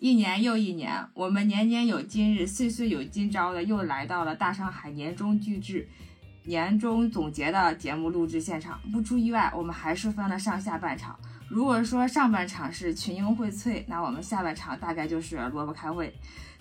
[0.00, 5.86] 一年又一年，我们年年有今日，岁岁有今朝的，又来到了大上海年终聚制、
[6.44, 8.80] 年终总结的节目录制现场。
[8.90, 11.14] 不出意外，我们还是分了上下半场。
[11.50, 16.10] 如果说上半场是群英荟萃，那我们下半场大概就是萝卜开会。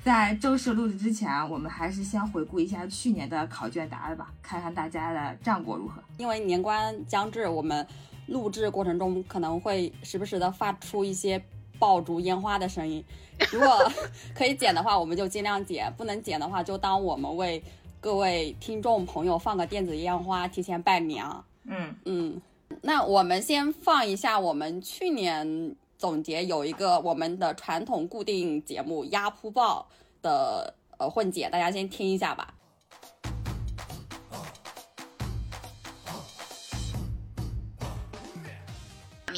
[0.03, 6.03] 在正式录制之前，我们还是先回顾一下去年的考卷答案吧，看看大家的战果如何。
[6.17, 7.87] 因为年关将至，我们
[8.27, 11.41] 录制过程中可能会时不时的发出一些
[11.79, 13.03] 爆竹烟花的声音。
[13.51, 13.91] 如果
[14.35, 17.63] 可以剪的话，我们就尽量剪；不能剪的话，就当我们为
[18.01, 21.25] 各位听众朋友放个电子烟花，提前拜年。
[21.63, 22.41] 嗯嗯。
[22.81, 29.87] 那我们先放一下我们去年总结有一个我们的传统固定节目《压铺爆》
[30.23, 32.53] 的呃混剪，大家先听一下吧。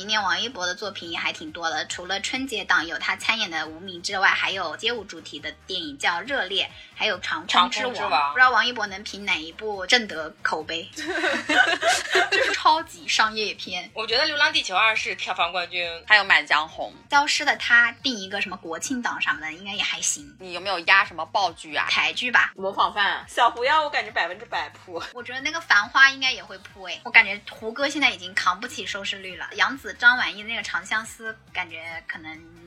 [0.02, 6.68] 明年王一博的作品也还挺多的，除了春节档有他参演的《无名》之外，还有街舞主题的电影叫《热烈》，
[7.02, 7.96] 还有《长空之王》。
[8.32, 10.88] 不知道王一博能凭哪一部挣得口碑？
[10.94, 13.90] 就是超级商业片。
[13.96, 16.94] 我觉得《流浪地球二》是票房冠军，还有《满江红》。
[17.12, 20.32] 消失的他定一个什么国庆档什么的，应该也还行。
[20.40, 21.88] 你有没有压什么爆剧啊？
[21.90, 25.02] 台剧吧，模仿犯小狐妖，我感觉百分之百扑。
[25.16, 29.50] 我觉得那个《繁花》应该也会扑哎，我感觉胡歌现在已经扛不起收视率了。
[29.54, 32.61] 杨紫、张晚意那个《长相思》，感觉可能。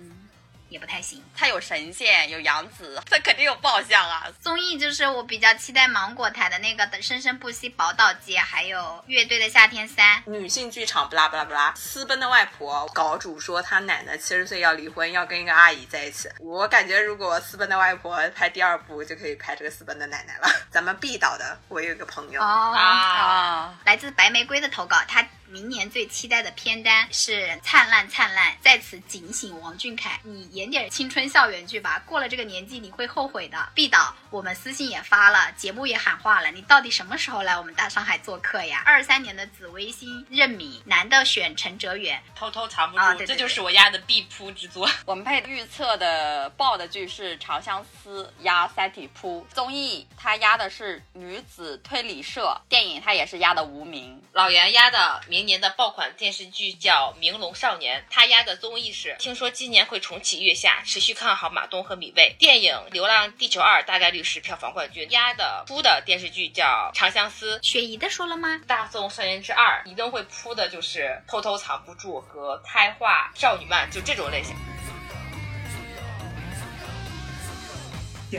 [0.74, 4.26] 也不太行，他有神仙，有杨紫，他肯定有爆相啊。
[4.40, 10.20] 综艺就是我比较期待芒果台的那个的《生生不息》宝岛街，还有乐队的夏天三。
[10.26, 16.28] 女性剧场不拉不拉不拉，私奔的外婆，稿主说他奶奶七十岁要离婚，要跟一个阿姨在一起。
[16.40, 20.48] 我感觉如果私奔的外婆拍第二部，就可以拍这个私奔的奶奶了。
[20.72, 25.24] 咱们毕导的，我有一个朋友啊，来自白玫瑰的投稿，他。
[25.54, 33.68] 明年最期待的片单是《灿烂灿烂》，在此警醒王俊凯，你演点青春校园剧吧，过了这个年纪你会后悔的。
[33.72, 38.82] 毕导，我们私信也发了，节目也喊话了，你到底什么时候来我们大上海做客呀？
[38.84, 44.90] 二三年的紫微星任米，男的选陈哲远，偷偷藏不住，这就是我压的必扑之作。
[45.06, 55.43] 我们配预测的爆的剧是《长相思》压《三体扑》，综艺他压的是女子推理社，电影他也是压的无名，老袁压的明。
[55.44, 62.34] 年的爆款电视剧叫《明龙少年》，他压的综艺是听说今年会重启《月下》，持续看好马东和米未。
[62.38, 65.10] 电影《流浪地球二》大概率是票房冠军。
[65.10, 68.60] 压的扑的电视剧叫《长相思》，雪姨的说了吗？
[68.66, 74.54] 大宋少年之二一定会扑的就是偷偷藏不住和开化少女漫，就这种类型。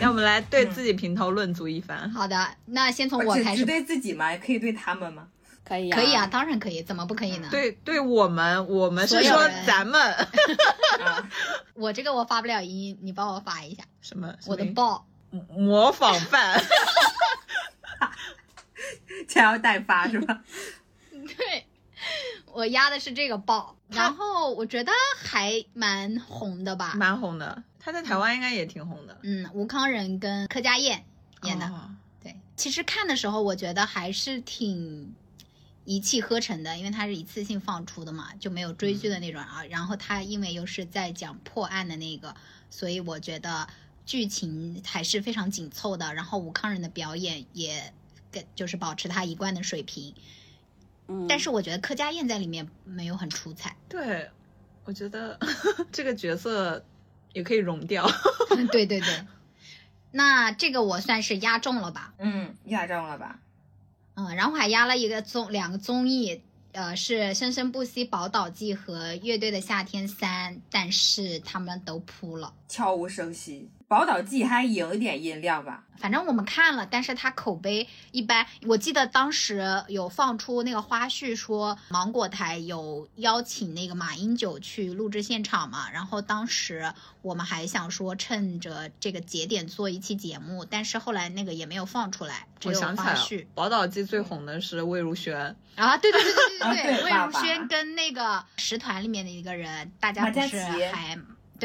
[0.02, 2.12] 那我们来对自己评头论足一番。
[2.12, 3.60] 好的，那先从我开始。
[3.60, 4.30] 只对自己吗？
[4.30, 5.30] 也可以对他们吗？
[5.68, 7.48] 可以可以啊，当然可以，怎么不可以呢？
[7.50, 10.16] 对，对我们，我们是说咱们。
[11.74, 13.84] 我这个我发不了音，你帮我发一下。
[14.00, 14.32] 什么？
[14.46, 15.08] 我的爆
[15.50, 16.64] 模仿犯，
[19.28, 20.44] 这要代发是吧？
[21.12, 21.66] 对，
[22.54, 26.94] 我压的是这个爆，然后我觉得还蛮红的吧？
[26.96, 29.18] 蛮红的，他在台湾应该也挺红的。
[29.24, 31.04] 嗯，吴康仁跟柯佳燕
[31.42, 31.68] 演的。
[32.24, 35.16] 对，其实看的时候我觉得还是挺。
[35.86, 39.64] 一气呵成的，因为它是一次性放出的嘛，就没有追剧的那种啊。
[39.70, 42.36] 然后它因为又是在讲破案的那个，
[42.70, 43.68] 所以我觉得
[44.06, 46.14] 剧情还是非常紧凑的。
[46.14, 47.94] 然后吴康仁的表演也
[48.32, 50.14] 跟就是保持他一贯的水平。
[51.08, 53.78] 嗯，但是我觉得柯佳燕在里面没有很出彩。
[53.88, 54.30] 对，
[54.86, 55.40] 我觉得
[55.92, 56.84] 这个角色
[57.34, 58.10] 也可以融掉。
[58.72, 59.26] 对对对，
[60.12, 62.16] 那这个我算是压中了吧？
[62.18, 63.40] 嗯，压中了吧？
[64.16, 73.70] 嗯，然后还压了一个综两个综艺，呃，是《生生不息宝岛季》和《乐队的夏天三》，但是他们都扑了，悄无声息。
[73.88, 78.48] 宝岛记还有一点音量吧，反正我们看了，但是它口碑一般。
[78.66, 86.92] 我记得当时有放出那个花絮，说芒果台有邀请那个马英九去录制现场嘛，然后当时
[87.22, 93.46] 我们还想说趁着这个节点做一期节目，但是后来那个也没有放出来，只有花絮。
[93.54, 100.60] 宝岛记最红的是魏如萱啊，对对对对对对，魏如萱跟那个十团里面的一个人，大家不是
[100.92, 101.16] 还。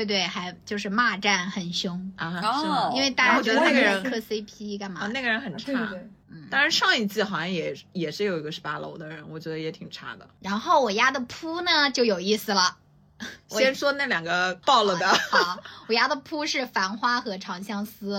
[0.04, 2.96] 对对，还就是骂战很凶啊，是？
[2.96, 5.06] 因为大家觉得那个人磕 CP 干嘛？
[5.08, 5.72] 那个人很差。
[6.28, 10.28] 嗯，但是上一季好像也也是有一个十八楼的人，我觉得也挺差的。
[10.40, 12.76] 然后我压的扑呢就有意思了，
[13.48, 15.06] 先说那两个爆了的。
[15.30, 15.58] 好，
[15.88, 18.18] 我压的扑是《繁花》和《长相思》，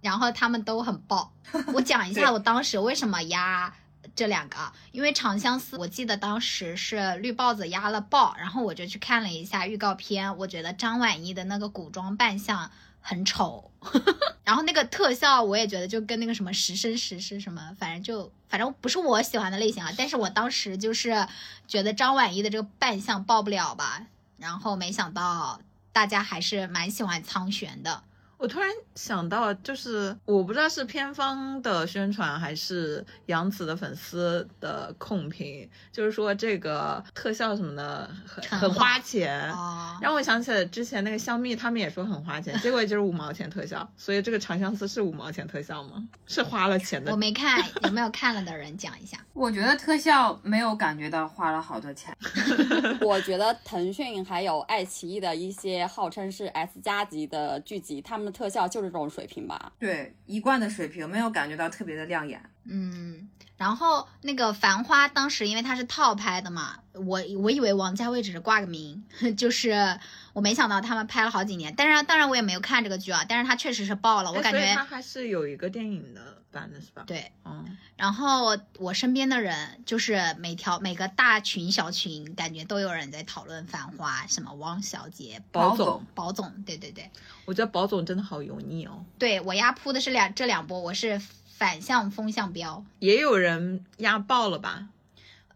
[0.00, 1.32] 然后他们都很爆。
[1.74, 3.74] 我讲一下我当时为什么压
[4.14, 4.56] 这两个，
[4.92, 12.70] 因为《长相思》，我记得当时是绿帽子压了爆，然后我就去看了一下预告片，我觉得张晚意的那个古装扮相
[13.00, 13.70] 很丑，
[14.44, 19.92] 然后那个特效我也觉得就跟那个什么十生十世什么，反正就反正不是我喜欢的类型啊。
[19.96, 21.26] 但是我当时就是
[21.66, 24.06] 觉得张晚意的这个扮相爆不了吧，
[24.36, 25.60] 然后没想到
[25.92, 28.02] 大家还是蛮喜欢苍玄的。
[28.38, 43.86] 我突然想到，就是我不知道是片方的宣传还是杨紫的粉丝的控评，就是说这个特效什么的很很花钱，哦，让我想起了之前那个香蜜，他们也说很花钱，结果就是五毛钱特效。
[43.96, 46.08] 所以这个长相思是五毛钱特效吗？
[46.26, 47.16] 是花了钱的我。
[47.16, 49.18] 没看，有没有看了的人讲一下？
[49.34, 52.16] 我觉得特效没有感觉到花了好多钱。
[53.02, 59.72] 我觉得腾讯还有爱奇艺的一些号称是 S 加级的剧集，他们特效就是这种水平吧。
[59.78, 62.40] 对，一贯的水平，没有感觉到特别的亮眼。
[62.64, 69.04] 嗯，然后那个《繁花》当时因为它是套拍的嘛，我我以为王家卫只是挂个名，
[69.36, 69.98] 就是
[70.32, 71.74] 我没想到他们拍了好几年。
[71.76, 77.32] 但是当然我也没有看这个剧啊，但是它确实是爆了，我感觉哎所以它还是有一个电影的版的是吧？，对。
[77.44, 87.10] 嗯，然后我身边的人就是每条每个大群小群，感觉都有人在讨论《繁花》，什么汪小姐、宝总宝总，对对对，
[87.44, 89.04] 我觉得宝总真的好油腻哦。
[89.18, 91.20] 对我压铺的是两这两波，我是
[91.58, 92.84] 反向风向标。
[93.00, 94.86] 也有人压爆了吧？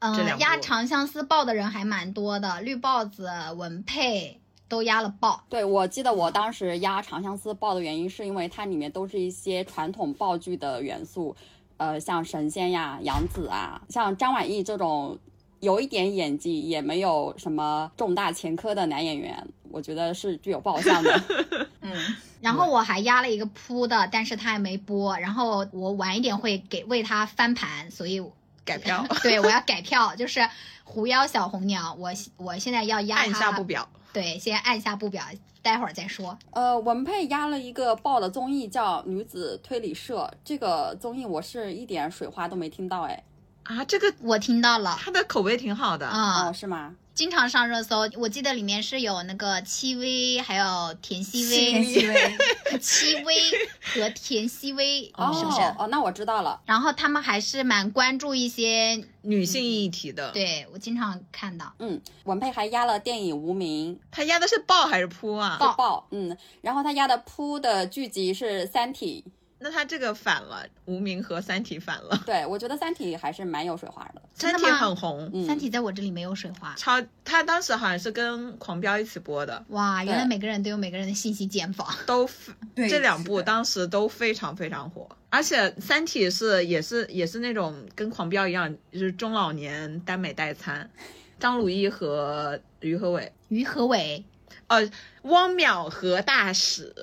[0.00, 5.44] 嗯，压长相思爆的人还蛮多的，绿帽子、文佩都压了爆。
[5.49, 11.37] 对，我记得我当时压《长相思》爆的原因，是因为它里面都是一些传统爆剧的元素，
[11.76, 15.16] 呃，像神仙呀、杨紫啊，像张晚意这种
[15.60, 21.23] 有一点演技也没有什么重大前科的男演员，我觉得是具有爆相的。
[21.81, 21.93] 嗯，
[22.41, 28.23] 然后我还压了一个扑的，但是他还没播，然后我晚一点会给为他翻盘，所以
[28.65, 30.49] 改票 对我要改票，就是
[30.85, 33.89] 狐妖小红娘，我我现在要压按下不表。
[34.13, 35.25] 对，先按下不表，
[35.63, 36.39] 待会儿再说。
[36.51, 43.25] 呃，文佩压了一个爆的综艺叫《女子推理社》，这个综艺我是一点水花都没听到，哎，
[43.65, 46.07] 啊，这个我听到了，他的口碑挺好的。
[46.07, 46.95] 啊、哦，是吗？
[47.14, 48.09] 经常上热搜。
[48.17, 53.35] 我记得里面是有那个戚薇，还有田曦薇，田曦薇，戚薇
[53.82, 55.61] 和田曦薇，哦，是不是？
[55.79, 56.61] 哦，那我知道了。
[56.64, 61.73] 然后他们还是蛮关注一些，女性议题的，，对我经常看到。
[61.79, 65.59] 嗯，文佩还压了电影《无名》，他压的是爆还是扑啊？
[65.61, 69.25] 爆爆，嗯，然后他压的扑的剧集是《三体
[69.62, 74.20] 那他这个反了，无名和三体反了》，，对我觉得《三体》还是蛮有水花的。
[74.35, 74.79] 三体真的吗？
[74.79, 76.75] 很红，嗯，三体在我这里没有水花。
[76.76, 81.87] 超他当时好像是跟狂飙一起播的，哇，原来每个人都有每个人的信息茧房。
[82.06, 82.29] 都
[82.75, 90.91] 对这两部当时都非常非常火，而且《三体是》也是也是那种跟狂飙一样，就是中老年耽美代餐，
[91.38, 94.25] 张鲁一和于和伟，于和伟，
[94.67, 94.91] 呃，
[95.23, 96.94] 汪淼和大使，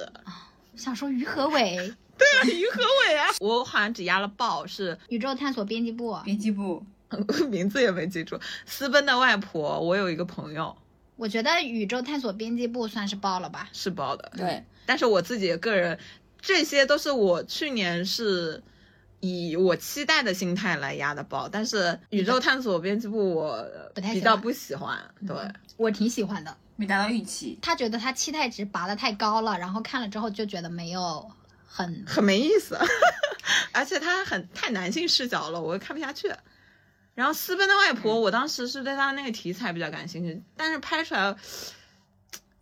[0.75, 1.93] 想说于和伟，
[2.45, 4.97] 于和伟啊，我好像只压了爆，是。
[5.09, 6.17] 宇宙探索编辑部。
[6.23, 6.83] 编辑部，
[7.49, 10.75] 名字也没记住，私奔的外婆，我有一个朋友。
[11.15, 13.69] 我觉得宇宙探索编辑部算是爆了吧。
[13.73, 15.99] 是爆的，对，但是我自己个人，
[16.41, 18.63] 这些都是我去年是
[19.19, 25.35] 以我期待的心态来压的爆，但是宇宙探索编辑部我比较不喜欢，对，
[25.75, 26.55] 我挺喜欢的。
[26.77, 27.59] 没达到预期。
[27.61, 31.29] 他觉得他期待值拔的太高了，然后看了之后就觉得没有
[31.71, 32.77] 很很没意思，
[33.71, 36.33] 而且他很太男性视角了，我看不下去。
[37.15, 41.35] 然后私奔的外婆，我当时是对她那个题材比较感兴趣，但是拍出来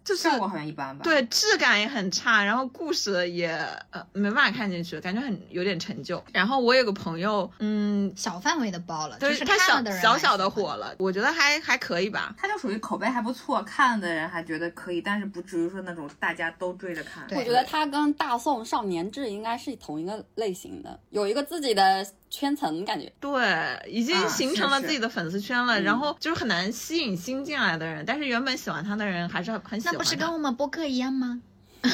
[0.07, 3.49] 就是效果好像一般吧。，对质感也很差，然后故事也
[3.91, 6.23] 呃没办法看进去，感觉很有点陈旧。
[6.31, 12.33] 然后我有个朋友，嗯，小范围的爆了，就就是是他小小小的火了，我觉得还还可以吧。
[12.37, 17.27] 他就属于口碑还不错，看的人还觉得可以，但是不至于说那种大家都追着看。
[17.31, 23.11] 我觉得他跟大宋少年志应该是同一个类型的，有一个自己的圈层感觉。
[23.19, 29.93] 对，已经啊形成了自己的粉丝圈了，嗯然后就是很难吸引新进来的人，但是原本喜欢他的人还是很喜欢。
[29.93, 31.41] 那不是跟我们播客一样吗？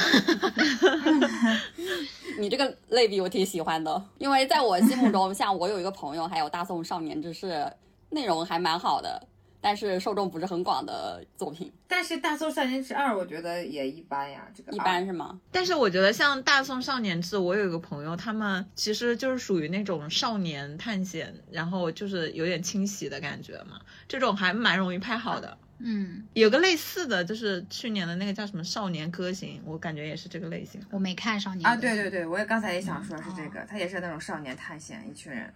[2.39, 7.71] 你这个类比我挺喜欢的，因为在我心目中， 像我有一个朋友，还有大宋少年志是
[8.09, 9.21] 内容还蛮好的，
[9.63, 15.39] 但是受众不是很广的作品，但是《大宋少年志二》我觉得也一般呀，这个一般是吗？
[15.53, 25.57] 但是我觉得像《大宋少年志》，我有一个朋友，他们其实就是属于那种少年探险，然后就是有点清洗的感觉嘛，这种还蛮容易拍好的。
[25.79, 30.81] 嗯，有个类似的，就是去年的那个叫什么《少年歌行》，我感觉也是这个类型。
[30.91, 35.53] 我没看少年啊，对对对，我也刚才也想说是这哦个，他也是那种少年探险，一群人。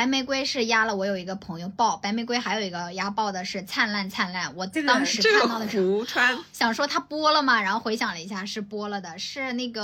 [0.00, 5.86] 白玫瑰是压了我有一个朋友爆，白玫瑰还有一个压爆的是灿烂灿烂，我当时看到的时候。
[5.98, 9.82] 胡川想说他播了吗，然后回想了一下，是播了的，是那个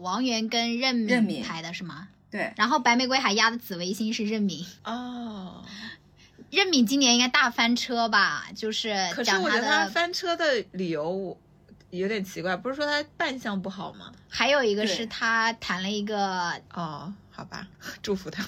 [0.00, 2.08] 王源跟任任敏拍的是吗？
[2.30, 5.62] 对，然后白玫瑰还压的紫微星是任敏，哦，
[6.50, 8.46] 任敏今年应该大翻车吧？
[8.56, 11.36] 就是可是讲我觉得他的，翻车的理由我
[11.90, 14.10] 有点奇怪，不是说他扮相不好吗？
[14.30, 17.66] 还有一个是他谈了一个哦，好吧，
[18.02, 18.46] 祝福他。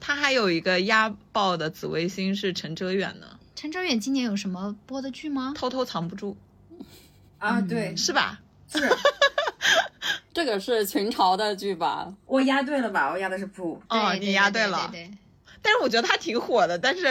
[0.00, 5.52] 他还有一个压爆的紫微星是陈哲远呢，陈哲远今年有什么播的剧吗？
[5.54, 6.34] 偷偷藏不住，
[7.38, 8.40] 啊，嗯对，是吧？
[8.72, 8.88] 是
[10.32, 12.14] 这个是群嘲的剧吧？
[12.24, 13.10] 我压对了吧？
[13.12, 14.88] 我压的是 Pro，哦，对你压对了。
[14.90, 15.18] 对对对
[15.60, 17.02] 但是我觉得他挺火的，但是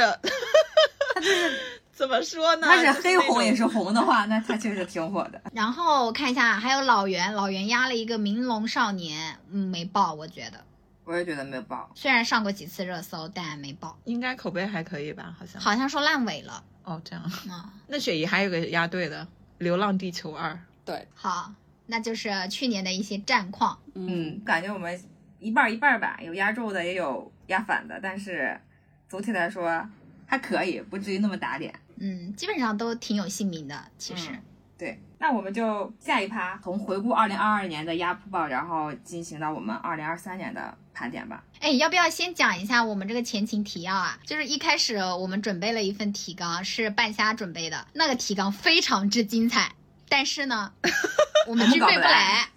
[1.97, 2.67] 怎么说呢？
[2.67, 5.41] 他是黑红也是红的话，那他确实挺火的。
[5.51, 10.63] 然后看一下，还有老袁，老袁压了一个明龙少年，嗯，没爆，我觉得
[11.05, 11.89] 我也觉得没爆。
[11.95, 15.35] 虽然上过几次热搜，但没爆，应该口碑还可以吧？
[15.39, 15.59] 好像。
[15.59, 16.63] 好像说烂尾了。
[16.83, 17.31] 哦，这样。
[17.49, 19.23] 嗯，那雪姨还有个压对的，
[19.57, 20.51] 《流浪地球二》。
[20.85, 21.51] 对，好，
[21.87, 23.79] 那就是去年的一些战况。
[23.95, 25.01] 嗯，感觉我们
[25.39, 28.61] 一半儿一半儿吧，有压轴的，也有压反的，但是
[29.09, 29.89] 总体来说
[30.27, 31.73] 还可以，不至于那么打脸。
[31.99, 34.29] 嗯，基本上都挺有姓名的，其实。
[34.31, 34.41] 嗯
[34.79, 41.43] 对，那我们就下一趴从回顾二零二二年的压铺报，然后进行到我们二零二三年的盘点吧。
[41.59, 44.19] 哎，要不要先讲一下我们这个前情提要啊？
[44.23, 49.71] 就是一开始我们准备了一份提纲，是半瞎准备的，那个提纲非常之精彩，
[50.07, 50.71] 但是呢，
[51.49, 52.47] 我们军备不来。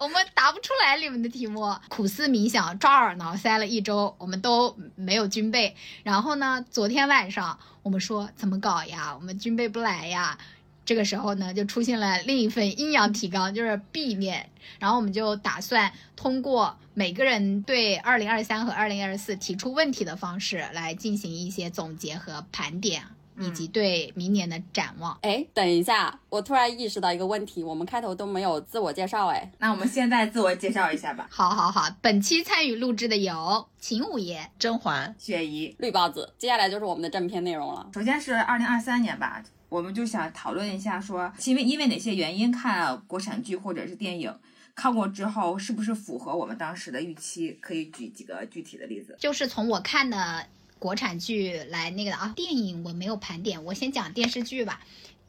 [0.00, 5.76] 我们答不出来你们的题目，苦思冥想，抓耳挠腮了一周，我们都没有军备。
[6.02, 9.14] 然后呢，昨天晚上我们说怎么搞呀？
[9.14, 10.38] 我们军备不来呀。
[10.86, 14.48] 这个时候呢，就出现了另一份阴阳提纲，就是 B 面。
[14.78, 23.02] 然后我们就打算通过每个人对二零二三和二零二四提出问题的方式来进行一些总结和盘点，
[23.38, 25.18] 以及对明年的展望。
[25.22, 31.26] 哎，等一下，我突然意识到一个问题，我们开头都没有自我介绍，哎，那我们现在自我介绍一下吧。
[31.32, 37.88] 好好好，本期参与录制的有秦五爷、甄嬛，雪姨，绿包子，接下来就是我们的正片内容了。
[37.94, 44.34] 首先是二零二三年吧，我们就想讨论一下说，因为因为哪些原因看国产剧或者是电影，
[44.74, 47.56] 看过之后是不是符合我们当时的预期？
[47.60, 49.16] 可以举几个具体的例子。
[49.18, 50.44] 就是从我看的
[50.80, 54.80] 国产剧来那个的啊，电影我没有盘点，我先讲电视剧吧。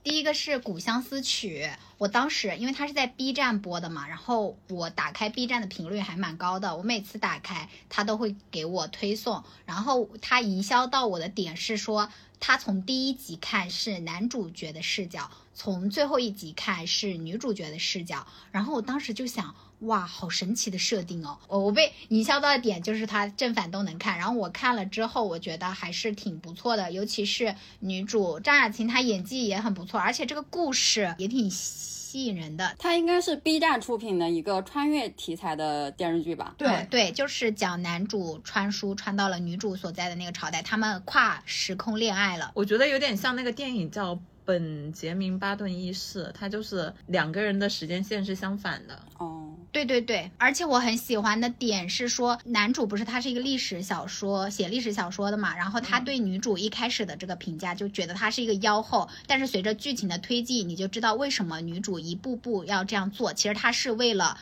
[0.01, 1.65] 第一个是《古相思曲》，
[1.97, 19.53] 我当时因为它是在 B 站播的嘛，然后我打开 B 站的频率还蛮高的，我每次打开它都会给我推送，然后它营销到我的点是说，它从第一集看是男主角的视角，从最后一集看是女主角的视角，然后我当时就想。
[19.81, 21.37] 哇，好神奇的设定哦！
[21.47, 32.75] 我我被营销到的点就是它正反都能看，然后我看了之后，我觉得还是挺不错的，尤其是女主张雅琴，她演技也很不错，而且这个故事也挺吸引人的。
[32.77, 36.53] 它应该是 B 站出品的一个穿越题材的电视剧吧？
[36.57, 42.51] 对对，就是讲男主穿书穿到了女主所在的那个朝代，他们跨时空恋爱了。
[42.53, 48.99] 我觉得有点像那个电影叫《本杰明·巴顿一世》，它就是两个人的时间线是相反的。
[49.17, 64.37] 哦，对对对，而且我很喜欢的点是说，男主不是他是一个历史小说写历史小说的嘛，然后他对女主一开始的这个评价就觉得她是一个妖后，但是随着剧情的推进，你就知道为什么女主一步步要这样做，其实她是为了。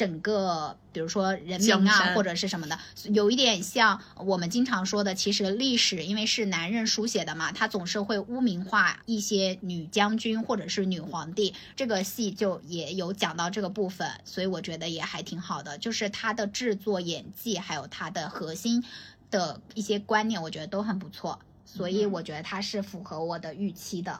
[0.00, 2.78] 整个，比如说人民啊，或者是什么的，
[3.12, 11.52] 有一点像我们经常说的，其实历史因为是男人书写的嘛，他总是会污名化一些女将军或者是女皇帝。
[11.76, 18.82] 这个戏就也有讲到这个部分，所以我觉得也还挺好的，就是他的制作、演技，还有他的核心
[19.30, 24.18] 的一些观念，我觉得都很不错，所以我觉得它是符合我的预期的。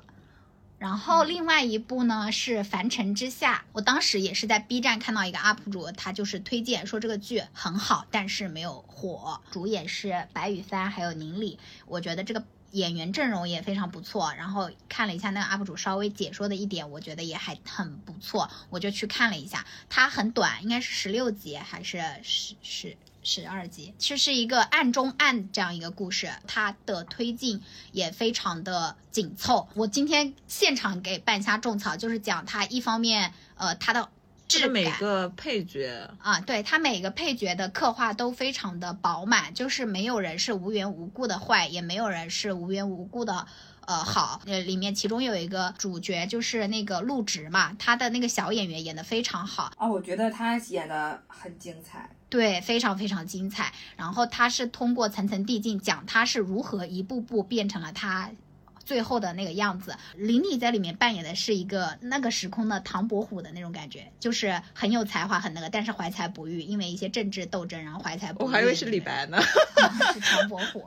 [0.80, 9.42] 然后另外一部呢是《凡尘之下》，我当时也是在 B 站看到一个 UP 主，他就是推荐说这个剧很好，但是没有火。
[9.50, 14.32] 主演是白羽帆还有宁理，我觉得这个演员阵容也非常不错。
[14.38, 19.66] 然后看了一下那个 UP 主稍微解说的一点，我觉得也还很不错，我就去看了一下。
[19.90, 22.96] 它很短，应该是十六集还是十十。
[23.22, 27.60] 十二集，这是一个暗中暗这样一个故事，它的推进
[27.92, 29.68] 也非常的紧凑。
[29.74, 34.08] 我今天现场给半夏种草，就是讲它一方面，呃，它的
[34.48, 43.46] 质感，每个配角啊，对它每个配角的刻画都非常的饱满，就是没有人是无缘无故的坏，也没有人是无缘无故的
[43.86, 44.40] 呃好。
[44.46, 49.72] 呃，里面其中有一个主角就是那个陆植嘛，他的那个小演员演的非常好。
[49.76, 52.08] 啊，我觉得他演的很精彩。
[52.30, 53.72] 对，非常非常精彩。
[53.96, 58.30] 然后他是通过层层递进讲他是如何一步步变成了他。
[58.82, 68.46] 最后的那个样子，林丽在里面扮演的是一个那个时空的唐伯虎的那种感觉，就是很有才华，很那个，但是怀才不遇，因为一些政治斗争，然后怀才不遇。
[68.48, 69.40] 我还以为是李白呢
[70.12, 70.84] 是唐伯虎，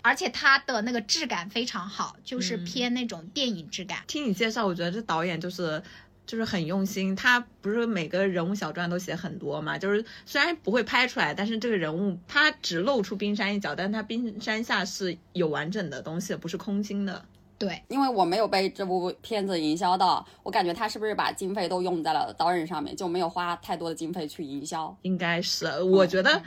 [0.00, 3.98] 而且他的那个质感非常好，就是偏那种电影质感。
[4.06, 5.82] 听你介绍，我觉得这导演就是。
[6.30, 9.76] 就是很用心，他不是每个人物小传都写很多嘛？
[9.76, 17.24] 就是虽然不会拍出来，但是这个人物他只露出冰山一角，但他冰山下是有完整的东西，不是空心的。
[17.58, 24.96] 对，因为我没有被这部片子营销到，我感觉他是不是把经费都用在了导演上面，就没有花太多的经费去营销？
[25.02, 26.40] 应该是，我觉得。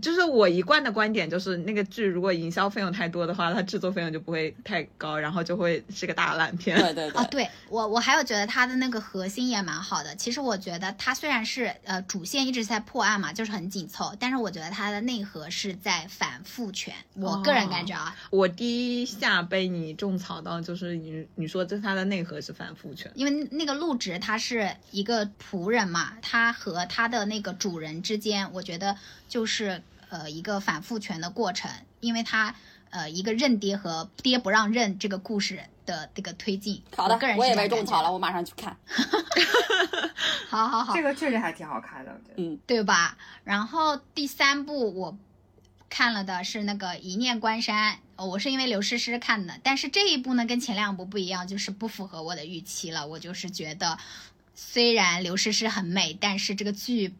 [0.00, 6.78] 就是我一贯的观点，就是那个剧如果营销费用太多的话，它制作费用就不会太高，然后就会是个大烂片。
[6.78, 7.20] 对对对。
[7.20, 10.14] 啊，对我我还有觉得它的那个核心也蛮好的。
[10.14, 16.94] 其实我觉得它虽然是呃主线一直在破案嘛，就是很紧凑，但是我觉得它的内核是在反复权。
[17.14, 28.96] 我个人感觉啊，我第一下被你种草到就是你你说这它的内核是反复权，因为那个陆植他是一个仆人嘛，他和他的那个主人之间，我觉得。
[29.30, 31.70] 就是呃一个反复权的过程，
[32.00, 32.54] 因为他
[32.90, 36.82] 呃一个认爹和爹不让认这个故事的这个推进。
[36.96, 38.76] 好的，我也被种草了，我马上去看。
[40.48, 43.16] 好 好好，这个确实还挺好看的，嗯，对吧？
[43.44, 45.16] 然后第三部我
[45.88, 53.06] 看了的是那个《一念关山》，我是因为刘诗诗看的，但是这一部呢跟前两部不一样，就是不符合我的预期了。
[53.06, 53.96] 我就是觉得，
[54.56, 57.14] 虽然刘诗诗很美，但是这个剧。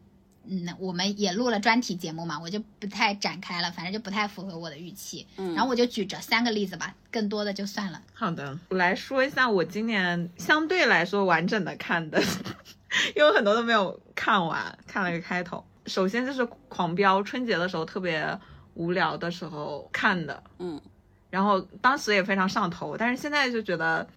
[0.47, 5.25] 嗯，我们也录了专题节目嘛，我就不太展开了，反正就不太符合我的预期。
[5.37, 8.01] 嗯，然后我就举这三个例子吧，更多的就算了。
[8.13, 12.21] 好的，我来说一下我今年相对来说完整的看的，
[13.15, 15.63] 因为很多都没有看完，看了一个开头。
[15.85, 18.39] 首先就是《狂飙》，春节的时候特别
[18.73, 20.81] 无聊的时候看的，嗯，
[21.29, 24.07] 然后当时也非常上头，但是现在就觉得。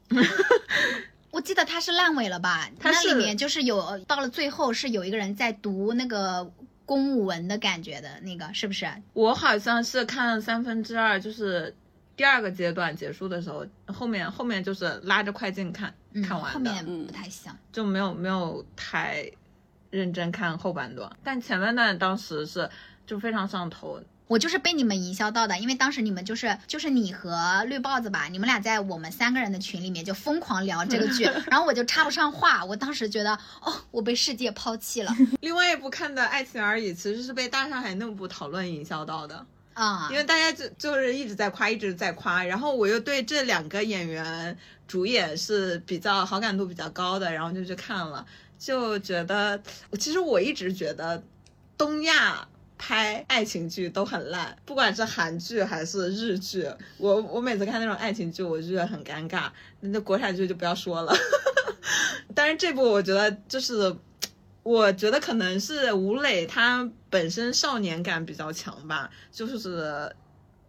[1.34, 2.70] 我记得它是烂尾了吧？
[2.78, 6.48] 它那里面就是有到了最后是有一个人在读那个
[6.86, 8.86] 公务文的感觉的那个，是不是？
[9.14, 11.74] 我好像是看了三分之二，就是
[12.16, 15.92] 第二个阶段结束的时候，后面后面就是拉着快进看
[16.22, 19.28] 看完的，后面不太像，就没有没有太
[19.90, 22.70] 认真看后半段，但前半段当时是
[23.04, 24.00] 就非常上头。
[24.26, 32.64] 我就是被你们营销到的，因为当时你们就是就是你和绿豹子吧，你们俩在我们三个人的群里面就疯狂聊这个剧，然后我就插不上话。
[32.64, 35.14] 我当时觉得，哦，我被世界抛弃了。
[35.42, 44.56] 另外一部看的《爱情而已》其实是被大上海那部讨论营销到的啊，因为大家就就是一直在夸，一直在夸，然后我又对这两个演员
[44.88, 48.24] 主演是比较好感度比较高的，然后就去看了，
[48.58, 49.60] 就觉得
[50.00, 51.22] 其实我一直觉得
[51.76, 52.48] 东亚。
[52.76, 59.50] 拍爱情剧都很烂，不管是韩剧还是日剧，我我每次看那种爱情剧，我就觉得很尴尬。
[59.80, 61.14] 那国产剧就不要说了。
[62.34, 63.96] 但是这部我觉得就是，
[64.62, 70.14] 我觉得可能是吴磊他本身少年感比较强吧，就是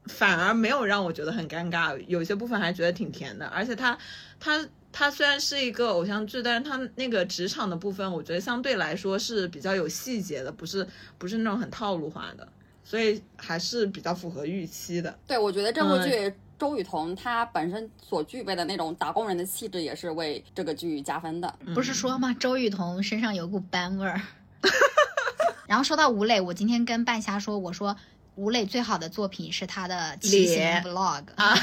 [0.06, 3.98] 反而没有让我觉得很尴尬，有些部分还觉得挺甜的，而且他
[4.40, 4.66] 他。
[4.98, 12.48] 它虽然是一个偶像剧，但是它那个职场的部分，我觉得相对来说是比较有细节的，不是不是那种很套路化的，
[12.82, 15.14] 所以还是比较符合预期的。
[15.28, 21.54] 对，我觉得这部剧周雨彤她本身所具备的那种打工人的气质，也是为这个剧加分的。
[21.74, 22.34] 不是说吗？
[22.40, 24.22] 周雨彤身上有股班味儿。
[25.68, 27.98] 然后说到吴磊，我今天跟半夏说，我说
[28.36, 31.54] 吴磊最好的作品是他的骑行 vlog 啊，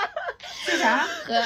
[0.64, 1.06] 是啥？
[1.26, 1.44] 和。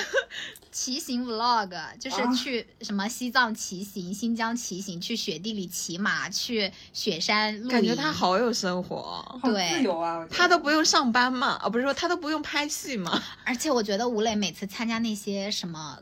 [0.75, 7.69] 骑行 vlog 就是去什么西藏骑行、新疆骑行，去雪地里骑马，去雪山露营。
[7.69, 10.27] 感觉他好有生活，对，自由啊！
[10.29, 11.51] 他都不用上班嘛？
[11.63, 13.23] 啊，不是说他都不用拍戏嘛？
[13.47, 16.01] 而且我觉得吴磊每次参加那些什么，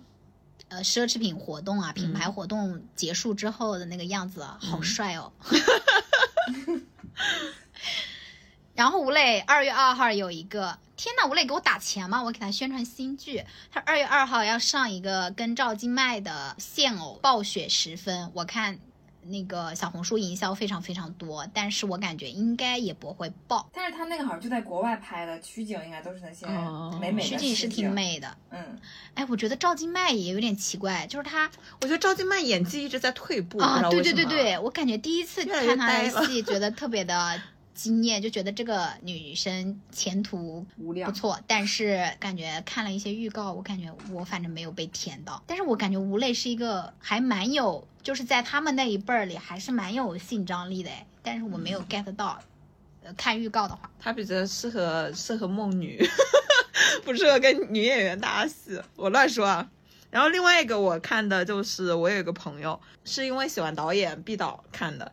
[0.69, 5.31] 呃，奢侈品活动啊、品牌活动结束之后的那个样子，好帅哦。
[8.75, 10.79] 然后吴磊二月二号有一个。
[11.03, 12.23] 天呐，吴磊给我打钱吗？
[12.23, 18.79] 我给他宣传新剧，他二月二号要上一个跟赵今麦的现偶《暴雪时分》，我看
[19.25, 23.69] 那个小红书营销非常非常多，但是我感觉应该也不会爆。
[23.73, 26.47] 但是他那个好像就在国外拍的，取景应该都是那些
[27.01, 28.37] 美美的取景是挺美的。
[28.51, 28.79] 嗯，
[29.15, 33.83] 哎，我觉得赵今麦也有点奇怪，就是他，我觉得赵今麦演技一直在退步啊。
[33.91, 37.43] 对对对对，我感觉第一次看他的戏，觉得特别的。
[37.75, 45.43] 惊艳，就觉得这个女生前途无量不错，但是感觉看了一些预告，我感觉我反正没有被甜到。
[45.47, 52.39] 但是我感觉吴磊是一个还蛮有，就是在他们那一辈儿里还是蛮有性张力的哎，但是我没有 get 到。
[53.05, 56.01] 呃，看预告的话，他比较适合适合梦女，
[57.05, 58.81] 不适合跟女演员搭戏。
[58.95, 59.69] 我乱说啊。
[60.09, 65.11] 然后另外一个我看的就是我有一个朋友是因为喜欢导演毕导看的，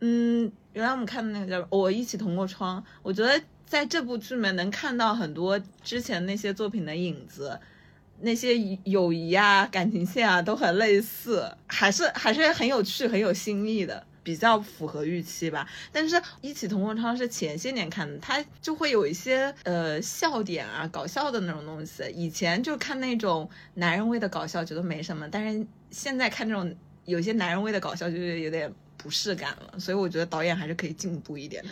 [0.00, 7.58] 嗯，原来我们看的那个叫《我一起同过窗》，我觉得在这部剧里面能看到很多之前那些作品的影子，
[8.20, 14.06] 那些友谊啊、感情线啊都很类似，还是还是很有趣、很有新意的。
[14.24, 22.02] 比较符合预期吧，但是《一起同过窗》是前些年看的，它就会有一些呃笑点啊、搞笑的那种东西。
[22.14, 28.72] 以前就看那种男人味的搞笑，觉得没什么，但是现在看这种有些男人味的搞笑，就是有点
[29.04, 29.78] 不适感了。
[29.78, 31.62] 所以我觉得导演还是可以进步一点，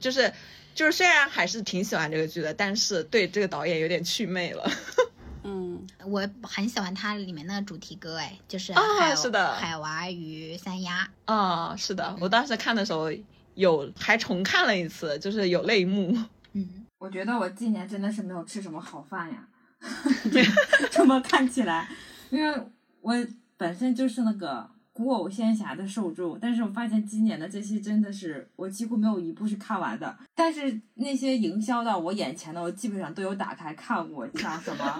[0.00, 0.32] 就是
[0.76, 4.70] 就是虽然还是挺喜欢这个剧的，但是对这个导演有点祛魅了。
[5.42, 13.10] 嗯，我很喜欢它里面的主题歌，哎，就是啊，是的，海娃与三丫啊，是的，我当时看的时候
[13.54, 16.16] 有还重看了一次，就是有泪目。
[16.52, 19.48] 嗯，我觉得我今年真的是没有吃什么好饭呀，
[20.90, 21.88] 这么看起来，
[22.30, 22.62] 因为
[23.00, 23.14] 我
[23.56, 34.98] 本身就是那个古偶仙侠的受众，但是我发现今年的这些真的是我几乎没有一部是看完的，但是那些营销到我眼前的，我基本上都有打开看过，像什么。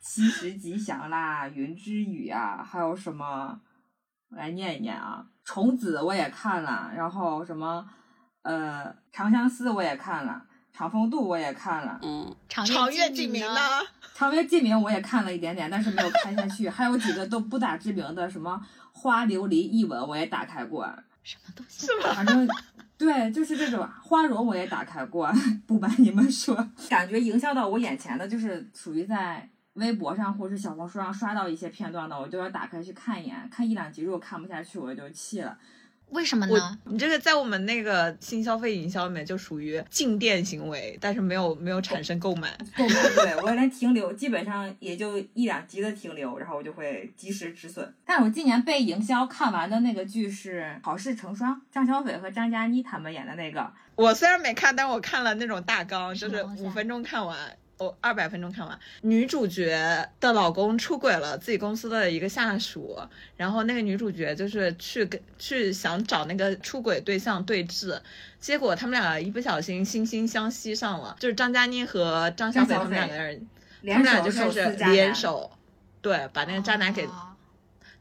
[0.00, 3.60] 七时吉祥啦，云之羽啊，还有什么？
[4.30, 5.24] 我来念一念啊。
[5.44, 7.88] 虫子我也看了，然后什么？
[8.42, 10.46] 呃，长相思我也看了，
[10.78, 11.98] 长风渡我也看了。
[12.04, 13.60] 嗯，长月烬明呢？
[14.14, 16.68] 长月烬明我也看了一点点，但是没有看下去。
[16.68, 20.88] 还有几个都不咋知名的，什么花琉璃一吻我也打开过。
[21.24, 21.88] 什么东西？
[22.14, 22.48] 反正
[22.96, 25.28] 对，就是这种花荣我也打开过。
[25.66, 26.54] 不瞒你们说，
[26.88, 29.50] 感觉营销到我眼前的，就是属于在。
[29.74, 35.56] 微博上或者是小红书上刷到一些片段的，我都要打开去看一眼，看一两集，如果看不下去，我就弃了。
[36.10, 36.78] 为什么呢？
[36.84, 42.56] 你这个在我们那个新消费营销里面就属于进店行为，但是没有没有产生购买。
[42.76, 47.94] 购 买对我连停留基本上也就一两集的停留，然后我就会及时止损。
[48.04, 53.70] 但是我今年被营销看完的那个剧是《好事成双》，张小斐和张嘉倪他们演的那个。
[53.94, 57.36] 我虽然没看，但我看了那种大纲，就是五分钟看完。
[57.78, 58.78] 哦，二百分钟看完。
[59.02, 62.98] 女主角的老公出轨了自己公司的一个下属，
[63.36, 68.00] 然后那个女主角就是去跟去想找那个出轨对象对峙，
[68.40, 73.48] 结果他们俩一不小心惺惺相惜上了，就是张嘉倪和张小斐他们两个人，
[73.86, 75.50] 他们俩就开始联手，
[76.02, 77.08] 对，把那个渣男给。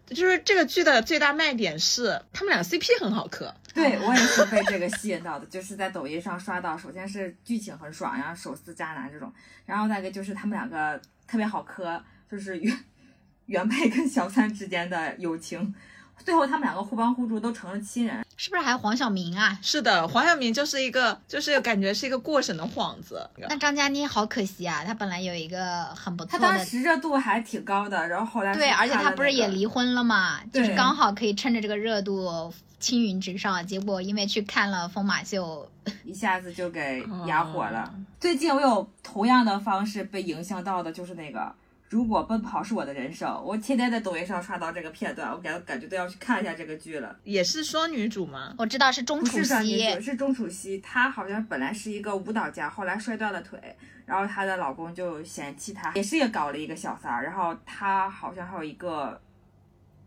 [0.07, 9.31] 就是这个剧的最大卖点是他们俩 CP 很好磕，对我也是被这个吸引到的， 就是在抖音上刷到，首先是剧情很爽然后，手撕渣男这种，
[9.65, 12.77] 然后再一个就是他们两个特别好磕，就是原
[13.47, 15.73] 原配跟小三之间的友情。
[16.23, 19.57] 最后他们两个互帮互助，都成了亲人，是不是还有黄晓明啊？
[19.61, 23.29] 是的，黄晓明就是一个，就是感觉是一个过审的幌子。
[23.49, 35.69] 那张嘉倪好可惜啊，他本来有一个很不错的，他当时热度还挺高的，然后后来对，而且他不是也离婚了嘛，就是刚好可以趁着这个热度青云直上，结果因为去看了疯马秀，
[36.03, 37.93] 一下子就给压火了。
[38.19, 41.53] 最近我有同样的方式被影响到的，就是那个。
[41.89, 47.17] 如果奔跑是我的人生，我天天在抖音上刷到这个片段，我感感觉都要去看一下这个剧了。
[47.23, 48.53] 也是双女主吗？
[48.57, 50.79] 我知道是钟楚曦，是钟楚曦。
[50.79, 53.57] 她好像本来是一个舞蹈家，后来摔断了腿，
[54.05, 57.23] 然后她的老公就嫌弃她，也是也搞了一个小三儿。
[57.23, 59.21] 然后她好像还有一个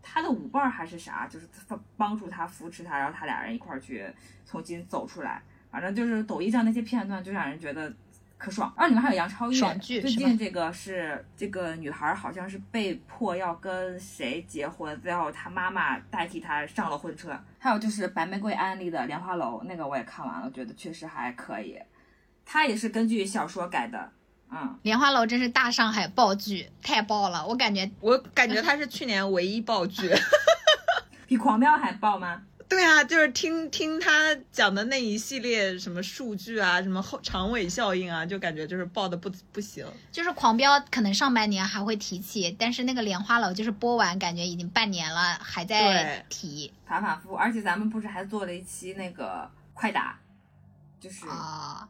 [0.03, 1.47] 她的舞伴还是啥，就是
[1.97, 4.05] 帮助她扶持她，然后她俩人一块儿去
[4.45, 5.41] 重新走出来。
[5.71, 7.91] 反正就是抖音上那些片段，就让人觉得。
[8.41, 8.73] 可爽！
[8.75, 9.59] 然后里面还有杨超越。
[9.77, 17.39] 最近这个是这个女孩好像是被迫要跟谁结婚，最后她妈妈代替她上了婚车。
[17.59, 21.77] 还有就是白玫瑰安利的《莲花楼》，那个我也看完了，觉得确实还可以。
[22.43, 24.11] 它也是根据小说改的。
[24.49, 27.45] 嗯，《莲花楼》真是大上海爆剧，太爆了！
[27.45, 30.11] 我感觉，我感觉它是去年唯一爆剧，
[31.27, 32.41] 比《狂飙》还爆吗？
[32.71, 39.85] 对啊，就是听听他讲的那一系列什么数据啊，什么后长尾效应啊，就感觉就是爆的不不行。
[40.09, 47.35] 就是狂飙可能上半年还会提起，但是那个莲花楼就是播完，感觉已经半年了还在提，反反复复。
[47.35, 50.17] 而且咱们不是还做了一期那个快打，
[50.97, 51.85] 就是啊，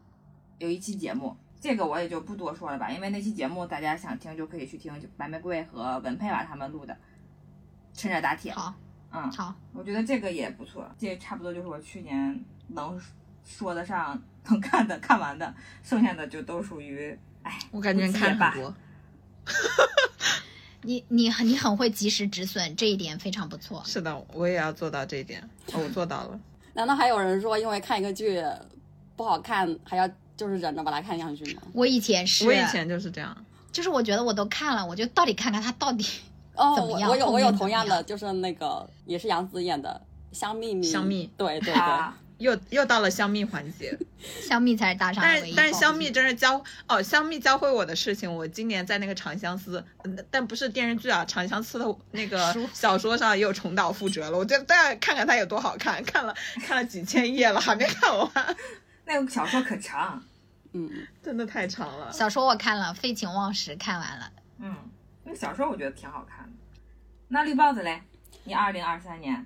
[0.58, 6.98] 有一期节目，这个我也就不多说了吧，因为那期节目大家想听就可以去听，就白玫瑰和文佩娃他们录的，
[7.94, 8.52] 趁热打铁。
[8.52, 8.74] 好。
[9.12, 13.00] 嗯，好，我觉得这个也不错，这差不多就是我去年能
[13.46, 18.74] 说得上能看的看完的，剩下的就都属于哎，我感觉你看很多。
[20.84, 23.84] 你你很你很会及时止损，这一点非常不错。
[23.86, 25.48] 是的，我也要做到这一点。
[25.74, 26.40] 我做到了。
[26.74, 28.42] 难道还有人说因为看一个剧
[29.16, 31.62] 不好看，还要就是忍着把它看下去吗？
[31.74, 33.46] 我以前是，我以前就是这样。
[33.72, 36.04] 就是我觉得我都看了，我就到底看看它到底
[36.62, 37.00] 哦，我。
[37.10, 40.02] 我有我有同样的，就是那个也是杨紫演的
[40.38, 40.88] 《香蜜蜜》。
[40.92, 41.82] 香蜜，对对对。
[42.38, 43.96] 又又到了香蜜环节，
[44.42, 45.24] 香蜜才是大上。
[45.24, 49.86] 但是但是香蜜真是教哦，香蜜教会我的事情，我今年在那个《长相思》，
[50.32, 54.36] 但不是电视剧啊，《长相思》的那个小说上又重蹈覆辙了。
[54.36, 58.28] 我就大家看看它有多好看，看了看了几千页了，还没看完。
[59.06, 60.24] 那个小说可长，
[60.74, 60.90] 嗯，
[61.24, 62.12] 真的太长了。
[62.12, 64.32] 小说我看了，《废寝忘食》看完了。
[64.58, 64.76] 嗯，
[65.32, 66.52] 那个小说我觉得挺好看的。
[67.30, 68.02] 那绿帽子嘞？
[68.44, 69.46] 你二零二三年？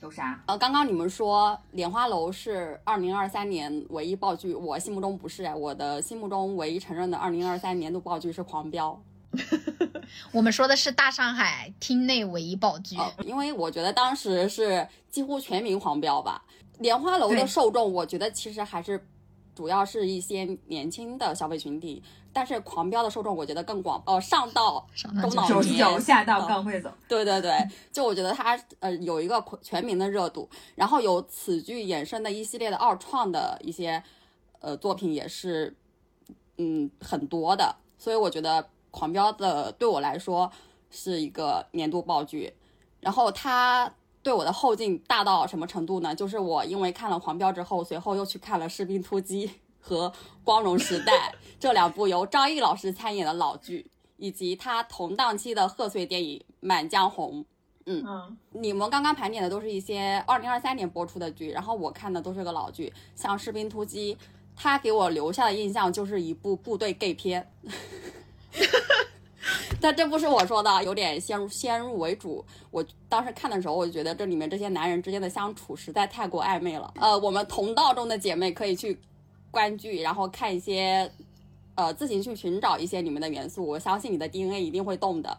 [0.00, 0.40] 有啥？
[0.46, 9.02] 呃，刚刚你们说《莲花楼》是二零二三年唯一爆剧，我心目中不是哎，我的心目中唯一承认的二零二三年度爆剧是《狂飙》。
[10.30, 16.40] 我们说的是大上海厅内唯一爆剧，因为我觉得当时是几乎全民狂飙吧，
[16.80, 19.04] 《莲花楼》的受众，我觉得其实还是
[19.60, 22.02] 主要是一些年轻的消费群体。
[22.32, 24.86] 但是狂飙的受众我觉得更广，呃，上到
[25.20, 26.90] 中老年，下到刚会走。
[27.06, 27.52] 对对对，
[27.92, 34.02] 就我觉得它呃有一个全民的热度，然后有此剧衍生的一系列的二创的一些
[34.60, 35.76] 呃作品也是
[36.56, 40.50] 嗯很多的，所以我觉得狂飙的对我来说
[40.88, 42.54] 是一个年度爆剧。
[43.00, 46.14] 然后它对我的后劲大到什么程度呢？
[46.14, 49.50] 就是我因为看了狂飙之后，随后又去看了士兵突击。
[49.82, 50.10] 和
[50.44, 57.42] 《光荣时代》这两部由张译老师参演的老剧，以及他同档期的贺岁电影《满江红》。
[57.86, 64.14] 嗯，你们刚刚盘点的都是一些二零二三年播出的剧，然后我看的都是个老剧，像《士兵突击》，
[64.54, 67.50] 他给我留下的印象就是一部部队 gay 片。
[69.80, 72.44] 但这不是我说的，有点先入先入为主。
[72.70, 76.92] 我当时看的时候，我就觉得这里面这些男人之间的相处实在太过暧昧了。
[77.00, 78.98] 呃，我们同道中的姐妹可以去。
[79.52, 81.10] 观剧，然后看一些，
[81.74, 83.66] 呃，自行去寻找一些里面的元素。
[83.66, 85.36] 我相信你的 DNA 一定会动的。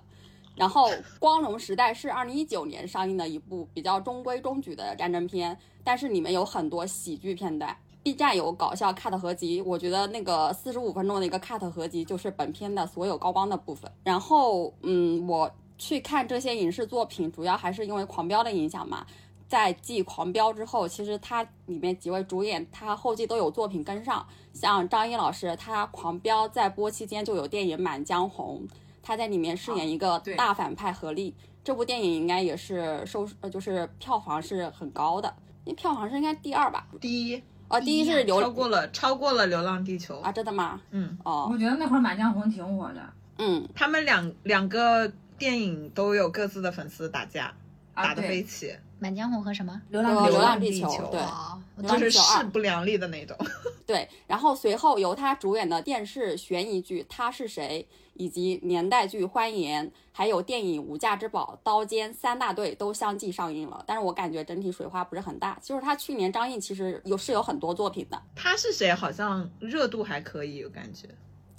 [0.54, 7.74] 然后，《光荣时代》是二零一九年上映的一部比较中规中矩的战争片，但是里面有很多喜剧片段。
[8.04, 13.92] B 站有搞笑 cut 合集，我觉得那个四十五分钟的一个 cut 合集就是本片的所有高光的部分。
[14.04, 19.06] 然后，嗯，我去看这些影视作品，主要还是因为《狂飙》的影响嘛。
[19.48, 24.26] 在继《狂飙》之后，其实它里面几位主演，他后继都有作品跟上。
[24.54, 28.62] 像张译老师，他《狂飙》在播期间就有电影《满江红》，
[29.04, 31.36] 他在里面饰演一个大反派何力。
[31.64, 35.32] 这部电影应该也是收，呃，就是票房是很高的，
[35.66, 36.88] 那票房是应该第二吧？
[37.00, 40.32] 第一，呃，第一是流超过了超过了《流浪地球》啊？
[40.32, 40.80] 真的吗？
[40.92, 43.02] 嗯，哦，我觉得那会儿《满江红》挺火的。
[43.38, 47.54] 嗯，他们两两个电影都有各自的粉丝打架，
[47.96, 48.76] 打得飞起。
[49.02, 50.88] 满江红和什么流浪流浪地球？
[51.12, 53.36] 对，就是势不两立的那种。
[53.88, 63.84] 对，然后随后由他主演的电视悬疑剧《他是谁》，以及年代剧《欢颜》，还有电影《无价之宝》《刀尖》三大队都相继上映了。
[63.88, 65.58] 但是我感觉整体水花不是很大。
[65.64, 68.22] 就是他去年张译其实有是有很多作品的。
[68.36, 68.94] 他是谁？
[68.94, 71.10] 好像热度还可以，我感觉。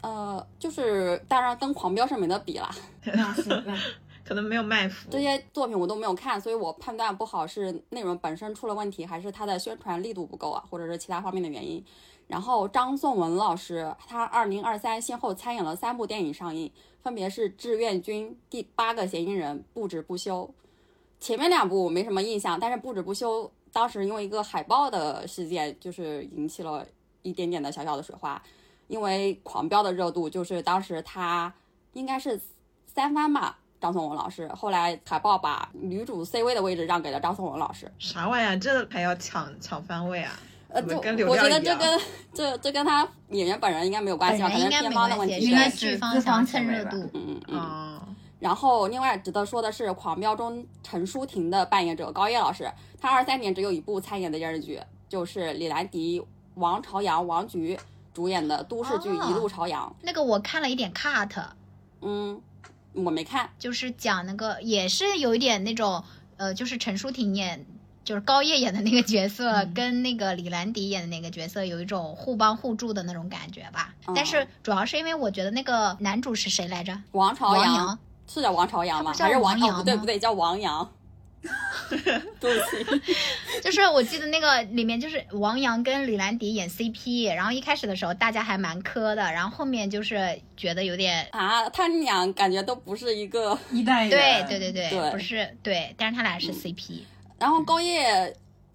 [0.02, 2.72] 呃，就是当然跟《狂飙》是没得比啦。
[3.04, 3.62] 那是。
[4.24, 11.84] 可能没有卖服，这些作品我都没有看，所以我判断不好是内容本身出了问题，还是它的宣传力度不够啊，或者是其他方面的原因。
[12.28, 16.70] 然后张颂文老师，他二零二三先后参演了三部电影上映，
[17.02, 20.44] 分别是《志愿军》《第八个嫌疑人》《不止不休》。
[21.20, 26.86] 前面两部我没什么印象，但是《不止不休》当时因为一个海报的事件，就是引起了
[27.22, 28.40] 一点点的小小的水花。
[28.88, 31.52] 因为《狂飙》的热度，就是当时他
[31.92, 32.40] 应该是
[32.86, 33.58] 三番吧。
[33.82, 38.56] 张颂文老师后来海报把女主 C 位的位置让给了张颂文老师，啥玩意儿？
[38.56, 40.38] 这还要抢抢番位啊？
[40.68, 40.94] 呃，这
[41.26, 42.00] 我觉得这跟
[42.32, 46.96] 这这跟他演员本人应该没有关系，可能是片方的问题，应该剧方想蹭热度。
[46.96, 48.00] 嗯嗯嗯。
[48.38, 57.78] 然后另外值得说的是，《狂飙》中陈淑婷的扮演者高叶老师，她二三年只有一部参演的电视剧，就是李兰迪、王朝阳、王菊
[58.14, 59.88] 主演的都市剧《一路朝阳》。
[60.02, 61.44] 那个我看了一点 cut，
[62.00, 62.40] 嗯。
[62.94, 66.04] 我没看，就是讲那个也是有一点那种，
[66.36, 67.64] 呃，就是陈淑婷演，
[68.04, 73.94] 就是高叶演的那个角色， 跟那个李兰迪演的那个角色有一种互帮互助的那种感觉吧。
[74.14, 76.96] 但是主要是因为我觉得那个男主是谁来着？
[77.12, 79.12] 王朝阳，是叫王朝阳吗？
[79.18, 79.78] 还是王阳？
[79.78, 80.90] 不对不对，叫王阳。
[82.40, 83.12] 对不起，
[83.62, 91.26] 就是我记得那个里面就是王阳跟李兰迪演 CP，然后一开始的时候大家还蛮磕的，然后后面就是觉得有点。
[91.32, 93.58] 啊，他俩感觉都不是一个。
[93.70, 97.00] 一代对人，对对对，对不是对，但是他俩是 CP。
[97.38, 98.34] 然后高叶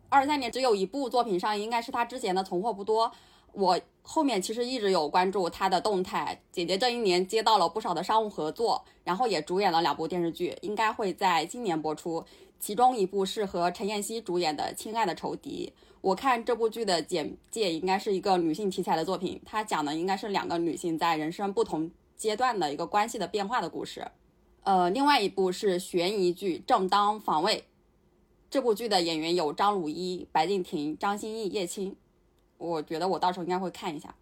[0.10, 3.08] 二三年只有一部作品上映，应该是他之前的《存货不多》。
[3.54, 12.24] 我后面其实一直有关注他的动态，姐姐这一年接到了不少的商务合作，然后也主演了两部电视剧，应该会在今年播出。
[12.60, 15.74] 其中一部是和陈妍希主演的《亲爱的仇敌》。
[16.02, 24.08] 我看这部剧的简介，应该是一个女性题材的作品，它讲的应该是两个女性在人生不同阶段的一个关系的变化的故事。
[24.64, 27.58] 呃，另外一部是悬疑剧《正当防卫》。
[28.50, 31.96] 这部剧的演员有张鲁一、白敬亭、张歆艺、叶青，
[32.58, 34.16] 我觉得我到时候应该会看一下。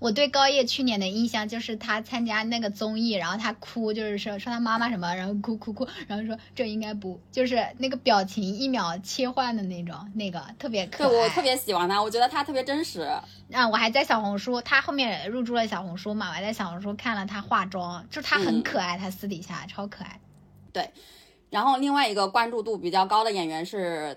[0.00, 11.08] 我对高叶去年的印象就是他参加那个综艺，然后他哭，就是说说他妈妈什么，然后哭哭哭，然后说这应该不，就是那个表情一秒切换的那种，那个特别可爱。
[11.08, 13.00] 对我特别喜欢他，我觉得他特别真实。
[13.52, 20.20] 啊，我还在小红书，他后面入驻了小红书嘛，我还在小红书看了他化妆，就是他很嗯可爱，他私底下超可爱。
[20.72, 20.90] 对
[21.50, 24.16] 然后另外一个关注度比较高的演员是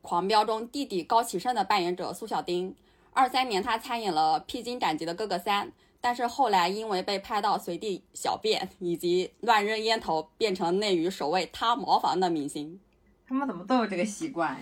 [0.00, 2.74] 狂飙》中弟弟高启盛的扮演者苏小丁。
[3.18, 5.66] 二三年他参演了《披荆斩棘的哥哥三》，
[6.00, 12.78] 但是后来因为被拍到随地小便以及乱扔烟头，变成内娱首位塌茅房的明星。
[13.26, 14.60] 他们怎么都有这个习惯呀？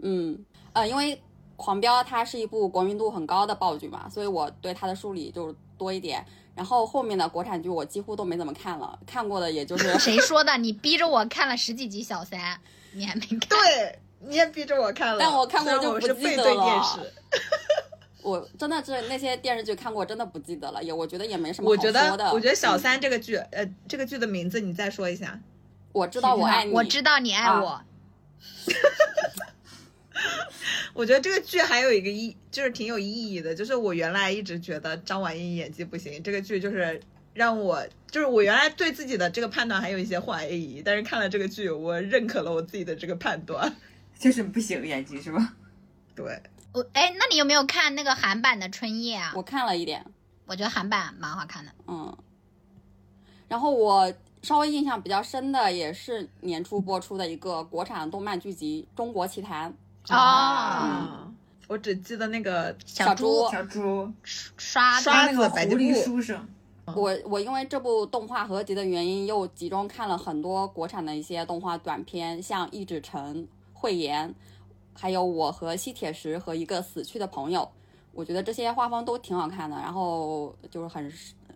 [0.00, 1.14] 嗯，呃，因为
[1.54, 6.26] 《狂飙》它是一部国民度很高的爆剧嘛，所以我对它的梳理就多一点。
[6.56, 10.58] 然后后面的国产剧我几乎都没怎么看了，看过的也就是谁说的？
[10.58, 12.60] 你逼着我看了十几集小三，
[12.92, 13.38] 你还没看？
[13.40, 17.12] 对，你也逼着我看了，但我看过就不记是背对得了电视。
[18.24, 22.24] 我真的是那些电视剧看过，真的不记得了，也我觉得也没什么我觉好说的。
[22.24, 25.38] 得，我觉得小嗯三这个剧，呃，这个剧的名字你再说一下。
[25.92, 27.82] 我知道我爱你，我知道你爱啊我，
[30.94, 36.98] 我觉得这个剧还有一个意，就是挺有意义的，就是我原来一直觉得张晚意演技不行，这个剧就是
[37.34, 43.76] 让我，就是我原来对自己的这个判断还有一些怀疑，但是看了这个剧，我认可了我自己的这个判断。
[44.24, 45.52] 就是不行演技是吧？
[46.16, 46.24] 对，
[46.72, 49.34] 我哎，那你有没有看那个韩版的《春夜》啊？
[49.36, 50.02] 我看了一点，
[50.46, 51.70] 我觉得韩版蛮好看的。
[51.86, 52.16] 嗯。
[53.48, 54.10] 然后我
[54.42, 59.70] 稍微印象比较深的也是年初播出的一个国产动漫剧集《中国奇谭》。
[60.08, 61.32] 哦，啊，
[61.68, 66.48] 我只记得那个小猪小猪刷刷那个白吉布狸书生，
[66.86, 73.36] 我我因为这部动画合集的原因，又集中看了很多国产的一些动画短片，像《一指城》
[73.84, 74.30] 《慧妍》，
[74.94, 77.70] 还有我和吸铁石和一个死去的朋友。
[78.12, 81.12] 我觉得这些画风都挺好看的，然后就是很，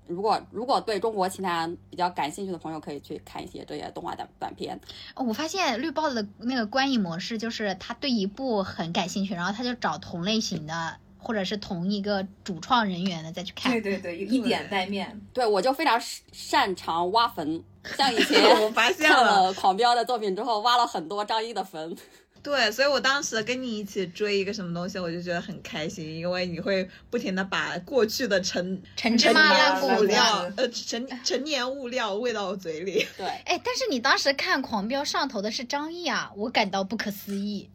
[0.06, 4.78] 如果如果对中国其他比较感兴趣的朋友，可以去看一些这些动画短短片。
[5.14, 13.72] 哦我发现绿豹子的那个观影模式就是他对一部很感兴趣，然后他就找同类型的或者是同一个主创人员的再去看。
[13.72, 15.20] 对对对，一点带面。
[15.32, 15.96] 对我就非常
[16.32, 17.62] 擅长挖坟，
[17.96, 21.96] 像以前 我发现了了狂飙的作品之后，挖了很多张译的坟。
[22.40, 33.04] 对，所以我当时跟你一起追一个什么东西，我就觉得很开心，因为你会不停的把过去的陈陈芝陈麻烂谷子年物料，呃，陈陈年物料喂到我嘴里。
[33.16, 37.68] 对， 哎，但是你当时看《狂飙》上头的是张译啊，我感到不可思议。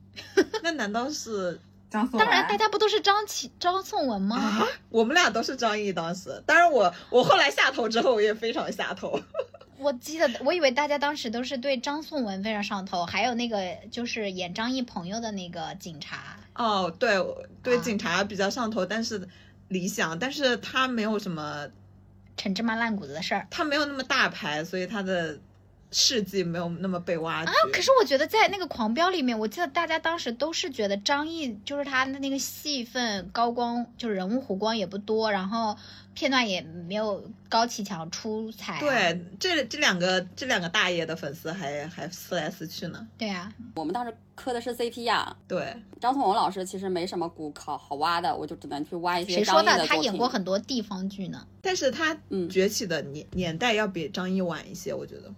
[0.63, 1.59] 那难道是
[1.91, 4.37] 张颂当然，大家不都是张启、张颂文吗？
[4.37, 4.67] 啊？
[4.89, 9.19] 我们俩都是张译当时，当然我我后来下头之后，我也非常下头。
[9.77, 16.37] 我记得，我以为大家当时都是对张颂文非常上头，还有那个就是演张译朋友的那个警察。
[16.55, 17.17] 哦，对，
[17.61, 19.27] 对啊警察比较上头，但是
[19.67, 21.67] 理想，但是他没有什么，
[22.37, 25.39] 陈芝麻烂谷子的事儿他没有那么大牌，所以他的
[25.93, 27.51] 事迹没有那么被挖掘。
[27.51, 27.53] 啊！
[27.71, 35.77] 可是我觉得在那个《狂飙》里面，我记得大家当时都是觉得张译就是他的那个戏份高光，就是人物弧光也不多，然后
[36.13, 38.79] 片段也没有高启强出彩、啊。
[38.79, 43.07] 对，这这两个这两个大爷的粉丝还还撕来撕去呢。
[43.17, 49.85] 对啊，我们当时磕的是 CP 呀、对，张颂文老师其实没什么骨考好挖的，我就只能去挖一些谁说的？
[49.85, 51.45] 他演过很多地方剧呢。
[51.61, 55.31] 但是他嗯崛起的年、年代要比张译晚一些，我觉得。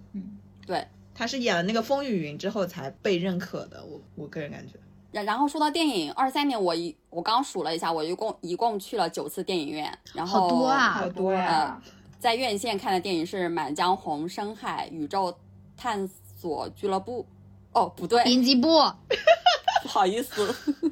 [0.65, 0.85] 对。
[1.13, 4.73] 他是演了那个《风雨云》之后才被认可的，我我个人感觉。
[5.11, 11.81] 然然后说到电影，二三年我一我刚数了一下，我一共一共去了九次电影院，然后好多啊好多呀！
[12.19, 15.33] 在院线看的电影是《满江红》《深海》《宇宙
[15.77, 16.05] 探
[16.37, 17.25] 索俱乐部》。
[17.79, 18.67] 哦，不对，编辑部，
[19.83, 20.51] 不好意思，《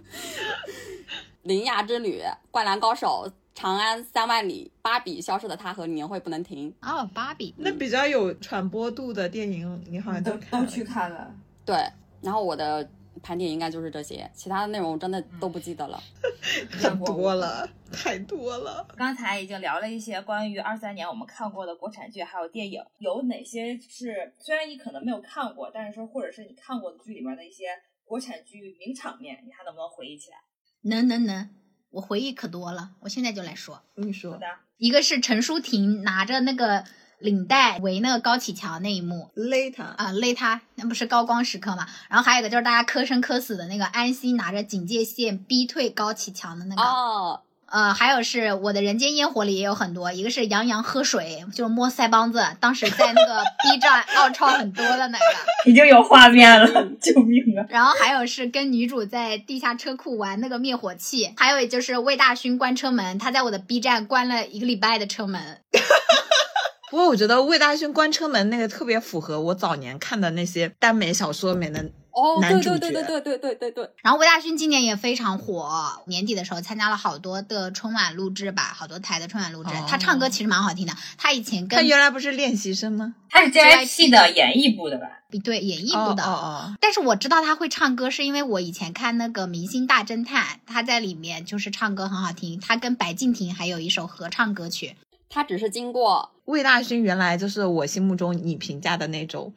[1.44, 2.22] 铃芽之旅》
[2.52, 3.26] 《灌篮高手》
[3.56, 6.72] 《长安三万里》《芭比》《消失的她》和《年会不能停》。
[6.82, 11.34] 哦，芭比，那比较有传播度的电影，你好像都都去看了，
[11.66, 11.76] 对，
[12.22, 12.90] 然后我的
[13.22, 16.02] 盘点应该就是这些，其他的内容真的都不记得了。
[16.72, 18.86] 太多了，太多了。
[18.98, 27.68] 刚才已经聊了一些关于二三年我们看过的国产剧还有电影，有哪些是虽然你可能没有看过，但是说或者是你看过的剧里面的一些
[28.04, 30.38] 国产剧名场面，你还能不能回忆起来？
[30.82, 31.50] 能能能，
[31.94, 33.82] 我回忆可多了，我现在就来说。
[33.96, 34.40] 你说，
[34.78, 36.84] 一个是陈淑婷拿着那个
[37.20, 41.88] 领带围那个高启强那一幕，勒他啊勒他，那不是高光时刻嘛？
[42.10, 46.82] 然后还有一个就是大家磕生磕死的那个安心拿着警戒线逼退高启强的那个。
[46.82, 47.42] 哦。
[47.74, 55.26] 呃，还有是我的人间烟火里也有很多，一个是杨洋喝水，就是摸腮帮子，当时在那个 B 站奥超很多的那个，
[55.66, 56.68] 已经有画面了，
[57.02, 57.66] 救命啊！
[57.70, 65.42] 然后还有是跟女主在地下车库玩那个灭火器，还有就是魏大勋关车门，他在我的 B 站关了一个礼拜的车门。
[66.92, 73.90] 不过我觉得魏大勋关车门那个特别符合我早年看的那些耽美小说里面的哦，对对对对对对对对对。
[74.04, 79.72] 然后魏大勋今年也非常火，年底的时候参加了好多的春晚录制吧，好多台的春晚录制。
[79.88, 83.16] 他唱歌其实蛮好听的，他以前跟他原来不是练习生吗？
[83.30, 85.08] 他是 JYP 的演艺部的吧？
[85.44, 86.24] 对，演艺部的。
[86.24, 86.76] 哦哦。
[86.80, 92.60] 但是我知道他会唱歌，是因为我以前看那个《明星大侦探》，他在里面就是唱歌很好听。
[92.60, 94.96] 他跟白敬亭还有一首合唱歌曲。
[95.30, 99.52] 他只是经过魏大勋，原来就是我心目中你评价的那种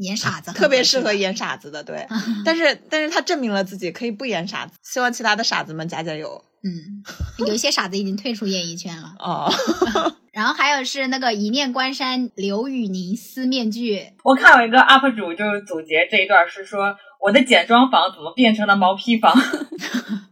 [0.00, 1.82] 演傻子，特别适合演傻子的。
[1.82, 2.06] 对，
[2.44, 4.72] 但是但是他证明了自己可以不演傻子。
[4.82, 6.44] 希望其他的傻子们加加油。
[6.62, 7.02] 嗯，
[7.46, 9.14] 有一些傻子已经退出演艺圈了。
[9.20, 9.52] 哦。
[10.32, 14.12] 然后还有是那个一念关山刘宇宁撕面具。
[14.22, 19.36] 我看有一个 UP 主就总结这一段是说，我的简装房怎么变成了毛坯房？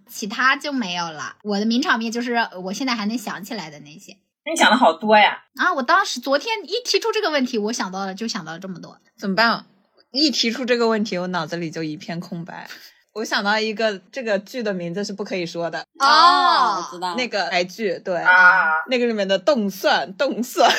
[0.09, 1.37] 其他就没有了。
[1.43, 4.17] 我的名场面就是我现在还能想起来的那些。
[4.51, 5.43] 你想的好多呀！
[5.57, 9.67] 啊，我当时昨天一提出这个问题，我想到了就想到了这么多，怎么办？
[10.11, 12.67] 一提出这个问题，我脑子里就一片空白。
[13.13, 20.71] 我想到一个这个剧的名字是不可以说的哦，我知道那个台剧，对啊，那个里面的动算动算。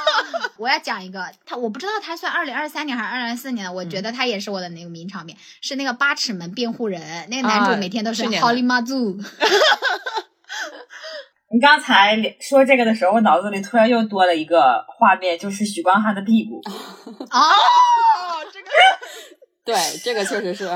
[0.56, 9.22] 我要讲一个，他我不知道他算二零二三年还是二零二四年，我觉得他也是我的那个名场面，是那个八尺门辩护人，那个男主每天都是 Holly Mazu。
[11.52, 16.60] 你刚才说这个的时候，我脑子里突然又多了一个画面，就是许光汉的屁股。
[17.28, 17.40] 啊，
[18.52, 18.68] 这个，
[19.66, 20.66] 对，这个确实是。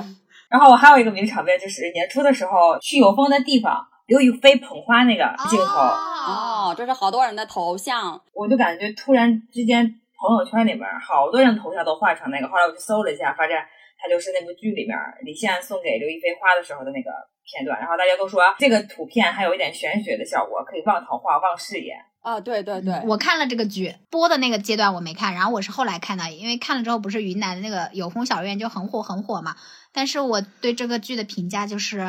[0.49, 5.65] 然后我还有一个名场面，就是年初的时候去有风的地方，刘亦菲捧花那个镜头。
[5.65, 9.85] 哦，这是好多人的头像，我就感觉突然之间
[10.19, 12.49] 朋友圈里面好多人头像都换成那个。
[12.49, 13.57] 后来我去搜了一下，发现
[13.97, 17.11] 他就是那部剧里面李现送给刘亦菲花的时候的那个。
[17.45, 21.93] 片段，然后大家都说这个图片还有一点玄学的效果，可以望桃花、望事业
[22.23, 22.41] 啊！
[22.41, 29.57] 对对对，我看了这个剧播的那个阶段我没看，然后我是后来看的，因为看了之后不是云南的那个有风小院就很火很火嘛，
[29.93, 32.07] 但是我对这个剧的评价就是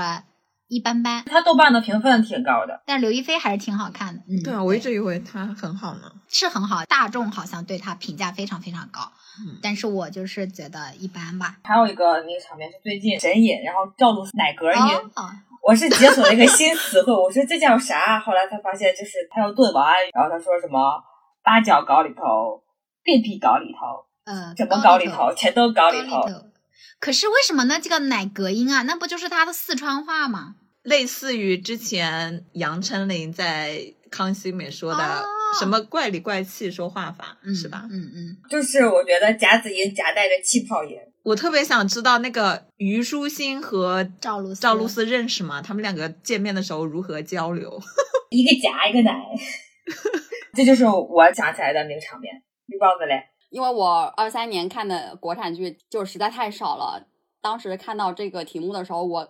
[0.67, 1.23] 一般般。
[1.25, 4.21] 它豆瓣的评分挺高的，但刘亦菲还是挺好看的。
[4.27, 9.01] 嗯，对啊，我一直以为她很好呢，是很好，大众好像对她评价非常非常高。
[9.39, 11.57] 嗯，但是我就是觉得一般吧。
[11.63, 14.79] 还有一个那个场面是最近神隐，然后赵露思奶格音。
[15.15, 15.29] 哦
[15.67, 18.19] 我是解锁了一个新词汇，我说这叫啥？
[18.19, 21.01] 后来才发现就是他要炖完，然后他说什么
[21.43, 22.61] 八角搞里头，
[23.01, 26.21] 便屁搞里头，呃，怎么搞里头，全都搞里头。
[26.99, 27.79] 可是为什么呢？
[27.81, 30.55] 这个奶隔音啊，那不就是他的四川话吗？
[30.83, 35.23] 类似于之前杨丞琳在康熙里面说的
[35.59, 37.87] 什么怪里怪气说话法，是吧？
[37.91, 40.95] 嗯嗯，就是我觉得夹子音夹带着气泡音。
[41.23, 45.59] 我特别想知道那个虞书欣和赵露思赵露思认识吗？
[45.61, 47.81] 他们两个见面的时候如何交流？
[48.29, 49.11] 一个夹一个奶，
[50.53, 52.31] 这就是我想起来的名场面。
[52.67, 53.23] 绿帽子嘞，
[53.55, 57.07] 因为我二三年看的国产剧就实在太少了。
[57.39, 59.29] 当时看到这个题目的时候，我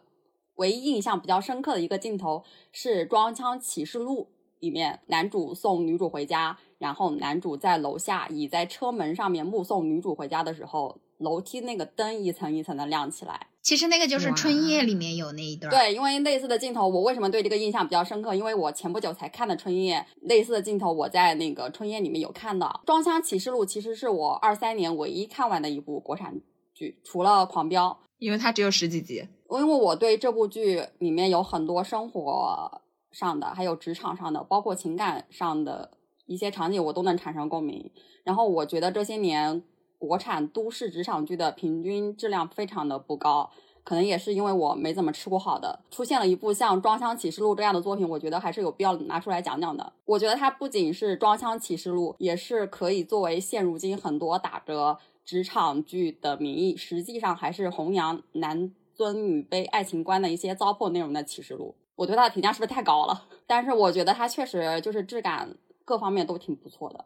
[0.55, 4.29] 唯一印象比较深刻的一个镜头是《装腔启示录》
[4.61, 10.97] 里面，男主送女主回家，然后男主在楼下倚在车门上面目送女主回家的时候。
[11.19, 15.71] 楼梯那个灯一层一层的亮起来，其实那个就是《春夜》里面有那一段。
[15.71, 18.35] 对，因为类似的镜头，我为什么对这个印象比较深刻？
[18.35, 22.79] 因为我前不久才看的《春夜》，类似的镜头我在那个《春夜》里面有看到。
[22.85, 26.39] 《装腔启示录》其实是我二三年唯一看完的一部国产
[26.75, 27.89] 剧，除了《狂飙》，
[28.19, 29.27] 因为它只有十几集。
[29.49, 35.89] 因为我对这部剧里面有很多生活上的，还有职场上的，包括情感上的
[36.27, 37.91] 一些场景，我都能产生共鸣。
[38.23, 39.63] 然后我觉得这些年。
[39.97, 43.49] 国产都市职场剧的平均质量非常的不高，
[43.83, 45.79] 可能也是因为我没怎么吃过好的。
[45.91, 49.93] 出现了一部像《装箱启示录》这样的作品，我觉得还是有必要拿出来讲讲的。
[50.05, 61.75] 我觉得它不仅是《装箱启示录》，也是可以作为现如今很多打着职场剧的名义，实际上还是弘扬男尊女卑爱情观的一些糟粕内容的启示录。
[61.95, 63.27] 我对它的评价是不是太高了？
[63.47, 67.05] 但是我觉得它确实就是质感各方面都挺不错的。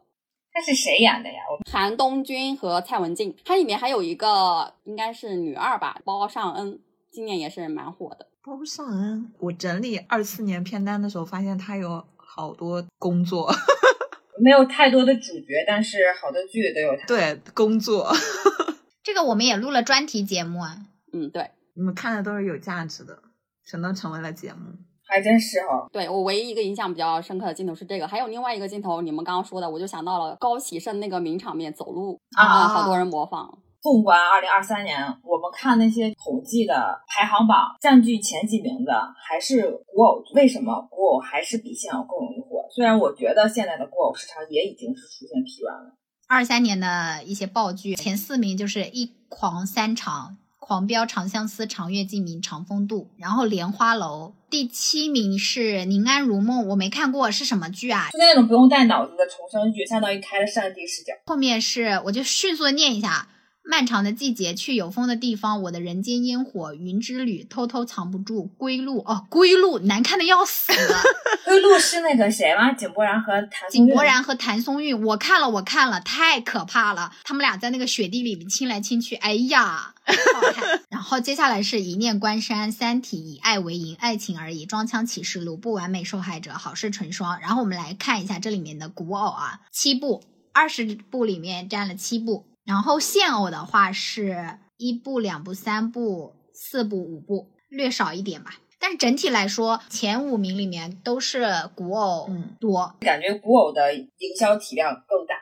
[0.52, 1.38] 它是谁演的呀？
[1.70, 6.80] 韩东君和蔡文静，它里面还有一个应该是女二吧，包尚恩，
[7.10, 8.26] 今年也是蛮火的。
[8.42, 13.52] 包尚恩，我整理二四年片单的时候，发现他有好多工作，
[14.42, 17.06] 没有太多的主角，但是好多剧都有他。
[17.06, 18.12] 对，工作。
[19.04, 20.78] 这个我们也录了专题节目啊。
[21.12, 23.22] 嗯，对，你们看的都是有价值的，
[23.64, 24.76] 全都成为了节目。
[25.10, 33.58] 还真是哈，对我唯一一个印象比较深刻的镜头是这个，还有另外一个镜头，你们刚刚说的，我就想到了高启盛那个名场面走路啊，好多人模仿。
[33.82, 40.22] 纵观二零二三年，我们看那些统计的排行榜，占据前几名的还是古偶。
[40.34, 42.68] 为什么古偶还是比现偶更容易火？
[42.70, 45.94] 虽然我觉得现在的古偶市场也已经是出现疲软了。
[46.28, 50.36] 二三年的一些爆剧前四名就是一狂三长。
[50.70, 58.10] 狂飙、长相思、长月烬明、长风渡，然后莲花楼第七名是宁安如梦，我没看过是什么剧啊？
[58.12, 61.12] 是那种不用带脑子的重生剧，相当于开了上帝视角。
[61.26, 63.26] 后面是我就迅速的念一下。
[63.70, 70.72] 漫长的季节，去有风的地方，我的人间烟火，云之旅，偷偷藏不住，归路哦，归路难看的要死。
[71.46, 72.72] 归路是那个谁吗？
[72.72, 77.12] 井柏然和谭井柏然和谭松韵，我看了，我看了，太可怕了。
[77.22, 80.80] 他们俩在那个雪地里面亲来亲去，哎呀，好看。
[80.90, 87.40] 然后接下来是一念关山，三体以爱为营，爱情而已，装腔启示录，不完美受害者，好事成双。
[87.40, 92.49] 然后我们来看一下这里面的古偶啊，七部，二十部里面占了七部。
[92.64, 98.52] 然后现偶的话是一部、两部、三部、四部、五部，略少一点吧。
[98.78, 105.34] 但是整体来说，前五名里面都是古偶多，感觉古偶的营销体量更大。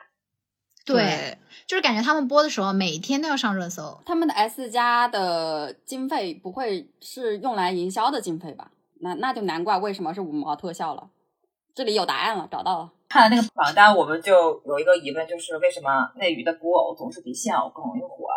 [0.85, 4.01] 对，就是感觉他们播的时候每天都要上热搜。
[4.05, 8.71] 他们的 S 加的经费不会是用来营销的经费吧？
[9.01, 11.11] 那那就难怪为什么是五毛特效了。
[11.73, 12.91] 这里有答案了，找到了。
[13.09, 18.27] 看了那个榜单，我们就有一个疑问，就是为什么内娱的古偶总是比现偶更容易火？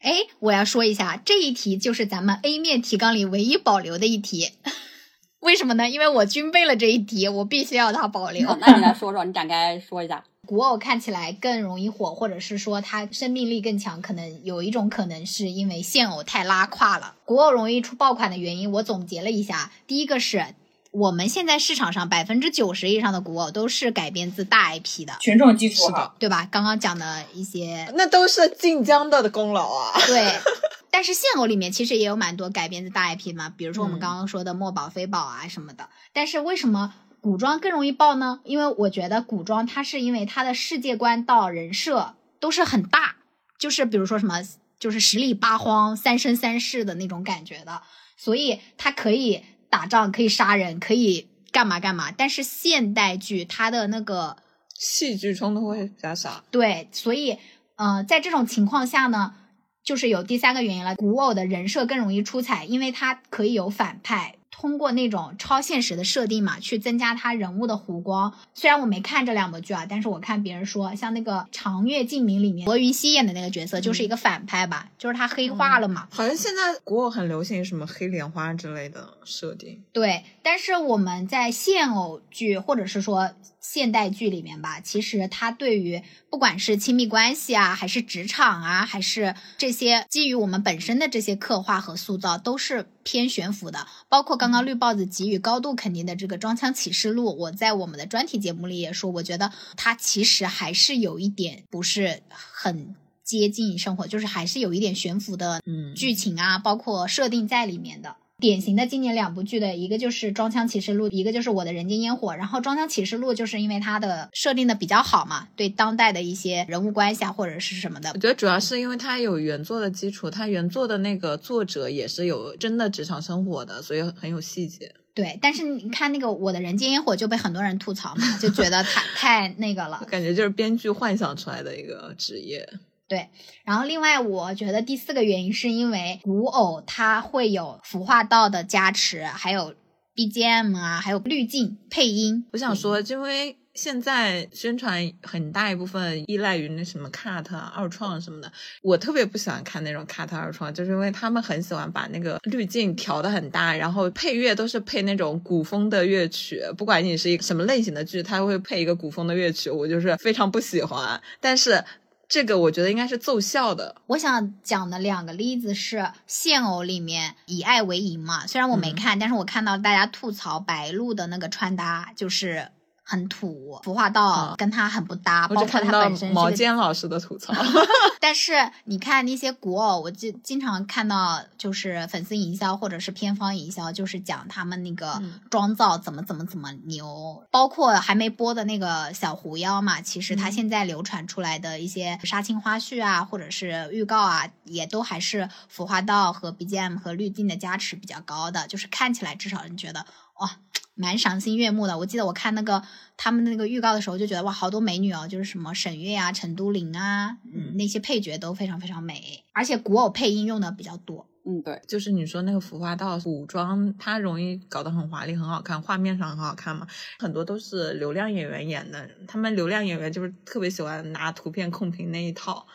[0.00, 4.52] 哎，我要说一下，这一题就是咱们 A 面提纲里唯一保留的一题。
[5.40, 5.90] 为什么呢？
[5.90, 8.56] 因为我军备了这一题，我必须要它保留。
[8.60, 10.24] 那你来说说，你展开说一下。
[10.48, 17.16] 古偶看起来更容易火，或者是说它生命力更强，可能有一种可能是因为现偶太拉胯了。
[17.26, 20.54] 古偶容易出爆款的原因，我总结了一下，第一个是。
[20.98, 26.48] 我们现在市场上百分之九十以上的古偶都是改编自大 IP 的，群众基础好，对吧？
[26.50, 29.92] 刚刚讲的一些，那都是晋江的的功劳啊。
[30.06, 30.34] 对，
[30.90, 35.88] 但是现偶里面其实也有蛮多改编自大 IP 嘛，比如说我们刚刚说的墨宝、非宝啊什么的。
[36.12, 38.40] 但是为什么古装更容易爆呢？
[38.42, 43.14] 因为我觉得古装它是因为它的世界观到人设都是很大，
[43.56, 44.42] 就是比如说什么，
[44.80, 47.82] 就是十里八荒、三生三世的那种感觉的，
[48.16, 49.44] 所以它可以。
[49.70, 54.36] 打仗可以杀人，可以干嘛干嘛，但是现代剧它的那个
[54.74, 56.42] 戏剧冲突会比较少。
[56.50, 57.38] 对，所以，
[57.76, 59.34] 呃，在这种情况下呢，
[59.82, 64.36] 就是有第三个原因了，古偶的人设更容易出彩，因为它可以有反派。
[64.60, 68.34] 通过那种超现实的设定嘛，去增加他人物的弧光。
[68.54, 76.08] 虽然我没看这两部剧啊，但是我看别人说，像那个《长月烬明》里面罗云熙演的那个角色，就是一个反派吧，就是他黑化了嘛。
[76.10, 79.80] 好像现在国偶很流行什么黑莲花之类的设定。
[79.92, 94.48] 对，但是我们在现偶剧或者是说现代剧里面吧，其实它对于不管是亲密关系啊，还是职场啊，还是这些基于我们本身的这些刻画和塑造，都是偏悬浮的，包括刚。
[94.48, 105.60] 刚刚绿豹子给予高度肯定的这个《装腔启示录》，我在我们的专题节目里也说，我觉得它其实还是有一点不是很接近生活，就是还是有一点悬浮的
[105.94, 108.16] 剧情啊，包括设定在里面的。
[108.40, 112.32] 典型的今年两部剧的一个就是《装腔启示录》，一个就是《我的人间烟火》。
[112.36, 118.10] 然后《装腔启示录》就是因为它的设定的比较好嘛，对当代的一些人物关系啊或者是什么的。
[118.14, 124.94] 我觉得主要是因为它有原作的基础，它原作的那个作者也是有真的职场生活的，所以很有细节。
[125.14, 132.64] 对，但是你看那个《我的人间烟火》就被很多人吐槽嘛，就觉得太 太那个了，感觉就是编剧幻想出来的一个职业。
[133.08, 133.30] 对，
[133.64, 139.74] 然后另外我觉得第四个原因是因为古偶它会有服化道的加持，还有
[140.14, 142.44] BGM 啊，还有滤镜配音。
[142.52, 148.52] 我想说，因为现在宣传很大一部分依赖于那什么 cut 二创什么的，
[148.82, 161.18] 我特别不喜欢看那种 cut 二创，就是因为他们很喜欢把那个滤镜调的很大，然后配乐都是配那种古风的乐曲，不管你是一个什么类型的剧，他会配一个古风的乐曲，我就是非常不喜欢。
[161.40, 161.82] 但是。
[162.28, 163.96] 这个我觉得应该是奏效的。
[164.08, 172.68] 我想讲的两个例子是《现偶》里面以爱为营嘛，虽然我没看，但是我看到大家吐槽白鹿的那个穿搭就是
[173.10, 177.54] 很土，服化道跟他很不搭，包括他本身毛尖老师的吐槽。
[178.20, 187.42] 但是你看那些古偶，我就经常看到，就是粉丝营销或者是偏方营销，就是讲他们那个妆造怎么怎么怎么牛。
[187.50, 200.04] 包括还没播的那个小狐妖嘛，其实他现在流传出来的一些杀青花絮啊，或者是预告啊，也都还是服化道和 BGM 和滤镜的加持比较高的，就是看起来至少你觉得
[200.40, 200.50] 哇。
[200.98, 201.96] 蛮赏心悦目的。
[201.96, 202.82] 我记得我看那个
[203.16, 211.26] 他们那个预告的时候，就觉得哇，好多美女哦，就是什么沈月啊、陈都灵啊，嗯，那些配角都非常非常美，而且古偶配音用的比较多。
[211.46, 216.86] 嗯，对，就是你说那个服化道古装，它容易搞得很华丽、很好看，画面上很好看嘛。
[217.18, 222.66] 很多都是流量演员演的，他们流量演员就是特别喜欢拿图片控屏那一套，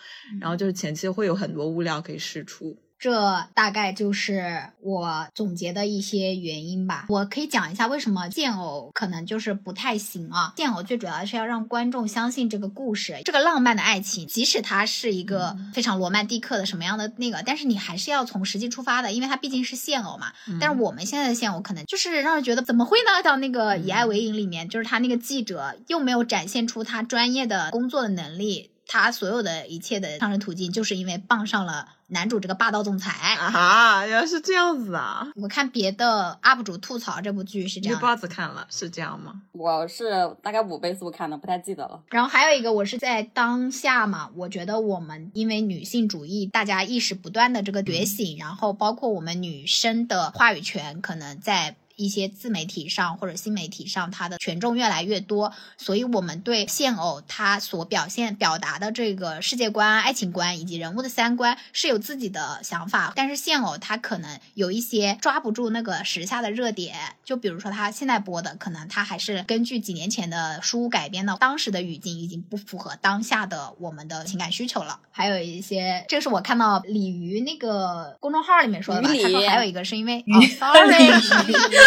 [0.42, 2.76] 然后就是前期会有很多物料可以试出。
[3.04, 7.06] 这大概就是我总结的一些原因吧。
[7.10, 10.54] 我可以讲一下为什么剑偶可能就是不太行啊。
[10.56, 20.32] 剑偶最主要是要让观众相信这个故事，这个浪漫的爱情，即使它是一个非常罗曼蒂克的什么样的那个，但是你还是要从实际出发的，因为它毕竟是现偶嘛。
[20.62, 23.22] 但是我们现在的现偶可能就是让人觉得怎么会呢？
[23.22, 28.70] 到那个以爱为营里面，就是他那个记者又没有展现出他专业的工作的能力。
[28.88, 34.06] 他所有的一切的上升途径，就是因为傍上了男主这个霸道总裁啊！
[34.06, 35.32] 原来是这样子啊！
[35.36, 39.42] 我看别的 UP 主吐槽这部剧是这样，包子看了是这样吗？
[39.54, 42.02] 我是大概五倍速看的，不太记得了。
[42.10, 51.78] 然后还有一个，我是在当下嘛，我觉得我们因为女性主义，大家意识不断的这个觉醒，然后包括我们女生的话语权可能在。
[51.96, 75.00] 一些自媒体上或者新媒体上，它的权重越来越多，所以我们对现偶它所表现表达的这个世界观、爱情观以及人物的三观是有自己的想法，但是现偶它可能有一些抓不住那个时下的热点，就比如说它现在播的，可能它还是根据几年前的书改编的，当时的语境已经不符合当下的我们的情感需求了。
[75.12, 80.24] 还有一些，这个是我看到鲤鱼那个公众号里面说的吧，他说还有一个是因为，
[80.58, 81.83] sorry。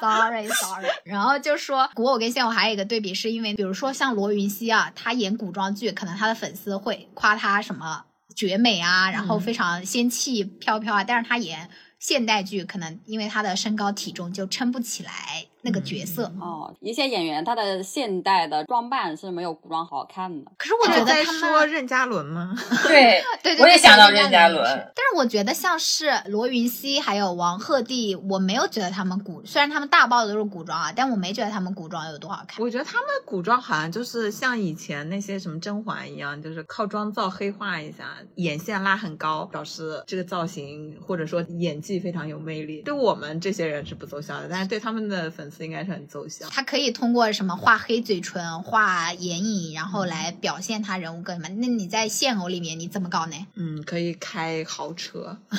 [0.00, 0.88] Sorry, sorry。
[1.04, 15.46] 然后就说古偶跟现偶还有一个对比，是因为比如说像罗云熙啊，他演古装剧，可能他的粉丝会夸他什么绝美啊，然后非常仙气飘飘啊，但是他演现代剧，可能因为他的身高体重就撑不起来。
[15.62, 20.50] 那个角色哦，一些演员他的现代的装扮是没有古装好看的。
[20.56, 22.56] 可是我觉得在说任嘉伦吗？
[22.88, 24.64] 对对，我也想到任嘉伦。
[24.64, 32.64] 但是我觉得像是罗云熙还有王鹤棣，我没有觉得他们古，虽然他们大爆的都是古装啊，但我没觉得他们古装有多好看。
[32.64, 42.80] 我觉得他们古装好像就是像以前那些什么甄嬛一样，就是靠妆造黑化一下，眼线拉很高，表示这个造型或者说演技非常有魅力。
[42.80, 45.49] 对我们这些人是不奏效的，但是对他们的粉。
[45.64, 46.48] 应该是很奏效。
[46.50, 51.48] 他可以通过什么画黑嘴唇、画眼影，然后来表现他人物个性嘛？
[51.48, 53.46] 那你在现偶里面你怎么搞呢？
[53.54, 55.38] 嗯，可以开豪车。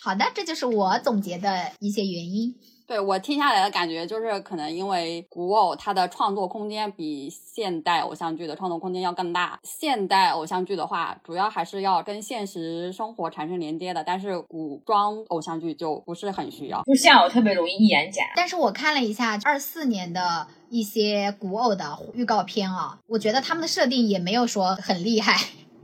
[0.00, 2.54] 好的，这就是我总结的一些原因。
[2.88, 9.60] 对我听下来的感觉就是，可能因为古偶它的创作空间比现代偶像剧的创作空间要更大。
[9.62, 16.82] 现代偶像剧的话，主要还是要跟现实生活产生连接的，但是古装偶像剧就不是很需要。
[16.86, 18.22] 就现偶特别容易一眼假。
[18.34, 21.84] 但是我看了一下二四年的一些古偶的
[22.14, 25.36] 预告片啊，我觉得他们的设定也没有说很厉害。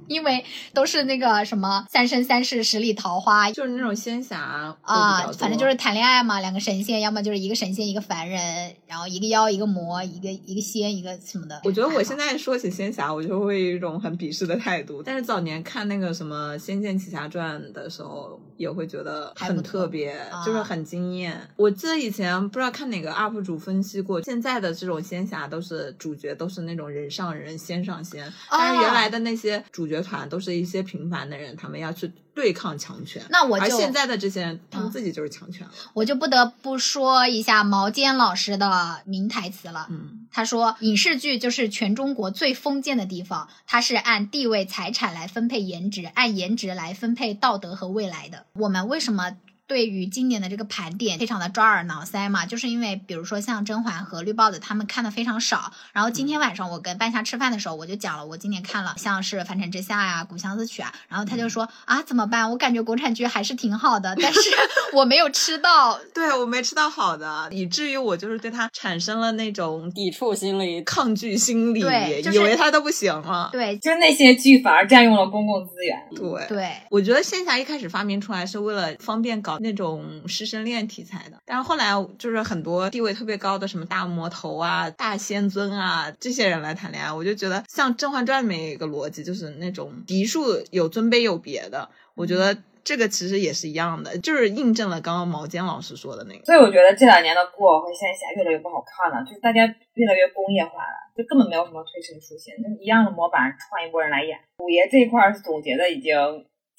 [0.07, 11.61] 因为都是那个什么三生三世十里桃花，就是那种仙侠啊，反正就是谈恋爱嘛，两个神仙，要么就是一个神仙一个凡人，然后一个妖一个魔，一个一个仙一个什么的。
[11.65, 15.03] 我觉得我现在说起仙侠，我就会有一种很鄙视的态度。
[15.03, 21.41] 但是早年看那个什么《仙剑奇侠传》的时候，也会觉得很特别，就是很惊艳。
[21.57, 29.94] 我记得以前不知道看哪个 UP 主分析过，现在的这种仙侠都是主角都是那种人上人仙上仙，但是原来的那些主角。
[29.95, 33.23] 乐团都是一些平凡的人，他们要去对抗强权。
[33.31, 35.73] 那我就而现在的这些人，他们自己就是强权了。
[35.93, 39.87] 我就不得不说一下毛尖老师的名台词了。
[39.91, 48.47] 嗯，他说：“影视剧就是全中国最封建的地方，它是按地位、财产来分配颜值，按颜值来分配道德和未来的。
[48.55, 49.37] 我们为什么？”
[49.67, 55.73] 对于今年的这个盘点非常的抓耳挠腮嘛，就是因为比如说像甄嬛和绿帽子他们看的非常少。
[55.93, 62.51] 然后今天晚上我跟半夏吃饭的时候，我就讲了我今年看了像是《凡尘之下》呀、《古相思曲》啊，然后他就说啊怎么办？
[62.51, 64.41] 我感觉国产剧还是挺好的，但是
[64.95, 73.49] 我没有吃到，对我没吃到好的，以至于我就是对他产生了那种抵触心理、抗拒心理，对就是以为他都不行了。
[73.51, 75.97] 对就是那些剧反而占用了公共资源。
[76.15, 96.45] 对对，我觉得线下一开始发明出来是为了方便搞那种师生恋题材的，但是后来就是很多地位特别高的什么大魔头啊、大仙尊啊这些人来谈恋爱，我就觉得像《甄嬛传》里面有一个逻辑，就是那种嫡庶有尊卑有别的，我觉得这个其实也是一样的，就是印证了刚刚毛尖老师说的那个。
[96.45, 104.39] 所以我觉得这两年的古偶和仙侠越来越不好看了，就是大家越来越工业化了，就根本没有什么推陈出新，就是一样的模板换一波人来演。
[104.59, 106.13] 五爷这一块总结的已经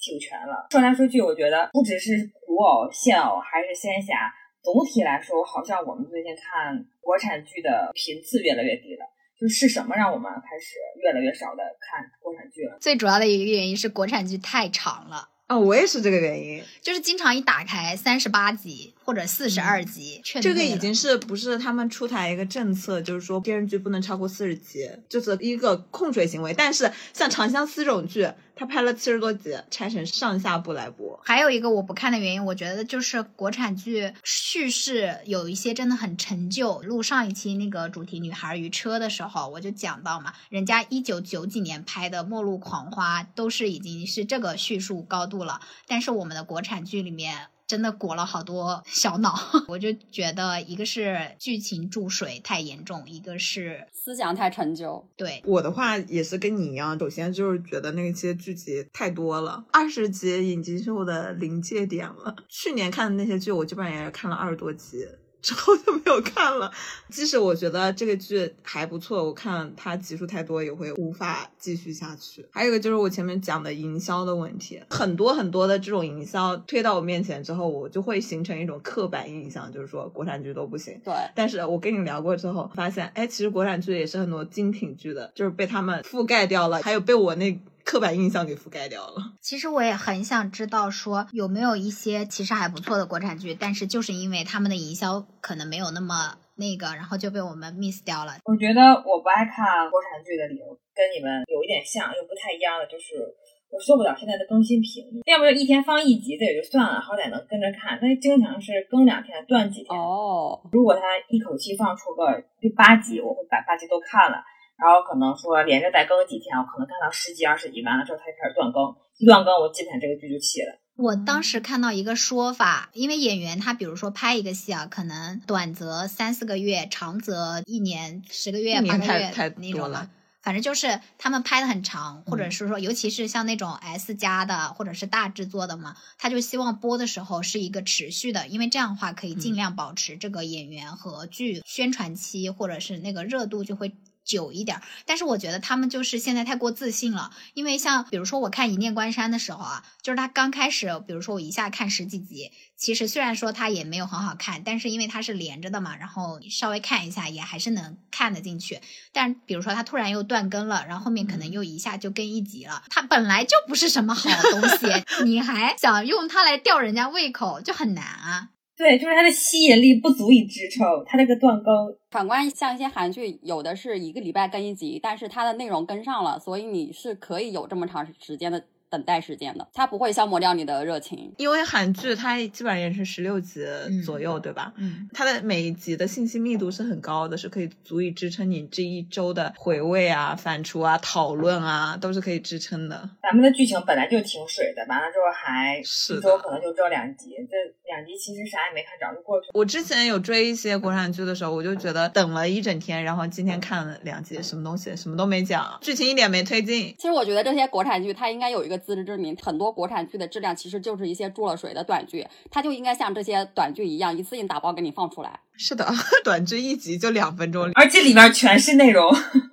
[0.06, 0.68] 挺全了。
[0.70, 4.32] 说来说去，我觉得不只是古偶、现偶还是仙侠，
[4.62, 9.04] 总体来说，好像我们最近看国产剧的频次越来越低了。
[9.38, 12.78] 就是什么让我们开始越来越少的看国产剧了？
[12.80, 15.28] 最主要的一个原因是国产剧太长了。
[15.48, 16.62] 啊、我也是这个原因。
[16.80, 26.52] 就是经常一打开三十八集或者四十二集，嗯这个已经是不是他们出台一个政策，就是说电视剧不能超过四十集，就是一个控水行为。
[26.52, 31.20] 但是像《长相思》这种剧，它拍了七十多集，拆成上下部来播。
[31.24, 36.80] 还有一个我不看的原因，我觉得就是国产剧叙事有一些真的很陈旧。
[36.82, 47.46] 录上一期那个主题《女孩与车》的时候，我就讲到嘛，人家一九九几年拍的《末路狂花》都是已经是这个叙述高度了，但是我们的国产剧里面。
[47.66, 49.34] 真的裹了好多小脑，
[49.68, 55.04] 我就觉得一个是剧情注水太严重，一个是思想太陈旧。
[55.16, 62.36] 对我的话也是跟你一样，首先就是觉得那些剧集太多了，二十集已经是我的临界点了。
[62.48, 65.06] 去年看的那些剧，我基本上也是看了二十多集。
[65.46, 66.68] 之后就没有看了，
[67.08, 72.44] 即使我觉得这个剧还不错，我看它集数太多也会无法继续下去。
[72.50, 81.00] 还有一个就是我前面讲的营销的问题，很多很多的这种营销推到我面前之后，我就会形成一种刻板印象，就是说国产剧都不行。
[81.04, 87.56] 对，但是我跟你聊过之后，发现，哎，其实国产剧也是很多精品剧的，就是被他们覆盖掉了，还有被我那
[87.86, 89.14] 刻板印象给覆盖掉了。
[89.40, 98.34] 其实我也很想知道，说有没有一些其实还不错的国产剧，但是就是因为他们的营销可能没有那么那个，然后就被我们 miss 掉了。
[98.44, 103.22] 我觉得我不爱看国产剧的理由跟你们有一点像，又不太一样的，就是
[103.70, 105.22] 我受不了现在的更新频率。
[105.30, 107.98] 要不就一天放一集，这也就算了，好歹能跟着看。
[108.02, 109.94] 但是经常是更两天断几天。
[109.94, 114.42] 哦，如果他一口气放出个第八集，我会把八集都看了。
[114.76, 120.78] 然后可能说连着再更几天，我可能看到十几、二十集，完了之后他就开始断更，一断更我基本上这个剧就弃了。
[120.96, 130.10] 我当时看到一个说法，因为演员他比如说拍一个戏啊，可能短则三四个月，长则一年、十个月、八个月太太那种了。
[130.42, 143.92] 反正就是他们拍的很长，或者嗯是说，尤其是像那种 S 加的或者是大制作的嘛，他就希望播的时候是一个持续的，因为这样的话可以尽嗯量保持这个演员和剧宣传期或者是那个热度就会。
[144.26, 158.80] 久一点儿，但是我觉得他们就是现在太过自信了，因为像比如说我看《一念关山》的时候啊，就是他刚开始，比如说我一下看十几集，其实虽然说它也没有很好看，但是因为它是连着的嘛，然后稍微看一下也还是能看得进去。
[159.12, 164.86] 但比如说它突然又断更了，然后后面可能又一下就更一集了，它本来就不是什么好东西，
[165.24, 168.48] 你还想用它来吊人家胃口，就很难啊。
[168.76, 171.72] 对，就是它的吸引力不足以支撑它这个断更。
[172.10, 181.32] 反观像一些韩剧，有的是一个礼拜更一集，但是它的内容跟上了，所以你是可以有这么长时间的等待时间的，它不会消磨掉你的热情。
[181.38, 183.64] 因为韩剧它基本上也是十六集
[184.04, 184.72] 左右，对吧？
[184.76, 193.10] 嗯，它的每一集的信息密度是很高的，是可以足以支撑你这一周的回味啊、反刍啊、讨论啊，都是可以支撑的。
[193.22, 197.56] 咱们的剧情本来就挺水的，完了之后还是的一周可能就只有两集，这
[197.88, 199.52] 两集其实啥也没看着就过去了。
[199.54, 206.94] 我之前有追一些国产剧的时候，我就觉得等了一整天，然后今天看了两集，什么东西什么都没讲，剧情一点没推进。
[206.98, 215.40] 其实我觉得这些国产剧它应该有一个自知之明，很多国产剧的质量其实就是一些注了水的短剧，它就应该像这些短剧一样，一次性打包给你放出来。
[215.56, 215.86] 是的，
[216.24, 219.10] 短剧一集就两分钟，而且里面全是内容。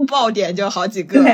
[0.07, 1.21] 爆点就好几个。
[1.23, 1.33] 对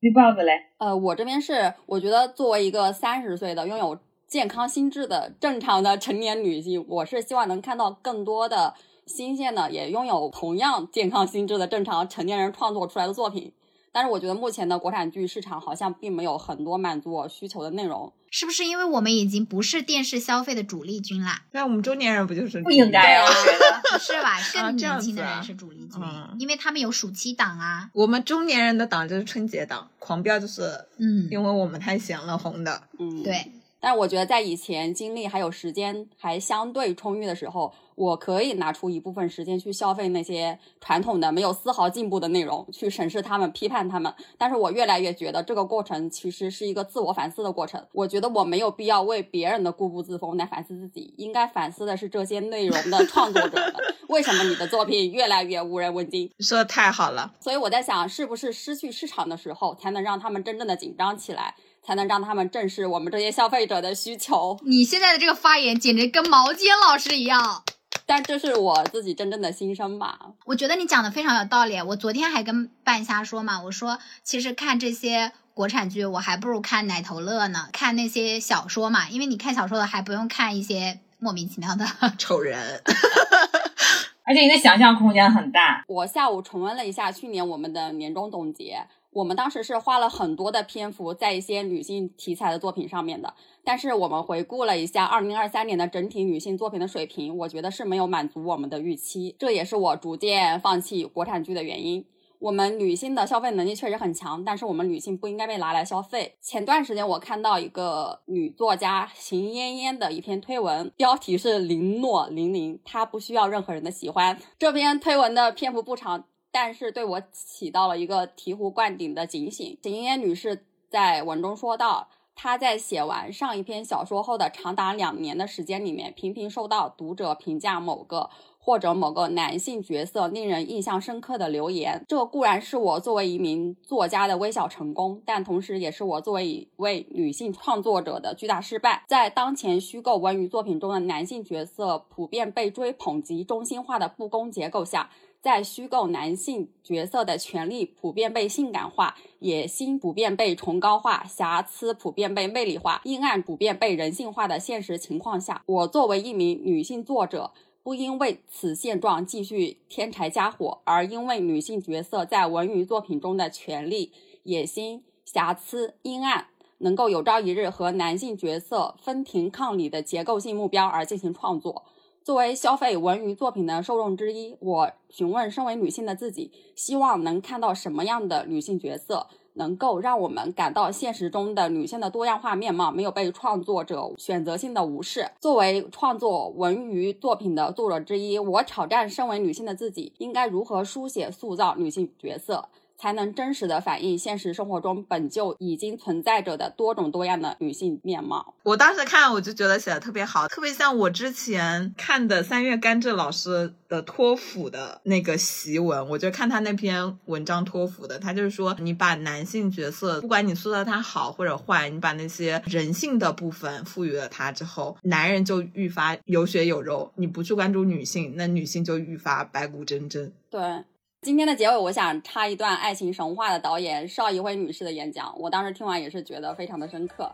[0.00, 8.74] 绿帽子嘞，呃，我这边是我觉得作为一个三十岁的拥有健康心智的正常的成年女性，我是希望能看到更多的
[9.06, 13.52] 新鲜的，也拥有同样健康心智的正常成年人创作出来的作品。
[13.96, 18.12] 但是我觉得目前的国产剧市场好像并没有很多满足我需求的内容。
[18.30, 21.40] 是不是因为我们已经不是电视消费的主力军啦？
[21.52, 23.24] 那我们中年人不就是不应该啊？
[23.24, 24.36] 我觉得是吧？
[24.52, 27.88] 更年轻的人是主力军，嗯因为他们有暑期档啊。
[27.94, 30.64] 我们中年人的档就是春节档，狂飙就是
[30.98, 32.82] 嗯，因为我们太闲了红的。
[32.98, 33.22] 嗯，。
[33.22, 33.50] 对，
[33.80, 44.12] 但是我觉得在以前精力还有时间还相对充裕的时候，我可以拿出一部分时间去消费那些传统的没有丝毫进步的内容，去审视他们、批判他们。
[44.36, 47.82] 但是我越来越觉得这个过程其实是一个自我反思的过程。
[47.92, 53.74] 我觉得我没有必要为别人的固步自封来反思自己，应该反思的是这些内容的创作者们，
[54.08, 56.30] 为什么你的作品越来越无人问津？
[56.40, 61.54] 说的太好了，所以我在想，是不是失去市场的时候，才能让他们真正的紧张起来，
[61.86, 64.58] 才能让他们正视我们这些消费者的需求？
[64.64, 67.62] 你现在的这个发言简直跟毛尖老师一样。
[68.04, 70.18] 但这是我自己真正的心声吧。
[70.46, 71.80] 我觉得你讲的非常有道理。
[71.80, 81.84] 我昨天还跟半夏说嘛，我说其实看这些国产剧，我还不如看奶头乐呢，看那些小说嘛，因为你看小说的还不用看一些莫名其妙的。
[82.18, 82.82] 丑人。
[84.28, 85.84] 而且你的想象空间很大。
[85.86, 88.84] 我下午重温了一下去年我们的年终总结，
[89.16, 93.32] 我们当时是花了很多的篇幅在一些女性题材的作品上面的，
[93.64, 102.04] 但是我们回顾了一下二零二三年的整体女性作品的水平，我觉得是没有满足我们的预期，这也是我逐渐放弃国产剧的原因。
[102.38, 106.36] 我们女性的消费能力确实很强，但是我们女性不应该被拿来消费。
[106.42, 114.38] 前段时间我看到一个女作家邢嫣嫣的一篇推文，标题是“零诺零零”，她不需要任何人的喜欢。
[114.58, 116.26] 这篇推文的篇幅不长，
[116.58, 119.76] 但是对我起到了一个醍醐灌顶的警醒。
[119.82, 128.30] 邢烟女士在文中说到，她在写完上一篇小说后的长达两年的时间里面，频频收到读者评价某个。
[128.58, 139.04] 或者某个男性角色令人印象深刻的留言，这固然是我作为一名作家的微小成功，但同时也是我作为一位女性创作者的巨大失败。
[139.06, 145.10] 在当前虚构文娱作品中的男性角色普遍被追捧及中心化的不公结构下，
[145.46, 157.52] 在虚构男性角色的权利普遍被性感化、野心普遍被崇高化、瑕疵普遍被魅力化、阴暗普遍被人性化的现实情况下，我作为一名女性作者。
[157.84, 164.10] 不因为此现状继续添柴加火，而因为女性角色在文娱作品中的权利、
[164.42, 171.84] 野心、瑕疵、阴暗，能够有朝一日和男性角色分庭抗礼的结构性目标而进行创作。
[172.26, 179.28] 作为消费文娱作品的受众之一，我询问身为女性的自己，希望能看到什么样的女性角色？
[179.52, 185.30] 能够让我们感到现实中的女性的多样化面貌没有被创作者选择性的无视。
[185.40, 192.68] 作为创作文娱作品的作者之一，我挑战身为女性的自己，应该如何书写、塑造女性角色，
[192.98, 198.54] 才能真实的反映现实生活中本就已经存在着的多种多样的女性面貌。
[198.62, 220.30] 我当时看我就觉得写的特别好，特别像我之前看的三月甘蔗老师的托福的那个习文，我就看他那篇文章托福的，他就是说你把男性角色，不管你塑造他好或者坏，你把那些人性的部分赋予了他之后，男人就愈发有血有肉；你不去关注女性，那女性就愈发白骨铮铮。
[220.50, 220.84] 对。
[221.26, 227.32] 今天的结尾，我想插一段《爱情神话》的导演邵艺辉女士的演讲，我当时听完也是觉得非常的深刻。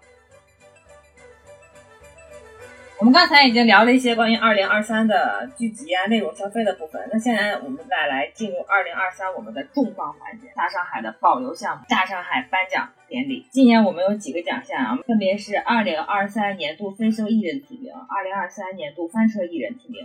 [2.98, 13.46] 我们刚才已经聊了一些关于二零二三的剧集啊、内容消费的部分，那现在我们再来进入二零二三我们的重磅环节——大上海的保留项目——大上海颁奖典礼。
[13.50, 20.00] 今年我们有几个奖项啊，分别是二零二三年度飞秀艺人提名、二零二三年度翻车艺人提名、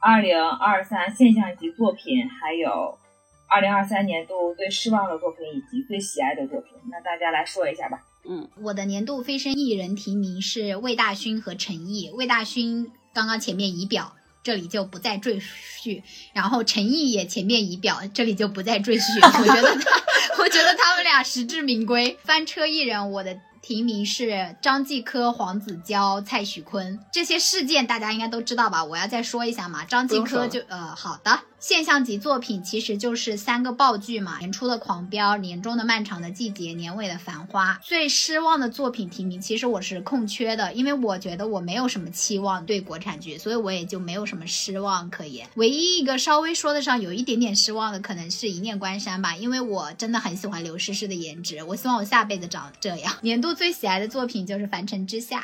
[0.00, 2.98] 二零二三现象级作品，还有
[3.50, 6.72] 二零二三年度最失望的作品以及最喜爱的作品。
[6.90, 8.00] 那大家来说一下吧。
[8.24, 12.10] 嗯，我的年度飞升艺人提名是魏大勋和陈毅。
[12.14, 16.02] 魏大勋刚刚前面仪表，这里就不再赘叙。
[16.32, 19.02] 然后陈毅也前面仪表，这里就不再赘叙。
[19.24, 22.16] 我觉得他，我觉得他们俩实至名归。
[22.22, 27.00] 翻车艺人，我的提名是张继科、黄子佼、蔡徐坤。
[27.10, 28.84] 这些事件大家应该都知道吧？
[28.84, 29.84] 我要再说一下嘛。
[29.86, 31.40] 张继科就呃，好的。
[31.60, 37.74] 现象级作品其实就是三个爆剧嘛：年初的《狂飙》，年终的《漫长的季节》，年尾的《繁花》。
[37.86, 45.46] 最失望的作品提名，其实我是空缺的，因为我觉得我没有什么期望对国产剧，所以我也就没有什么失望可言。
[45.56, 53.14] 唯一一个稍微说得上有一点点失望的，可能是一念关山吧，因为我真的很喜欢刘诗诗的颜值，我希望我下辈子长这样。
[53.20, 55.40] 年度最喜爱的作品就是《凡尘之下》。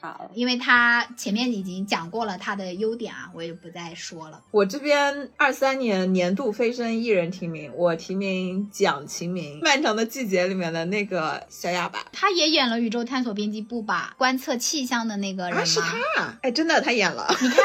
[0.00, 4.40] 好，因为他前面已经讲过了他的优点啊，我也不再说了。
[4.52, 11.98] 我这边二三年年度飞升艺人提名，我提名蒋奇明，《漫长的季节》里面的那个小哑巴。
[12.12, 15.62] 他也演了宇宙探索编辑部吧，观测气象的那个人吗？
[15.62, 16.38] 啊，是他！
[16.42, 17.26] 哎，真的，他演了。
[17.40, 17.58] 你看，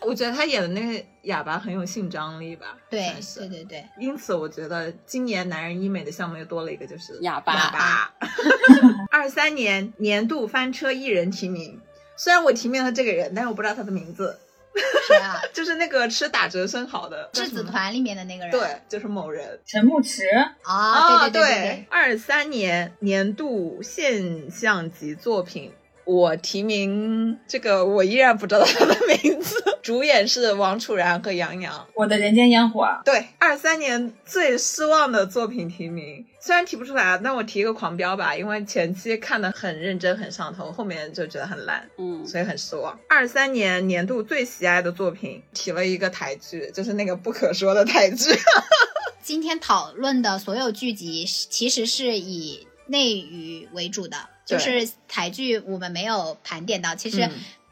[0.08, 2.76] 我觉得他演的那个哑巴很有性张力吧？
[2.88, 8.14] 对是对对对，因此，我觉得今年男人医美的项目又多了一个，就是哑巴哑巴。
[9.10, 11.80] 二三年年度翻车艺人提名，
[12.16, 14.38] 虽然我提名了这个人，但是我不知道他的名字。
[15.06, 15.40] 谁啊？
[15.54, 18.50] 就是那个吃打折生蚝的质子团里面的那个人。
[18.50, 19.60] 对，就是某人。
[19.64, 20.24] 陈牧驰
[20.64, 25.72] 啊，对对对对，二三年年度现象级作品。
[26.04, 29.62] 我提名这个，我依然不知道他的名字。
[29.82, 31.86] 主演是王楚然和杨洋。
[31.94, 32.88] 我的人间烟火。
[33.04, 42.98] 对，二三年最失望的作品提名，虽然提不出来，但我提一个狂飙吧，因为前期看的很认真很上头，后面就觉得很烂，嗯，所以很失望。
[43.08, 48.30] 二三年年度最喜爱的作品，提了一个台剧，就是那个不可说的台剧。
[49.22, 54.16] 今天讨论的所有剧集，其实是以内娱为主的。
[54.44, 57.28] 就是台剧我们没有盘点到，其实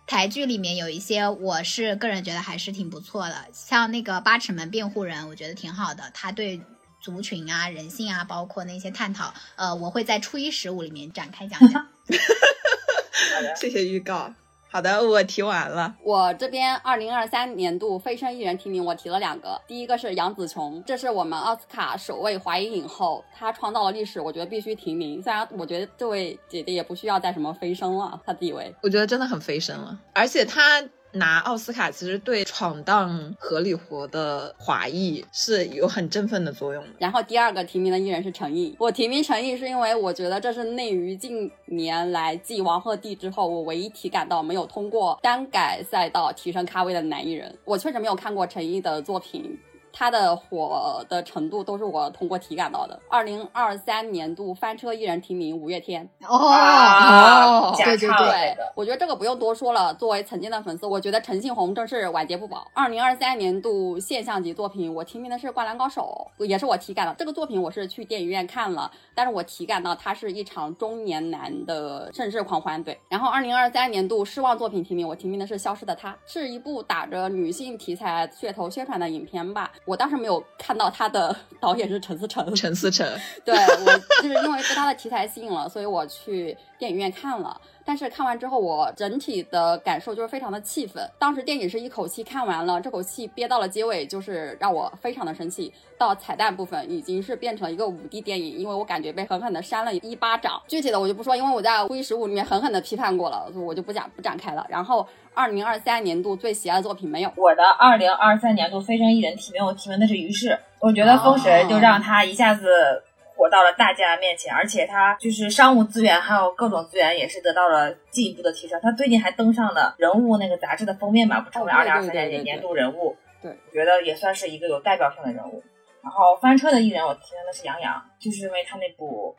[0.07, 6.61] 台剧里面有一些我是个人觉得还是挺不错的，像那个八尺门辩护人，我觉得挺好的，他对
[7.01, 11.87] 族群啊、人性啊，包括那些探讨，呃，我会在初一十五里面展开讲讲。
[13.57, 14.35] 谢谢预告。
[14.73, 15.95] 好的，我提完了。
[16.03, 19.61] 我这边二零二三年度飞升艺人提名，我提了两个。
[19.67, 25.23] 第一个是杨紫琼，这是我们奥斯卡首位华裔影后，她创造了历史，我觉得必须提名。
[25.23, 30.83] 虽然我觉得这位姐姐也不需要再什么飞升了，她地位，我觉得真的很飞升了，而且她。
[31.13, 36.91] 拿奥斯卡其实对闯荡合理活的华裔是有很振奋的作用的。
[36.99, 47.57] 然后第二个提名的艺人是陈毅，我提名陈毅是因为我觉得这是内娱近年来继王鹤棣之后，我唯一体感到没有通过单改赛道提升咖位的男艺人。
[47.65, 49.59] 我确实没有看过陈毅的作品。
[49.93, 52.99] 他的火的程度都是我通过体感到的。
[53.09, 59.93] 二零二三年度翻车艺人提名五月天哦，对对对，我觉得这个不用多说了。
[59.95, 62.67] 作为曾经的粉丝，我觉得陈信宏真是晚节不保。
[62.73, 67.15] 二零二三年度现象级作品，我提名的是《灌篮高手》，也是我体感的。
[67.19, 72.83] 这个作品我是去电影院看了，但是我体感到它是一场中年男的盛世狂欢。
[72.83, 79.71] 对，然后二零二三年度失望作品提名，我提名的是《消失的她》，是一部打着女性题材噱头宣传的影片吧。
[79.85, 83.07] 我当时没有看到他的 导演是陈思诚，陈思诚，
[83.45, 87.61] 对我就是因为被他的题材吸引了，所以我去电影院看了。
[87.85, 91.01] 但是看完之后，我整体的感受就是非常的气愤。
[91.17, 95.73] 当时电影是一口气看完了，这口气憋到了结尾，就是让我非常的生气。
[95.97, 100.61] 到彩蛋部分已经是变成一个五 D 电影，因为我感觉被狠狠的扇了一巴掌。
[100.67, 104.67] 具体的我就不说，因为我在初一十五里面狠狠的批判过了，我就不讲不展开了。
[104.69, 110.59] 然后二零二三年度最喜爱的作品没有，我的二零二三年度飞升艺人提名，我提名的是于适。
[110.81, 113.03] 我觉得封神就让他一下子。
[113.35, 118.79] 火到了大家面前，而且他就是商务资源还有各种资源也是得到了进一步的提升。
[118.83, 123.17] 他最近还登上了人物那个杂志的封面嘛，不成为二零二三年年度人物。
[123.41, 125.63] 对，我觉得也算是一个有代表性的人物。
[126.03, 129.35] 然后翻车的艺人，我提名的是杨洋，就是因为他那部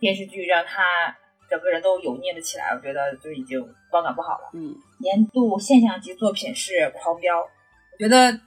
[0.00, 1.16] 电视剧让他
[1.48, 3.60] 整个人都油腻了起来，我觉得就已经
[3.90, 4.50] 观感不好了。
[4.54, 8.40] 嗯，年度现象级作品是《狂飙》，我觉得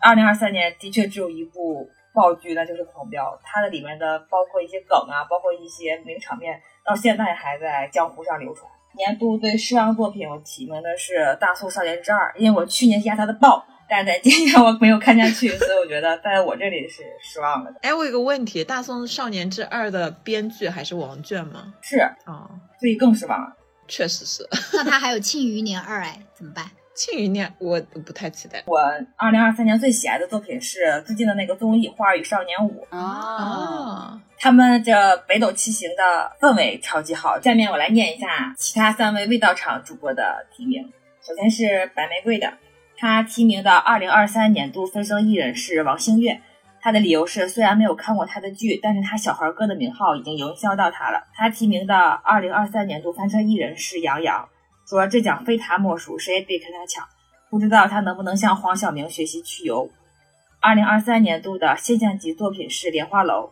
[0.00, 1.88] 二零二三年的确只有一部。
[2.14, 8.70] 爆剧那就是《狂飙》，它的里面的包括一些梗啊，包括一些名场面，到现在还在江湖上流传。
[8.96, 17.78] 年度最失望作品，我提名的是《大宋少年之二》，因为我去年压它的爆，但是在今年我没有看下去，所以我觉得在我这里是失望了的。
[17.82, 21.74] 哎，我有个问题，《大宋少年之二》的编剧还是王倦吗？
[21.82, 22.48] 是哦，
[22.78, 23.52] 所以更失望了。
[23.88, 24.48] 确实是。
[24.72, 26.64] 那他还有《庆余年二》哎，怎么办？
[26.94, 28.62] 庆余年我不太期待。
[28.66, 28.78] 我
[29.16, 37.40] 二零二三年最喜爱的作品是最近的那个综艺《花儿与少年五》啊，他们这北斗七星的氛围超级好。
[37.40, 40.88] 下面我来念一下其他三位未到场主播的提名。
[41.20, 42.52] 首先是白玫瑰的，
[42.96, 46.40] 他提名的二零二三年度飞升艺人是王星越，
[46.80, 51.24] 他的理由是虽然没有看过他的剧，但是他小孩哥的名号已经营销到他了。
[51.34, 54.48] 他提名的二零二三年度翻车艺人是杨洋。
[54.94, 57.04] 说这奖非他莫属，谁也别跟他抢。
[57.50, 59.90] 不知道他能不能向黄晓明学习去游。
[60.60, 63.46] 二零二三年度的现象级作品是《莲花楼》。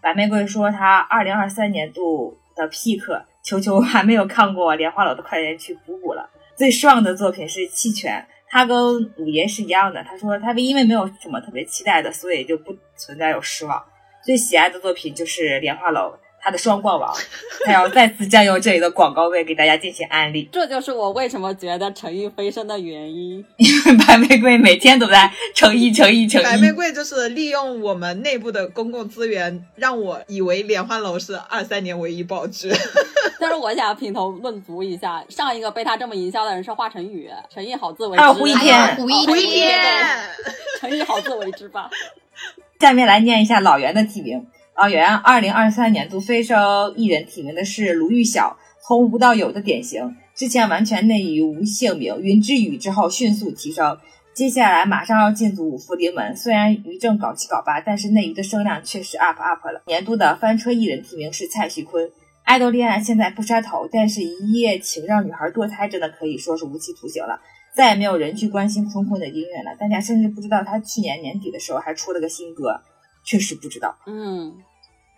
[0.00, 6.30] 白玫瑰说他二零二三年度的 pick，球球还没有看过《莲花楼》的，快点去补补了。
[6.56, 10.02] 最失望的作品是《弃权》，他跟五爷是一样的。
[10.02, 13.84] 他说他因为没有什么特别期待的，所以就不存在有失望。
[14.24, 16.14] 最喜爱的作品就是《莲花楼》。
[16.46, 17.12] 他的双冠王，
[17.66, 20.48] 他要再次占用这里的广告位，给大家进行安利。
[20.52, 23.44] 这就是我为什么觉得诚意飞升的原因。
[23.56, 26.44] 因 为白玫瑰每天都在诚意诚意诚意。
[26.44, 32.70] 白玫瑰就是利用我们内部的公共资源，让我以为莲花楼是二三年唯一爆剧。
[33.40, 38.22] 但是我想品头论足一下，上一个被他这么营销的人是华晨宇，诚意好自为之。
[38.22, 39.80] 还有胡一天，胡一天，
[40.78, 41.90] 诚意好自为之吧。
[42.78, 44.46] 下面来念一下老袁的提名。
[44.76, 53.96] 老袁二零二三年度飞升艺人提名的是卢昱晓，从无到有的典型，之前完全内娱无姓名，云之羽之后迅速提升，
[54.34, 56.36] 接下来马上要进组五福临门。
[56.36, 59.80] 虽然于正搞七搞八，但是内娱的声量确实 up up 了。
[59.86, 62.10] 年度的翻车艺人提名是蔡徐坤，
[62.44, 67.40] 爱豆恋爱现在不杀头，但是一夜情让女孩堕胎真的可以说是无期徒刑了，
[67.74, 72.78] 再也没有人去关心坤坤的音乐了，大家甚至不知道他去年年底的时候还出了个新歌。
[73.26, 73.98] 确实不知道。
[74.06, 74.56] 嗯，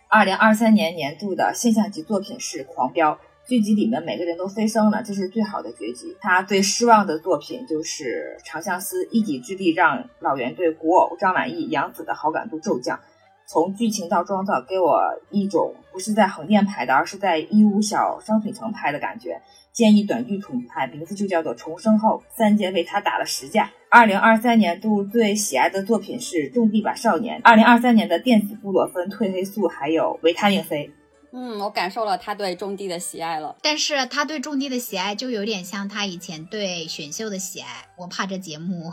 [0.09, 3.13] 二零二三年年度的现象级作品是《狂飙》，
[3.47, 6.17] 剧集里面每个人都飞升了，这是最好的结局。
[6.19, 12.99] 他最失望的作品就是《长相思》，一己之力让老袁对古偶张晚意、杨紫的好感度骤降。
[13.47, 15.01] 从剧情到妆造，给我
[15.31, 19.41] 一种不是在横店拍的，而是在义乌小商品城拍的感觉。
[19.79, 22.21] 建议短剧重拍，名字就叫做《重生后》。
[22.37, 23.71] 三姐为他打了十架。
[23.89, 27.37] 二零二三年度最喜爱的作品是《种地吧少年》。
[27.45, 30.91] 二零二三年的电子布洛芬、褪黑素还有维他命 C。
[31.31, 33.55] 嗯，我感受了他对种地的喜爱了。
[33.61, 37.67] 但是他对种地的喜爱就有点像他以前对选秀的喜爱。
[37.97, 38.91] 我怕这节目。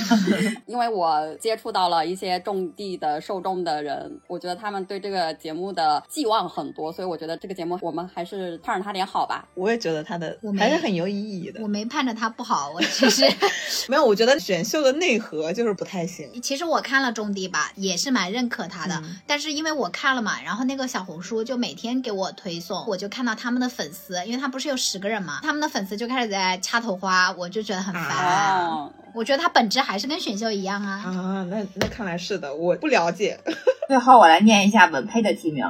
[0.66, 9.46] 因为我接触到了一些种地的受众的人，我觉得他们对这个节目的寄望很多，所以我觉得这个节目我们还是盼着他点好吧。
[9.54, 11.60] 我也觉得他的还是很有意义的。
[11.62, 13.24] 我没盼着他不好，我其实
[13.88, 14.04] 没有。
[14.04, 16.28] 我觉得选秀的内核就是不太行。
[16.42, 28.90] 其实我看了种地吧，也是蛮认可他的，但是因为我看了嘛，然后那个小红书就每天给我推送，我就看到他们的粉丝，因为他不是有十个人嘛，他们的粉丝就开始在掐头花，我就觉得很烦。
[29.14, 33.38] 我觉得他本质还是跟选秀一样啊啊，那那看来是的，我不了解。
[33.88, 35.64] 最后我来念一下文佩的提名，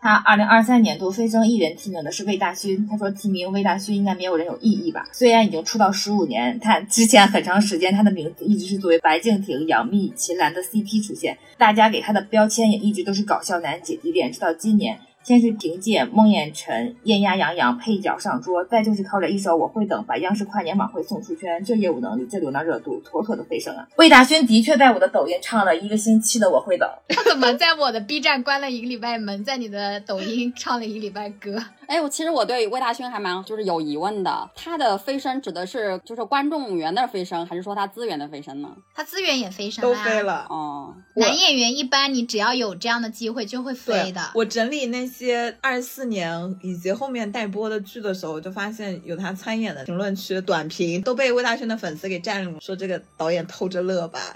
[0.00, 2.86] 他二零二三年度飞升艺人提名的是魏大勋。
[2.88, 5.06] 他说提名魏大勋应该没有人有异议吧？
[5.12, 14.98] 虽然已经出道十五年，他之前很长时间他的名字一直是作为白敬亭、杨幂、秦岚的 CP 出现，大家给他的标签也一直都是搞笑男姐弟恋，直到今年。
[15.24, 23.88] 先是凭借孟宴臣、艳压杨洋配角上桌，再就是靠着一首《我会等》把央视跨年晚会送出圈，这业务能力，这流量热度，妥妥的飞升啊！
[23.96, 31.56] 魏大勋的确在我的抖音唱了一个星期的《我会等》，他怎么在我的 B 站关了一个礼拜门，在你的抖音唱了一个礼拜歌？
[31.86, 38.68] 哎，我其实我对魏大勋还蛮就是有疑问的，他的飞升指的是就是观众缘的飞升，还是说他资源的飞升呢？
[38.94, 40.94] 他资源也飞升，都飞了哦。
[41.16, 44.20] 男演员一般你只要有这样的机会就会飞的。
[44.34, 54.18] 我整理那些二四年以及后面待播的剧的时候，就发现有他参演的评论区短评都被魏大勋的粉丝给占领，说这个导演偷着乐吧。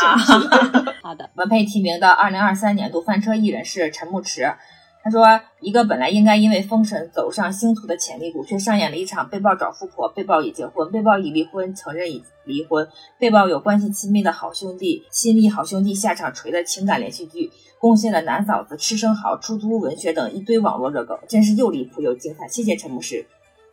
[1.02, 4.54] 好的，文佩提名的二零二三年度翻车艺人是陈牧驰。
[5.02, 12.86] 他说：“一个本来应该因为封神走上星途的潜力股，却上演了一场被曝找富婆、被曝已结婚、被曝已离婚、承认已离婚、
[13.18, 22.46] 被曝有关系亲密的好兄弟、亲密好兄弟下场锤的情感连续剧，贡献了男嫂子、吃生蚝、出租文学等一堆网络热梗，真是又离谱又精彩。
[22.46, 23.24] 谢谢陈牧师，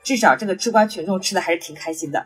[0.04, 2.26] 至少这个吃瓜群众吃的还是挺开心的。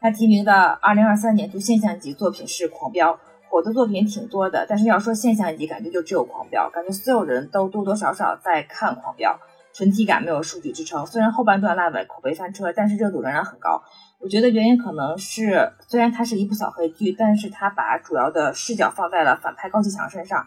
[0.00, 3.12] 他提名的二零二三年度现象级作品是《狂飙》。”
[3.48, 9.32] 火的作品挺多的，但是要说现象级，感觉就只有《狂飙》，感觉所有人都多多少少在看《狂飙》，
[9.76, 11.06] 纯体感没有数据支撑。
[11.06, 13.82] 虽然后半段烂尾，口碑翻车，但是热度仍然很高。
[14.18, 20.46] 我觉得原因可能是，虽然它是一部扫黑剧，但是它把主要的视角放在了反派高启强身上。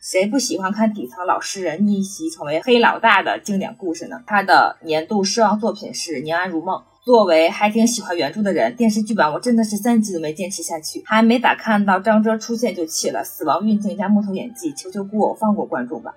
[0.00, 4.22] 谁不喜欢看底层老实人逆袭成为黑老大的经典故事呢？
[4.28, 6.80] 他的年度失望作品是《宁安如梦》。
[7.08, 13.24] 作为还挺喜欢原著的人，电视剧版我真的是三集都没坚持下去，还没咋看到张哲出现就气了。
[13.24, 16.14] 死亡运镜加木头演技，求求古偶放过观众吧。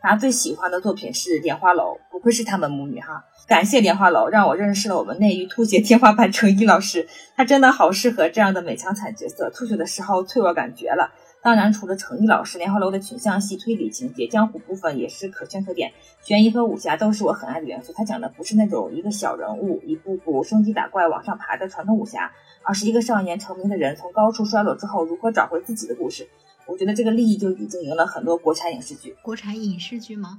[0.00, 3.24] 他最喜欢的作品是《莲花楼》，不愧是他们母女哈。
[3.46, 11.12] 感谢《莲花楼》，让我认识了我们内娱吐血天花板程一老师，他真的好适合这样的美强惨角色，吐血的时候脆弱感绝了。
[11.42, 17.92] 当然，除了程毅老师，《莲花楼》的群像戏、推理情节、江湖部分也是可圈可点，悬疑和武侠都是我很爱的元素。
[17.92, 22.30] 他讲的不是那种一个小人物一步步升级打怪往上爬的传统武侠，
[22.62, 26.28] 而是一个少年成名的人从高处摔落之后如何找回自己的故事。
[26.66, 29.14] 我觉得这个利益就已经赢了很多国产影视剧。
[29.22, 30.38] 国产影视剧吗？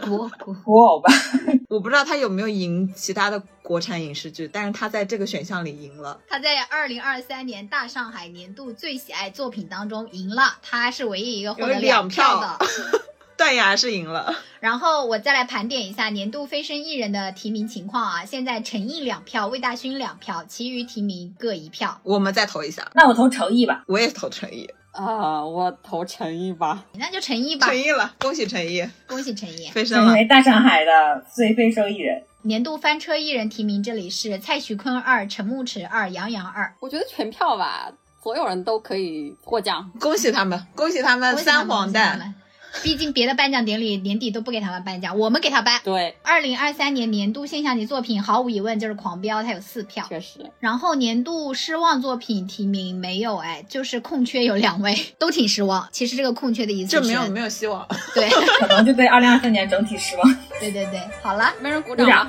[0.00, 1.12] 国国国偶吧。
[1.68, 6.20] 我不知道他有没有赢其他的国产影视剧，但是他在这个选项里赢了。
[6.28, 12.58] 他在二零二三年大上海年度最喜爱作品当中赢了，他是唯一一个获得两票的。
[13.36, 14.34] 断崖是赢了。
[14.58, 22.00] 然后我再来盘点一下年度飞升艺人的提名情况啊，现在陈毅两票，魏大勋两票，其余提名各一票。
[22.02, 23.84] 我们再投一下，那我投诚毅吧。
[23.86, 26.84] 我也投陈毅，啊，我投陈毅吧。
[26.94, 29.70] 那就陈毅吧，陈毅了，恭喜陈毅恭喜陈毅。
[29.70, 30.06] 飞升了。
[30.06, 32.22] 成为大上海的最飞升艺人。
[32.42, 36.74] 年度翻车艺人提名这里是蔡徐坤二、陈牧驰二、杨洋二。
[36.80, 37.92] 我觉得全票吧，
[38.22, 39.90] 所有人都可以获奖。
[40.00, 42.34] 恭喜他们，恭喜他们恭喜他们三黄蛋。
[42.82, 45.80] 毕竟别的颁奖典礼年底都不给他们颁奖，我们给他颁。
[45.82, 50.04] 对，二零二三年年度现象级作品，毫无疑问就是《狂飙》，它有四票。
[50.08, 50.50] 确实。
[50.60, 55.88] 然后年度失望作品提名没有，哎，就是空缺有两位， 都挺失望。
[55.90, 57.86] 其实这个空缺的意思就是没有没有希望。
[58.14, 58.28] 对
[58.60, 60.36] 可能就对二零二三年整体失望。
[60.60, 62.28] 对对对，好了，没人鼓鼓掌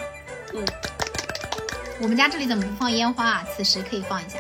[0.54, 0.66] 嗯？
[2.02, 3.48] 我们家这里怎么不放烟花啊？
[3.56, 4.38] 此时可以放一下。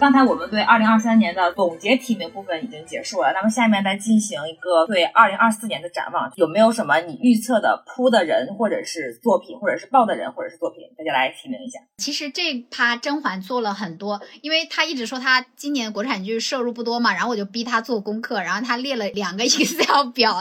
[0.00, 11.78] 刚才我们对二零二三年的总结提名部分已经结束了，那么下面再进行一个对二零二四年的展望，有没有什么你预测的扑的人，或者是作品，或者是爆的人，或者是作品，大家来提名一下。
[11.98, 20.40] 其实这趴甄嬛做了很多，因为她一直说她今年国产剧摄入不多嘛，然后我就逼她做功课，然后她列了两个 Excel 表。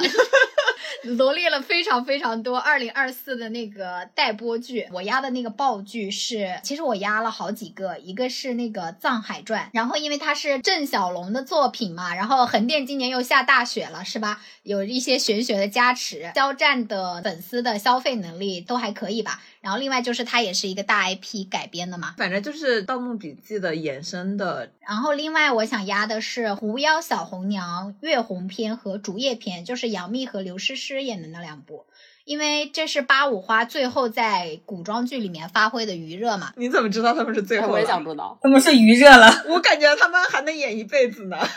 [1.17, 14.41] 罗列了非常非常多二零二四的那个待播剧，我压的那个爆剧是，其实我压了好几个，一个是那个《藏海传》，然后因为它是郑晓龙的作品嘛，然后横店今年又下大雪了，是吧？
[14.63, 19.41] 有一些玄学的加持，肖战的粉丝的消费能力都还可以吧。
[19.61, 24.71] 然后另外就是它也是一个大 IP 改编的嘛，反正就是《盗墓笔记》的衍生的。
[24.89, 31.85] 然后另外我想压的是《狐妖小红娘》月红篇和竹叶篇，就是杨幂和刘诗诗演的那两部。
[32.25, 36.53] 因为这是八五花最后在古装剧里面发挥的余热嘛。
[36.57, 37.67] 你怎么知道他们是最后？
[37.67, 38.39] 我也想知道。
[38.41, 41.37] 他们是余热了，我感觉他们还能演一辈子呢。
[41.37, 41.47] 啊，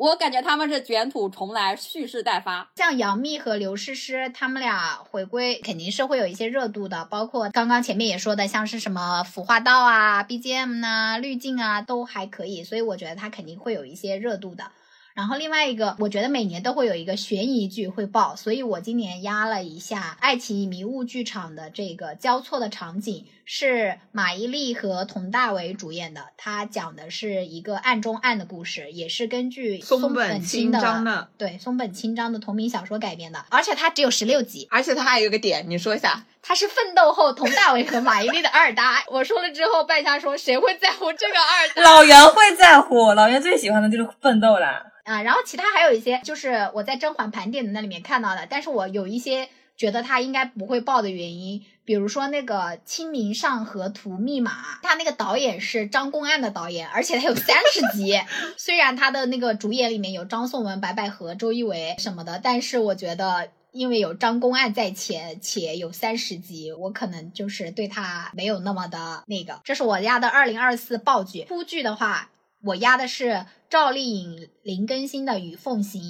[0.00, 2.70] 我感觉他们是卷土重来，蓄势待发。
[2.76, 7.04] 像杨幂和刘诗诗他们俩回归，肯定是会有一些热度的。
[7.10, 12.64] 包括刚刚前面也说的，像是什么服化道啊、BGM 呐、滤镜啊，都还可以。
[12.64, 14.70] 所以我觉得它肯定会有一些热度的。
[15.12, 36.24] 然后另外一个，我觉得每年都会有一个悬疑剧会爆，所以我今年压了一下爱奇艺迷雾剧场的这个交错的场景，是马伊琍和佟大为主演的，它讲的是一个案中案的故事，也是根据松本清张的对松本清张的同名小说改编的，而且它只有十六集，而且它还有一个点，你说一下。
[36.40, 39.02] 它是奋斗后佟大为和马伊琍的二搭。
[39.08, 41.82] 我说了之后，半夏说谁会在乎这个二搭？
[41.82, 44.92] 老袁会在乎，老袁最喜欢的就是奋斗了。
[45.02, 52.54] 啊，然后其他还有一些，就是我在甄嬛盘点的那里面看到的，但是我有一些觉得他应该不会爆的原因，比如说那个
[52.84, 58.16] 《清明上河图密码》，它那个导演是张公案的导演，而且他有三十集。
[58.56, 63.48] 虽然他的那个主演里面有张颂文、白百合、周一围什么的，但是我觉得。
[63.72, 69.60] 因为有张公案在前，且有三十集，我可能就是对他没有那么的那个。
[69.62, 71.44] 这是我家的二零二四爆剧。
[71.44, 72.30] 出剧的话，
[72.62, 76.02] 我压的是赵丽颖、林更新的《与凤行》，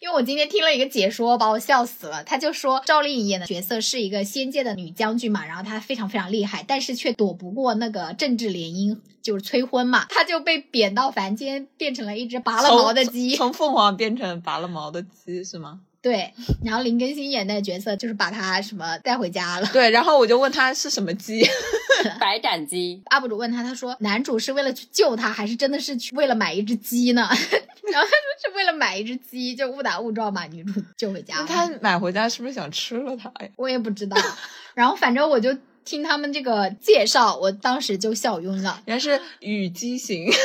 [0.00, 2.24] 因为我今天听了一个解说，把我笑死了。
[2.24, 15.80] 他就说赵丽颖演的角色是一个仙界的女将军嘛，然后她非常非常厉害，但是却躲不过那个政治联姻，就是催婚嘛，她就被贬到凡间，变成了一只拔了毛的鸡，从凤凰变成拔了毛的鸡是吗？
[16.00, 16.32] 对，
[16.64, 19.68] 然后林更新演的角色就是把他什么带回家了。
[19.72, 21.44] 对，然后我就问他是什么鸡，
[22.20, 23.02] 白斩鸡。
[23.10, 27.28] UP 主问他，他说男主是为了去救他，还是真的是去为了买一只鸡呢？
[27.90, 33.50] 然后他说是为了买一只鸡，就误打误撞把女主救回家他买回家是不是想吃了它呀？
[33.56, 34.16] 我也不知道。
[34.74, 38.80] 然后反正我就听他们这个介绍，我当时就笑晕了。
[38.84, 40.30] 原来是雨鸡型。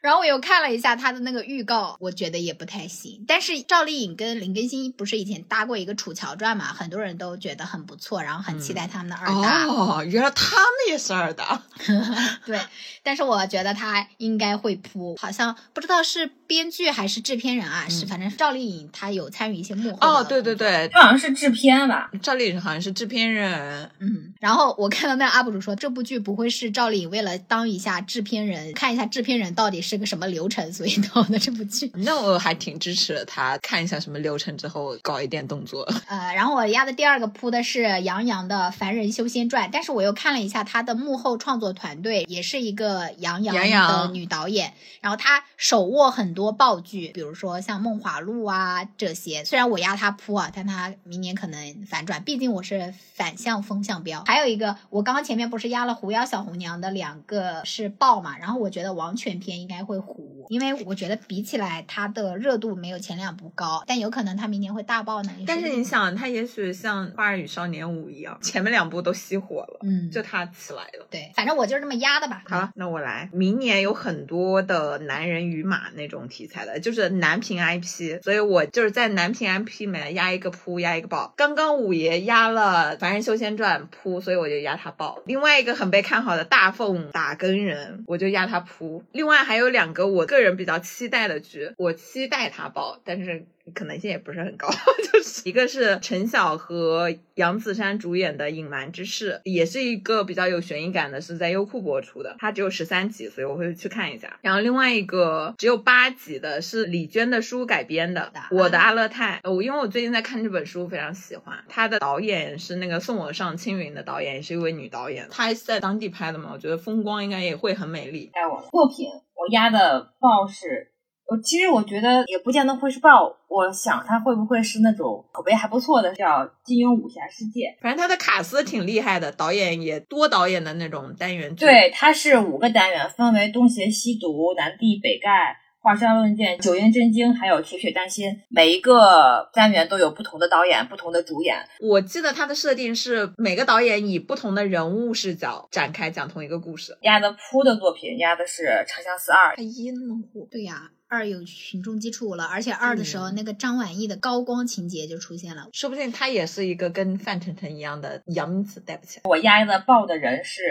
[0.00, 3.24] 然后我又看了一下他的那个预告，我觉得也不太行。
[3.26, 9.66] 但是赵丽颖跟林更新不是以前搭过一个《楚乔传》嘛，很多人都觉得很不错，然后很期待他们的二搭。
[9.66, 11.62] 哦，原来他们也是二搭。
[12.46, 12.58] 对，
[13.02, 19.98] 但是我觉得他应该会扑，好像不知道是编剧还是制片人啊，是反正赵丽颖她有参与一些幕后。
[20.00, 22.10] 哦，对对，对，他好像是制片吧？
[22.22, 23.90] 赵丽颖好像是制片人。
[23.98, 24.32] 嗯。
[24.40, 31.90] 然后我看到那 UP 主说，这部剧不会是赵丽颖为了当一下制片人，看一下制片人到底是个什么流程，所以导的这部剧。
[31.94, 35.82] 那我还挺支持他看一下什么流程之后搞一点动作。
[36.06, 49.44] 呃，然后我压的第二个铺的是杨洋的《凡人修仙传》，但是我又看了一下他的幕后创作团队，也是一个杨洋杨的女导演，然后她手握很多爆剧，比如说像《梦华录》啊这些。
[49.44, 54.22] 虽然我压他铺啊，但他明年可能反转，毕竟我是反向风向标。
[54.26, 65.30] 还有一个，我刚刚前面不是压了《狐妖小红娘》的两个是爆嘛，然后我觉得王全篇应该该会糊，因为我觉得比起来它的热度没有前两部高，但有可能它明年会大爆呢。
[65.46, 71.06] 但是你想，它也许像《花儿与少年五》一样，前面两部都熄火了，嗯，就它起来了。
[71.10, 72.42] 对，反正我就是这么压的吧。
[72.46, 73.30] 好了，那我来。
[73.32, 81.32] 明年有很多的男人与马那种题材的，就是男频 IP，所以我就是在男频 IP 里面压一个扑，压一个爆。
[81.36, 85.18] 刚刚五爷压了《凡人修仙传》扑，所以我就压他爆。
[85.24, 89.02] 另外一个很被看好的大凤打更人，我就压他扑。
[89.12, 93.46] 另外还有两个我个人比较期待的剧，我期待他爆，但是。
[93.74, 94.68] 可能性也不是很高，
[95.12, 104.38] 就是一个是陈晓和杨子姗主演的《隐瞒之事》，也是一个比较有悬疑感的，是在优酷播出的，它只有十三集，所以我会去看一下。
[104.42, 111.56] 然后另外一个只有八集的是李娟的书改编的《我的阿勒泰》，我因为我最近在看这本书，非常喜欢。
[111.68, 118.30] 它的导演是那个《送我上青云》的导演，也是一位女导演，她是在当地拍的嘛，我觉得风光应该也会很美丽。
[118.32, 120.89] 该我作品，我压的报是。
[121.30, 126.26] 我其实我觉得也不见得会是爆，我想它会不会是那种口碑还不错的，叫
[126.64, 127.66] 《金庸武侠世界》。
[127.80, 131.64] 反正它的卡司挺厉害的，导演也多导演的那种单元剧。
[131.64, 138.26] 对，它是五个单元，分为东邪西毒、南帝北丐、华山论剑、九阴真经，还有铁血丹心。
[138.48, 141.56] 每一个单元都有不同的导演、不同的主演。
[141.78, 146.98] 我记得它的设定是每个导演以不同的人物视角展开讲同一个故事。
[147.02, 149.54] 压的扑的作品压的是《长相思二》。
[149.56, 150.90] 他阴了对呀。
[151.10, 159.22] 二有群众基础了，而且二的时候那个张晚意的高光情节就出现了，说不定他也是一个跟范丞丞一样的杨紫带不起来。
[159.24, 160.62] 我压的爆的人是。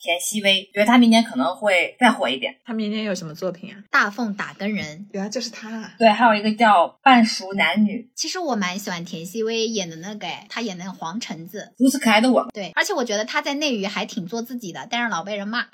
[0.00, 2.54] 田曦薇，觉得她明年可能会再火一点。
[2.64, 3.82] 她明年有什么作品啊？
[3.90, 5.92] 大奉打更人，原来就是他。
[5.98, 8.08] 对，还有一个叫半熟男女。
[8.14, 12.46] 其实我蛮喜欢田曦薇演的那个，她演那个黄橙子，如此可爱的我。
[12.52, 15.66] 对，而且我觉得她在内娱还挺做自己的，但是老被人骂。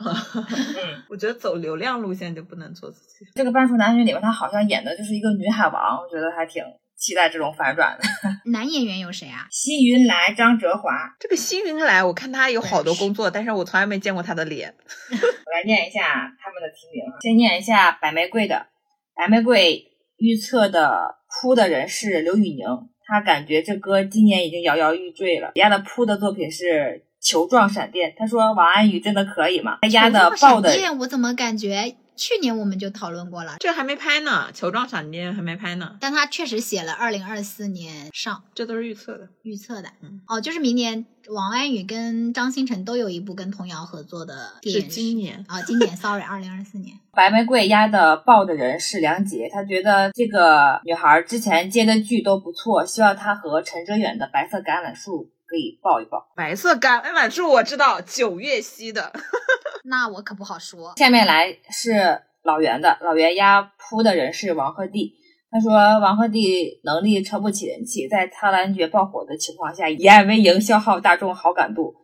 [1.10, 3.26] 我觉得走流量路线就不能做自己。
[3.34, 6.62] 这个半熟男女里面，她好像演的就是一个女海王，我觉得还挺。
[7.04, 8.04] 期待这种反转的
[8.50, 9.46] 男演员有谁啊？
[9.50, 11.14] 辛云来、张哲华。
[11.20, 14.74] 这个辛云来，我看他有好多工作，但是我从来没见过他的脸。
[15.12, 16.00] 我来念一下
[16.40, 18.68] 他们的提名，先念一下白玫瑰的。
[19.14, 19.84] 白玫瑰
[20.16, 22.64] 预测的扑的人是刘宇宁，
[23.06, 25.50] 他感觉这歌今年已经摇摇欲坠了。
[25.56, 26.64] 压的扑的作品是
[27.20, 29.76] 《球状闪电》，他说王安宇真的可以吗？
[29.82, 31.96] 他压的爆的，我怎么感觉？
[32.16, 35.96] 去年我们就讨论过了，这还没拍呢，球状闪电还没拍呢。
[36.00, 39.88] 但他确实写了二零二四年上，这都是预测的，预测的。
[40.26, 44.82] 哦，就是明年王安宇跟张新成都有一部跟童谣合作的电影。
[44.82, 46.96] 是今年啊，今年，sorry，二零二四年。
[47.12, 55.24] 白玫瑰压的爆的人是梁洁，他觉得这个女孩之前接的剧都不错，希望她和陈哲远的《白色橄榄树》
[55.54, 56.32] 可以抱一抱。
[56.34, 59.12] 白色橄榄树我知道，九月溪的。
[59.86, 60.92] 那我可不好说。
[60.96, 65.12] 下面来是老袁的，老袁压扑的人是王鹤棣。
[65.52, 65.70] 他说
[66.00, 71.94] 王鹤棣能力撑不起人气，在《苍兰诀》爆火的情况下，以爱为营，消耗大众好感度。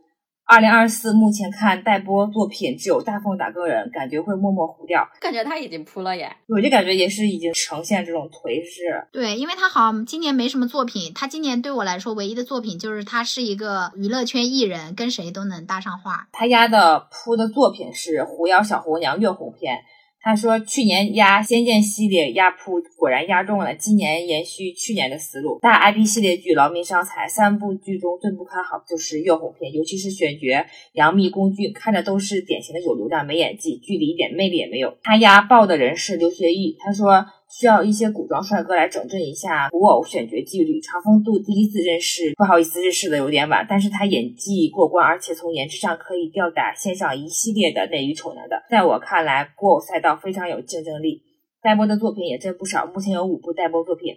[0.51, 5.09] 二零二四目前看待播作品只有大奉打更人，感觉会默默糊掉。
[5.21, 9.07] 感觉他已经扑了耶，我就感觉也是已经呈现这种颓势。
[9.13, 16.27] 对，因为他好像今年没什么作品，他今年对我来说唯一的作品就是他是一个娱乐圈艺人，跟谁都能搭上话。
[16.33, 19.77] 他压的扑的作品是《狐妖小红娘月红篇》。
[20.23, 27.27] 他说，去年压《仙剑》系列压铺果然压中了，今年延续去年的思路，大 IP 系列剧劳民伤财。
[27.27, 34.99] 三部剧中最不看好就是月红篇，尤其是选角杨幂、龚俊，看着都是典型的有流量没演技，剧里一点魅力也没有。
[35.03, 37.25] 他压爆的人是刘学义，他说。
[37.51, 40.81] 需要一些古装帅哥来整顿一下古偶选角纪律。
[40.81, 48.63] 长风渡第一次认识，不好意思，认识的有点晚，但是他演技过关，而且从颜值上可以吊打线上一系列的内娱丑男的。
[48.71, 51.23] 在我看来，古偶赛道非常有竞争力，
[51.61, 52.87] 代播的作品也真不少。
[52.87, 54.15] 目前有五部代播作品，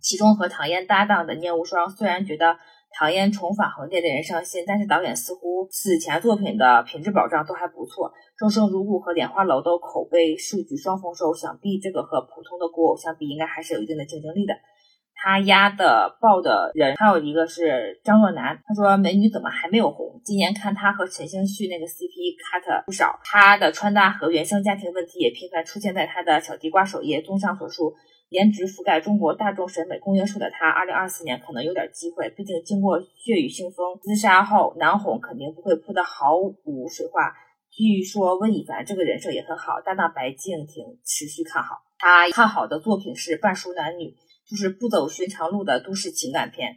[0.00, 2.56] 其中和唐嫣搭档的《念无双》，虽然觉得。
[2.98, 14.54] 唐嫣重返横店的人上线，但是导演似乎此前作品的品质保障都还不错，《众生如故》和《莲花楼》都口碑数据双丰收，想必这个和普通的古偶相比，应该还是有一定的竞争力的。
[15.14, 20.20] 他压的爆的人还有一个是张若楠，他说美女怎么还没有红？
[20.24, 27.22] 今年看他和陈星旭那个 CP cut 不少，他的穿搭和原生家庭问题也频繁出现在他的小地瓜首页。
[27.22, 27.94] 综上所述。
[28.32, 32.30] 颜值覆盖中国大众审美公约数的他，二零二四年可能有点机会。
[32.30, 37.30] 毕竟经过《血雨腥风》自杀后，南红肯定不会扑得毫无水花。
[37.70, 41.82] 据说温以凡这个人设也很好，搭档白敬亭持续看好。
[41.98, 44.04] 他看好的作品是《半熟男女》，
[44.50, 46.72] 就是不走寻常路的都市情感片。《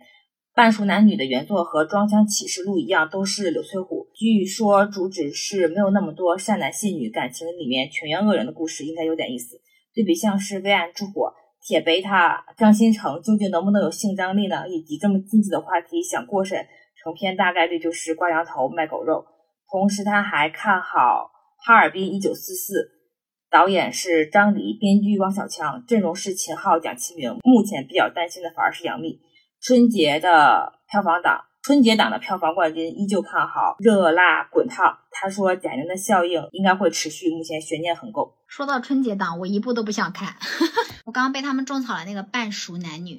[0.54, 4.08] 半熟男女》的原作和《装腔启示录》一样，都是柳翠虎。
[4.14, 9.62] 据说主旨是没有那么多善男信女，感情里面全员恶人的故事，应该有点意思。
[9.94, 11.28] 对比像是《微暗之火》、
[11.68, 14.70] 铁贝塔、张新成，究竟能不能有性张力呢？
[14.70, 16.64] 以及这么禁忌的话题想过审，
[17.02, 19.26] 成片大概率就是挂羊头卖狗肉。
[19.72, 21.32] 同时，他还看好
[21.66, 22.74] 《哈尔滨一九四四》，
[23.50, 27.36] 导演是张黎，编剧汪小强，阵容是秦昊、蒋奇明。
[27.42, 29.20] 目前比较担心的反而是杨幂。
[29.60, 34.86] 春节的票房档，春节档的票房冠军依旧看好《热辣滚烫》。
[35.10, 38.38] 他说，贾玲的效应应该会持续，目前悬念很够。
[38.46, 40.36] 说到春节档，我一部都不想看，
[41.06, 43.16] 我刚刚被他们种草了那个《半熟男女》。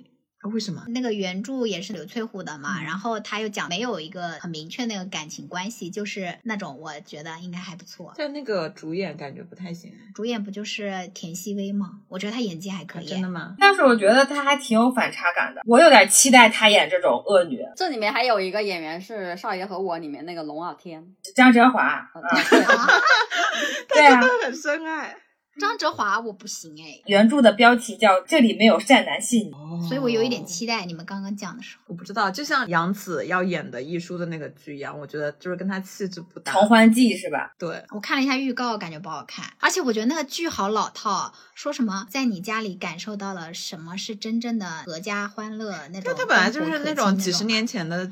[0.48, 0.84] 为什么？
[0.88, 8.12] 那个原著也是刘翠虎的嘛，然后他又讲没有一个很明确那个感情关系，就是那种我觉得应该还不错。
[8.16, 9.92] 但那个主演感觉不太行。
[10.14, 12.00] 主演不就是田曦薇吗？
[12.08, 13.06] 我觉得她演技还可以。
[13.06, 13.54] 真的吗？
[13.58, 17.60] 但是我觉得她还挺有反差感的，我有点期待她演这种恶女。
[17.76, 21.04] 这里面还有一个演员是《少爷和我》里面那个龙傲天，
[21.34, 22.10] 江哲华。
[23.88, 25.16] 对啊， 很深爱。
[25.58, 30.84] 张哲华我不行哎，原著的标题叫这里没有善男信女，所以我有一点期待。
[30.84, 36.52] 你们刚刚讲的时候，我不知道，就像杨紫要演的艺书的那个剧一样，我觉得就是跟她气质不搭。
[36.52, 37.54] 狂欢记是吧？
[37.58, 46.14] 对，我看了一下预告，感觉不好看，而且我觉得那个剧好老套，说什么在你家里感受到了什么是真正的阖家欢乐那种。
[46.16, 48.10] 它本来就是那种几十年前的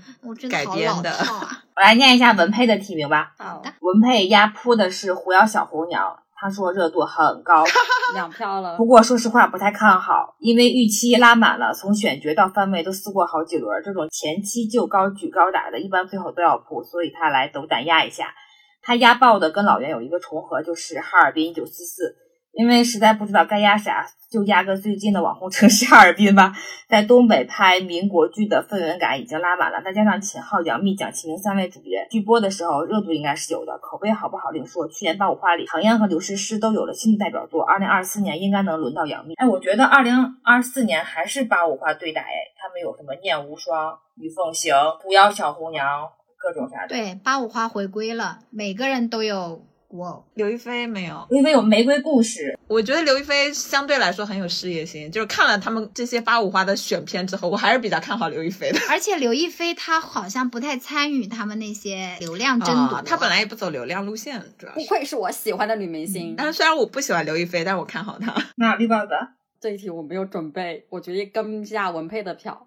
[0.50, 1.14] 改编的。
[1.76, 3.34] 我来念一下文佩的提名吧。
[3.36, 6.02] 好的，文佩压扑的是《狐妖小红娘》。
[6.36, 7.65] 他说热度很高，
[8.15, 8.77] 两票了。
[8.77, 18.35] 不过说实话不太看好，因为预期拉满了，从选角到番位都撕过好几轮，这种前期就高举高打的，一般最后都要扑，所以他来斗胆压一下。
[18.82, 22.16] 他压爆的跟老袁有一个重合，就是哈尔滨一九四四。
[22.56, 26.52] 因为实在不知道该压啥，就压个最近的网红城市哈尔滨吧。
[26.89, 34.86] 在东北拍民国剧的氛围感已经拉满了，再加上秦昊、杨幂、蒋奇明三位主角，剧播的时候热度应该是有的，口碑好不好另说。
[34.86, 39.35] 去年八五花里，唐嫣和刘诗诗都有了新的代表作，二零二四年应该能轮到杨幂。
[39.35, 40.14] 哎，我觉得二零
[40.44, 44.72] 二四年还是八五花对打哎，他们有什么《念无双》《与凤行》
[45.02, 46.02] 《狐妖小红娘》
[46.39, 46.89] 各种啥的。
[46.89, 49.62] 对，八五花回归了，每个人都有。
[49.94, 52.40] 哇，刘亦菲没有，刘亦菲有《玫瑰故事》。
[52.66, 58.80] 我觉得刘亦菲相对来说很有事业心，就是看了他们这些八五花的选片之后，我还是比较看好刘亦菲的。
[58.90, 66.34] 而且刘亦菲她好像不太参与他们那些流量争夺，她本来也不走流量路线，主要不愧是我喜欢的女明星。
[66.36, 68.34] 但是虽然我不喜欢刘亦菲，但我看好她。
[68.56, 69.12] 那绿帽子
[69.60, 72.66] 这一题我没有准备，我决定跟一下文佩的票。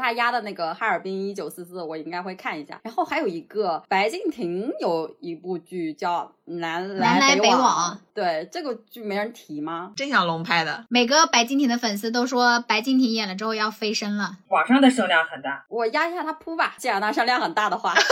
[0.00, 2.80] 他压的那个哈尔滨一九四四，我应该会看一下。
[2.82, 9.92] 然后还有一个白敬亭有一部剧叫《南来北往》，对这个剧没人提吗？
[9.94, 10.86] 郑晓龙拍的。
[10.88, 15.64] 每个白敬亭的粉丝都说白敬亭演了之后要飞升了，网上的声量很大。
[15.68, 17.94] 我压一下他扑吧，既然他声量很大的话。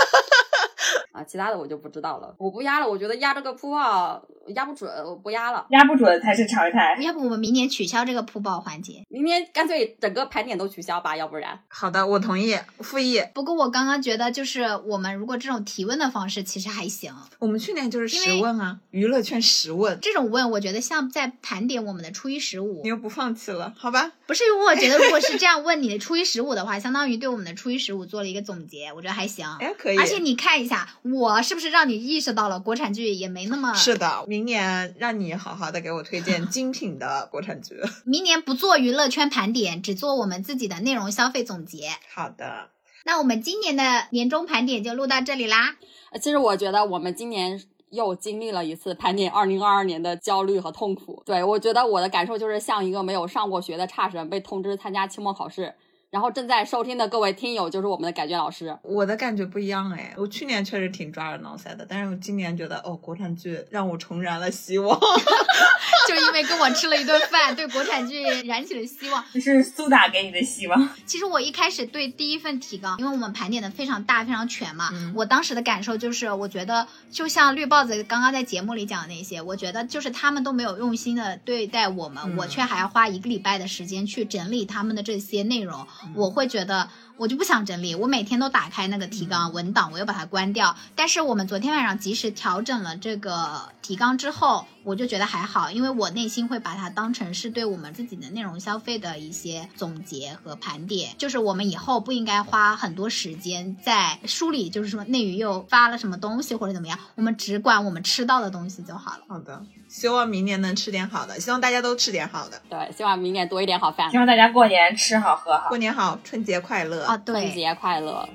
[1.12, 2.34] 啊，其他的我就不知道了。
[2.38, 5.66] 我不压了，我觉得压这个铺报压不准，我不压了。
[5.70, 6.96] 压不准才是常态。
[7.00, 9.05] 要不我们明年取消这个铺报环节？
[9.09, 11.59] 明年干脆整个盘点都取消吧，要不然。
[11.68, 13.22] 好的，我同意，复议。
[13.34, 17.12] 不过我刚刚觉得，就是我们如果这种提问的方式其实还行。
[17.38, 19.98] 我们去年就是十问啊，娱乐圈十问。
[20.00, 22.80] 这种问，我觉得像在盘点我们的初一十五。
[22.82, 24.12] 你又不放弃了，好吧？
[24.26, 29.46] 不是，因为我觉得如果是这 样问你的初一十五的话，相当于对我们的初一十五做了一个总结，我觉得还行。
[29.60, 29.96] 哎，可以。
[29.96, 31.89] 而且你看一下，我是不是让。
[31.89, 37.77] 你意识到了国产剧也没那么是的，明年让你好好的给我推荐 精品的国产剧。
[38.05, 41.89] 明年不做娱乐圈盘点，只做我们自己的内容消费总结。
[42.15, 42.69] 好的，
[43.07, 45.77] 那我们今年的年终盘点就录到这里啦。
[46.20, 47.59] 其实我觉得我们今年
[47.89, 51.23] 又经历了一次盘点二零二二年的焦虑和痛苦。
[51.24, 55.74] 对我觉得我的感受就是像一个没有上过学的差生被通知参加期末考试。
[56.10, 64.98] 然后正在收听的各位听友就是我们的感觉老师，我的感觉不一样哎，我去年确实挺抓耳挠腮的，但是我今年觉得哦，国产剧让我重燃了希望，
[66.09, 69.22] 就因为跟我吃了一顿饭，对国产剧燃起了希望。
[69.35, 70.89] 这是苏打给你的希望。
[71.05, 85.86] 其实我一开始对第一份提纲，因为我们盘点的非常大非常全嘛，我当时的感受就是，我觉得就像绿豹子刚刚在节目里讲的那些，我觉得就是他们都没有用心的对待我们，我却还要花一个礼拜的时间去整理他们的这些内容。
[86.15, 86.89] 我会觉得。
[87.19, 90.77] 我就不想整理，我每天都打开那个提纲文档，我又把它关掉。
[90.95, 101.11] 但是我们昨天晚上及时调整了这个提纲之后，我就觉得还好，因为我内心会把它当成是对我们自己的内容消费的一些总结和盘点。
[101.19, 109.24] 就是我们以后不应该花很多时间在梳理，就是说内娱又发了什么东西或者怎么样，我们只管我们吃到的东西就好了。
[109.27, 112.62] 好的，希望明年能吃点好的，希望大家都吃点好的。
[112.70, 114.09] 对，希望明年多一点好饭。
[114.09, 117.07] 希望大家过年吃好喝好，过年好，春节快乐。
[117.09, 118.28] 啊，对，春节快乐。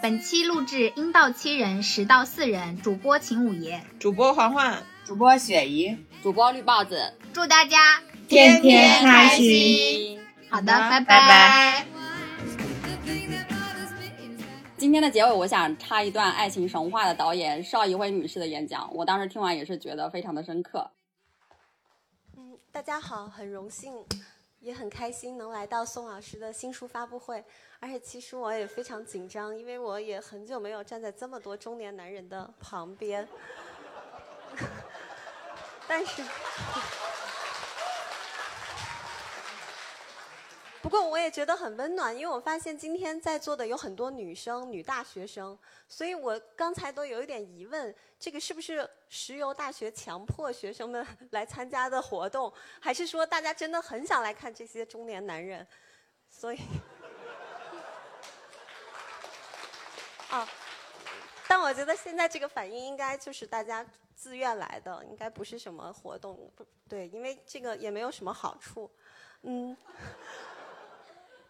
[0.00, 10.18] 本期录制应到七人，实到四人，主播秦五爷，主播环环，主播雪姨，主播绿帽子，祝大家天天开心。
[10.48, 11.86] 好的，拜拜拜。
[14.78, 20.92] 今天的结尾，我想插一段《爱情神话》的导演邵艺辉女士的演讲，我当时听完也是觉得非常的深刻。
[22.38, 23.92] 嗯，大家好，很荣幸，
[24.60, 27.44] 也很开心能来到宋老师的新书发布会，
[27.80, 33.28] 而且其实我也非常紧张，因为我也很久没有站在这么多中年男人的旁边，
[35.86, 36.22] 但是。
[40.88, 45.56] 不过我也觉得很温暖，因为我发现今天在座的有很多女生、女大学生，
[45.86, 52.50] 所以我刚才都有一点疑问：这个是不是石油大学强迫学生们 来参加的活动，
[52.80, 55.66] 还是说大家真的很想来看这些中年男人？
[56.30, 56.58] 所以，
[60.30, 60.48] 啊，
[61.46, 63.84] 但我觉得现在这个反应应该就是大家
[64.14, 68.90] 自愿来的，应该不是什么活动，不对，因为这个也没有什么好处，
[69.42, 69.76] 嗯。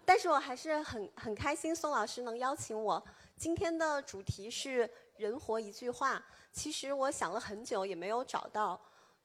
[0.08, 3.04] 但是我还是很很开心，宋老师能邀请我。
[3.36, 6.24] 今天的主题是“人活一句话”。
[6.50, 8.80] 其实我想了很久，也没有找到，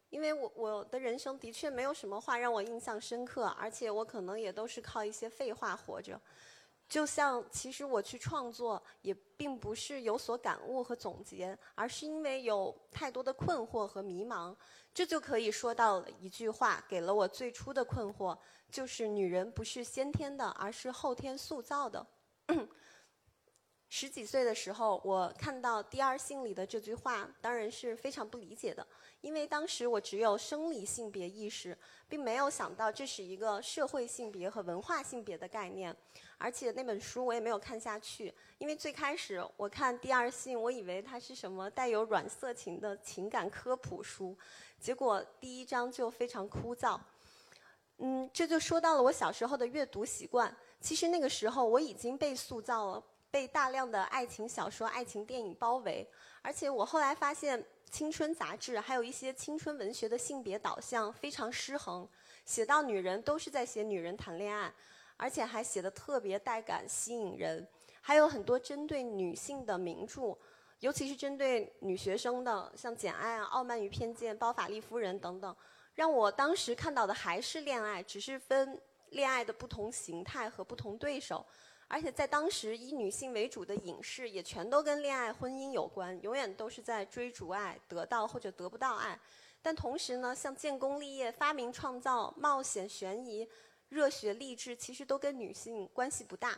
[0.10, 6.19] 因为我我的人生的确没有什么话让我印象深刻，而且我可能也都是靠一些废话活着。
[6.89, 14.53] 就像其实我去创作，也并不是有所感悟和总结，而是因为有太多的困惑和迷茫。
[14.94, 18.38] 这就可以说到一句话，给了我最初的困惑。
[18.70, 22.06] 就是女人不是先天的，而是后天塑造的。
[23.95, 28.84] 十几岁的时候，我看到《第二性》里的这句话，当然是非常不理解的，
[29.22, 31.78] 因为当时我只有生理性别意识，
[32.10, 35.95] 并没有想到这是一个社会性别和文化性别的概念。
[36.40, 44.36] 而且那本书我也没有看下去，因为最开始我看《第二性》，我以为它是什么带有软色情的情感科普书，
[44.80, 46.99] 结果第一章就非常枯燥。
[47.99, 50.53] 嗯，这就说到了我小时候的阅读习惯。
[50.82, 53.03] 其实那个时候我已经被塑造了，
[53.34, 56.07] 被大量的爱情小说、爱情电影包围。
[56.43, 62.07] 而且我后来发现，青春杂志还有一些青春文学的性别导向非常失衡，
[62.45, 64.72] 写到女人都是在写女人谈恋爱，
[65.18, 67.68] 而且还写的特别带感、吸引人。
[68.01, 70.38] 还有很多针对女性的名著，
[70.81, 75.55] 尤其是针对女学生的，像《简爱》啊、《傲慢与偏见》、《包法利夫人》等等。
[75.95, 78.80] 让我当时看到的还是恋爱，只是分
[79.10, 81.43] 恋爱的不同形态和不同对手，
[81.88, 89.19] 而且在当时以女性为主的影视也全都跟恋爱、婚姻有关，永远都是在追逐爱、得到或者得不到爱。
[89.61, 93.47] 但同时呢，像建功立业、发明创造、冒险悬疑、
[93.89, 96.57] 热血励志，其实都跟女性关系不大。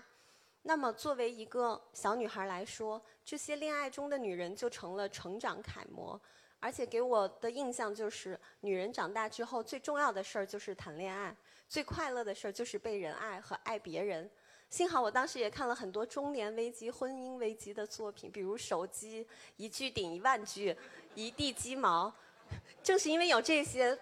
[0.64, 6.20] 那么作为一个小女孩来说，这些恋爱中的女人就成了成长楷模。
[6.60, 11.36] 而且给我的印象就是，女人长大之后最重要的事儿就是谈恋爱，
[11.70, 14.28] 最快乐的事儿就是被人爱和爱别人。
[14.76, 19.24] 幸好我当时也看了很多中年危机、婚姻危机的作品，比如《手机》，
[19.56, 20.76] 一句顶一万句，
[21.14, 22.12] 一地鸡毛。
[22.84, 23.98] 正是因为有这些，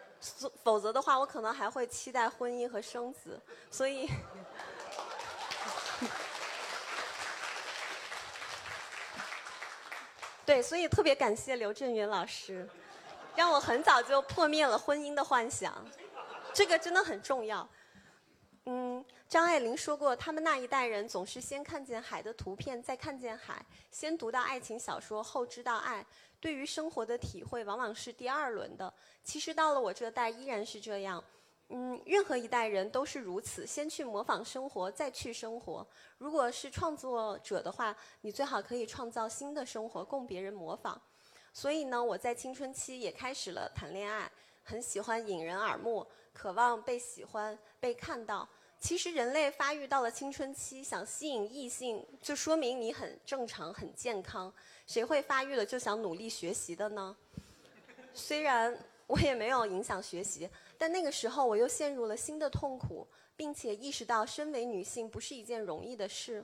[0.64, 3.40] 否则的话，我可能还会期待婚姻和生子。
[3.70, 4.10] 所以。
[10.44, 12.68] 对，所以特别感谢刘震云老师，
[13.36, 15.86] 让我很早就破灭了婚姻的幻想，
[16.52, 17.70] 这个真的很重要。
[18.66, 19.04] 嗯，
[19.34, 23.56] 张爱玲说过，他们那一代人总是先看见海的图片，再看见海；
[23.90, 26.06] 先读到爱情小说，后知道爱。
[26.40, 28.94] 对于生活的体会，往往是第二轮的。
[29.24, 31.24] 其实到了我这代，依然是这样。
[31.70, 35.84] 嗯，任何一代人都是如此，先去模仿生活，再去生活。
[36.20, 41.02] 如果是创作者的话，你最好可以创造新的生活供别人模仿。
[41.52, 44.32] 所以呢，我在青春期也开始了谈恋爱，
[44.62, 48.48] 很喜欢引人耳目，渴望被喜欢、被看到。
[48.84, 54.54] 其实人类发育到了青春期，想吸引异性，就说明你很正常、很健康。
[54.86, 57.16] 谁会发育了就想努力学习的呢？
[58.14, 58.78] 虽然
[59.08, 60.50] 我也没有影响学习。
[60.78, 63.08] 但那个时候，我又陷入了新的痛苦，
[63.38, 66.44] 并且意识到身为女性不是一件容易的事。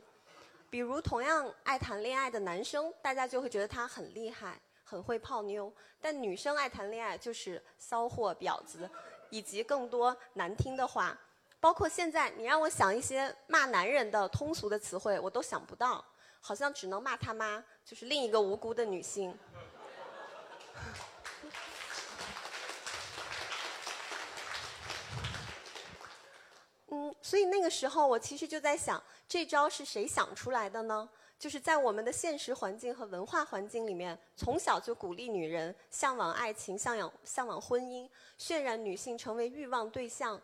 [0.69, 8.89] 比如，同样爱谈恋爱的男生，大家就会觉得他很厉害，很会泡妞；但女生爱谈恋爱就是骚货、婊子，
[9.29, 11.19] 以及更多难听的话。
[11.61, 16.05] 包括现在，你让我想一些骂男人的通俗的词汇，我都想不到，
[16.39, 19.37] 好像只能骂他妈，就是另一个无辜的女性。
[26.87, 31.09] 嗯，所以那个时候我其实就在想，这招是谁想出来的呢？
[31.37, 40.41] 就是在我们的现实环境和文化环境里面，从小就鼓励女人向往爱情、向往向往婚姻，渲染女性成为欲望对象。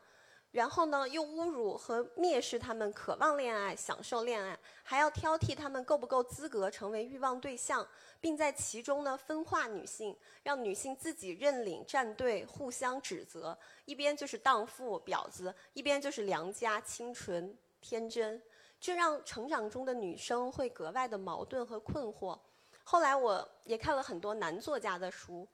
[0.56, 7.86] 然后呢，又侮辱和蔑视他们渴望恋爱、享受恋爱，还要挑剔他们够不够资格成为欲望对象，
[8.22, 18.42] 并在其中呢分化女性，让女性自己认领站队，互相指责，一边就是荡妇婊子，一边就是良家清纯天真，
[18.80, 22.40] 这让成长中的女生会格外的矛盾和困惑。
[22.86, 25.46] 后来我也看了很多男作家的书，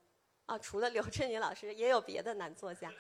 [0.45, 2.94] 啊，除了刘震云老师，也有别的男作家。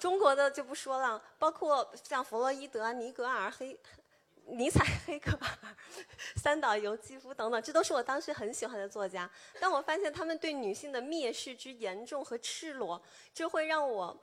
[0.00, 3.78] 中国的就不说了，包括像弗洛伊德、尼格尔、黑、
[4.46, 5.76] 尼采、黑格尔、
[6.36, 9.30] 三岛由纪夫等等，这都是我当时很喜欢的作家。
[9.60, 13.00] 但我发现他们对女性的蔑视之严重和赤裸，
[13.34, 14.18] 这会让我，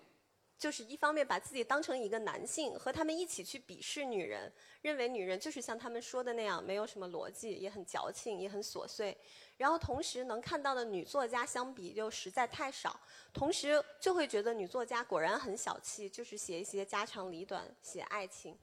[0.58, 4.52] 就是一方面把自己当成一个男性，和他们一起去鄙视女人，
[4.82, 9.16] 认为女人就是像他们说的那样，没有什么逻辑，也很矫情，也很琐碎。
[9.58, 13.00] 然后同时能看到的女作家相比又实在太少，
[13.34, 18.56] 同时就会觉得女作家果然很小气，就是写一些家长里短，写爱情。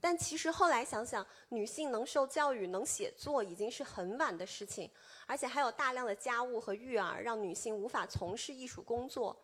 [0.00, 4.90] 但其实后来想想，女性能受教育、能写作已经是很晚的事情，
[5.24, 9.34] 而且还有大量的家务和育儿让女性无法从事艺术工作。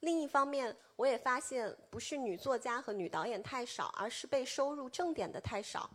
[0.00, 5.88] 另一方面，我也发现不是女作家和女导演太少，而是被收入正点的太少。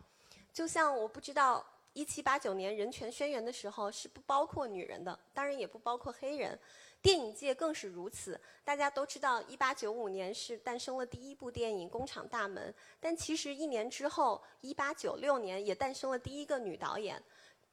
[0.53, 1.65] 就像我不知道。
[1.93, 6.59] 一七八九年人权宣言的时候是不包括女人的，当然也不包括黑人。
[7.01, 8.39] 电影界更是如此。
[8.63, 17.21] 大家都知道，一八九五年是诞生了第一部电影《工厂大门》，但其实一年之后，一八九六年也诞生了第一个女导演，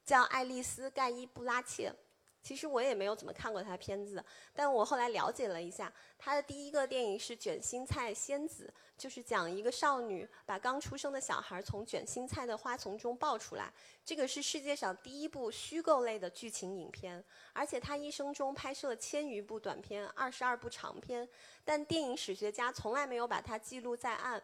[0.03, 1.93] 叫爱丽丝·盖伊·布拉切。
[2.41, 4.23] 其实我也没有怎么看过他的片子，
[4.53, 13.71] 但我后来了解了一下，他的第一个电影是《卷心菜仙子》，就是讲一个少女把刚出生的小孩从卷心菜的花丛中抱出来。
[14.03, 17.23] 这个是世界上第一部虚构类的剧情影片，
[17.53, 21.27] 而且他一生中拍摄了千余部短片、二十二部长片，
[21.63, 24.41] 但电影史学家从来没有把它记录在案，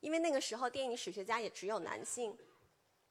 [0.00, 2.36] 因为那个时候电影史学家也只有男性。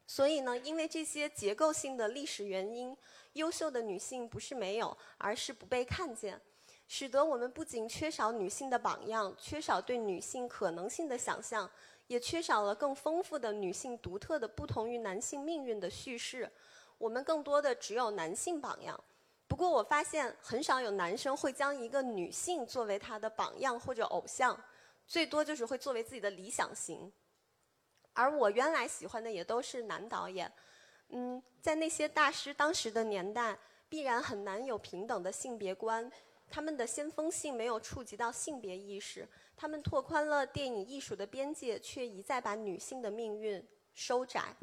[0.07, 2.95] 所以呢，因为这些结构性的历史原因。
[3.36, 6.40] 优秀的女性不是没有，而是不被看见，
[6.88, 11.69] 使得我们不仅缺少女性的榜样，缺少对女性可能性的想象，
[12.07, 16.49] 也缺少了更丰富的女性独特的不同于男性命运的叙事。
[16.98, 18.98] 我们更多的只有男性榜样。
[19.49, 24.57] 不过我发现很少有男生会将一个女性作为他的榜样或者偶像，
[25.06, 27.11] 最多就是会作为自己的理想型。
[28.15, 30.51] 而我原来喜欢的也都是男导演。
[31.09, 33.55] 嗯，在那些大师当时的年代，
[33.87, 36.11] 必然很难有平等的性别观。
[36.49, 43.63] 他们的先锋性没有触及到性别意识，他们拓宽了电影艺术的边界，却一再把女性的命运
[43.93, 44.55] 收窄。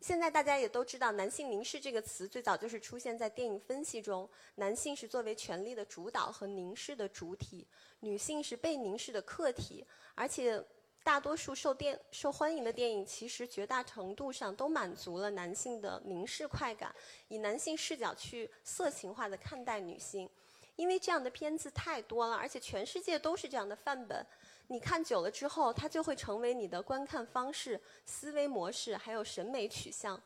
[0.00, 4.28] 现在大家也都知道，“男性凝视”这个词最早就是出现在电影分析中。
[4.56, 7.66] 男性是作为权力的主导和凝视的主体，
[8.00, 10.62] 女性是被凝视的客体，而且。
[11.04, 16.92] 大多数受电受欢迎的电影，其实绝大程度上都满足了男性的凝视快感，
[17.28, 20.28] 以男性视角去色情化的看待女性。
[20.76, 24.26] 因为这样的片子太多了，而且全世界都是这样的范本。
[24.68, 30.20] 你看久了之后，它就会成为你的观看方式、思维模式，还有审美取向。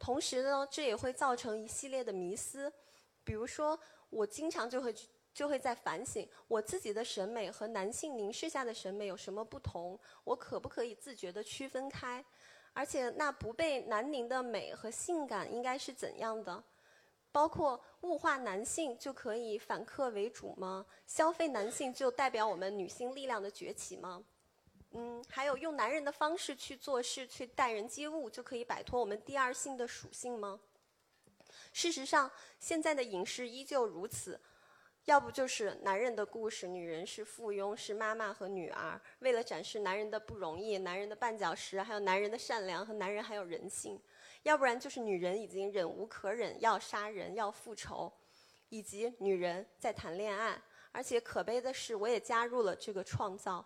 [0.00, 2.70] 同时呢，这也会造成一系列的迷思。
[3.22, 3.78] 比如说，
[4.10, 4.92] 我经常就会。
[5.34, 12.24] 就会在反省我自己的审美和男性凝视下的审美有什么不同，我可不可以自觉地区分开？
[12.72, 16.62] 而且那不被男凝的美和性感应该是怎样的？
[17.30, 20.86] 包括物化男性就可以反客为主吗？
[21.06, 24.24] 消费男性就代表我们女性力量的崛起吗？
[24.92, 30.60] 嗯，还有用男人的方式去做事、去待人接物就可以摆脱我们第二性的属性吗？
[31.72, 32.30] 事实上，
[32.60, 34.40] 现在的影视依旧如此。
[35.06, 38.98] 要不就是男人的故事，女人是附庸，是妈妈和女儿。
[39.18, 43.98] 为了展示男人的不容易、男人的绊脚石，还有男人的善良和男人还有人性；
[44.44, 48.10] 要不然就是女人已经忍无可忍，要杀人、要复仇，
[48.70, 50.58] 以及女人在谈恋爱。
[50.90, 53.62] 而且可悲的是，我也加入了这个创造。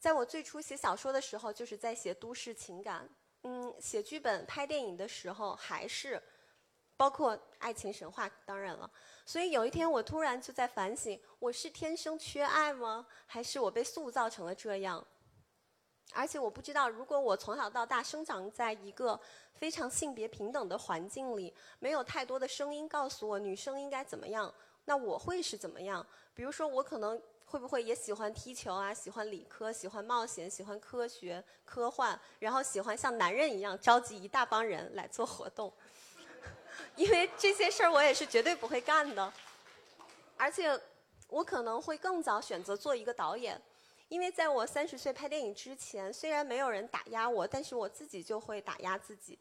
[0.00, 3.08] 在我最初写小说的时候，就是在写都市情感。
[3.42, 6.20] 嗯，写剧本、拍电影的时候，还是
[6.96, 8.90] 包括爱情神话，当然了。
[9.26, 13.06] 所以有一天，我突然就在反省：我是天生缺爱吗？
[13.26, 15.04] 还是我被塑造成了这样？
[16.12, 19.18] 而且我不知道，如果我从小到大生长在一个
[19.54, 24.52] 非常性别平等的环境里，没有太多的声音告诉我女生应该怎么样，
[24.84, 26.06] 那我会是怎么样？
[26.34, 28.92] 比如说，我可能会不会也喜欢踢球啊？
[28.92, 35.72] 喜欢理科，喜欢冒险，喜欢科学、科幻，然后喜欢像男人一样召集一大帮人来做活动？
[36.96, 39.32] 因为这些事儿我也是绝对不会干的，
[40.36, 40.78] 而且
[41.28, 43.60] 我可能会更早选择做一个导演，
[44.08, 49.38] 因为在我三十岁拍电影之前，虽然没有人打压我，但是我自己就会打压自己。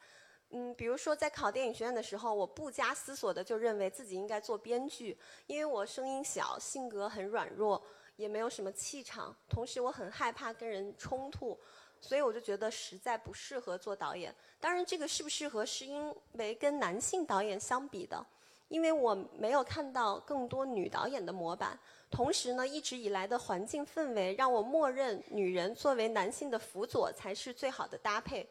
[0.56, 7.84] 嗯，比如说在考电影学院的时候，我不加思索的就认为自己应该做编剧，因为我声音小，性格很软弱，
[8.18, 11.60] 也没有什么气场，同时我很害怕跟人冲突，
[12.04, 14.36] 所以我就觉得实在不适合做导演。
[14.60, 18.26] 当然，这个适不适合是因为跟男性导演相比的，
[18.68, 21.80] 因为我没有看到更多女导演的模板，
[22.12, 28.46] 同时呢，一直以来的环境氛围让我默认女人作为男性的辅佐才是最好的搭配。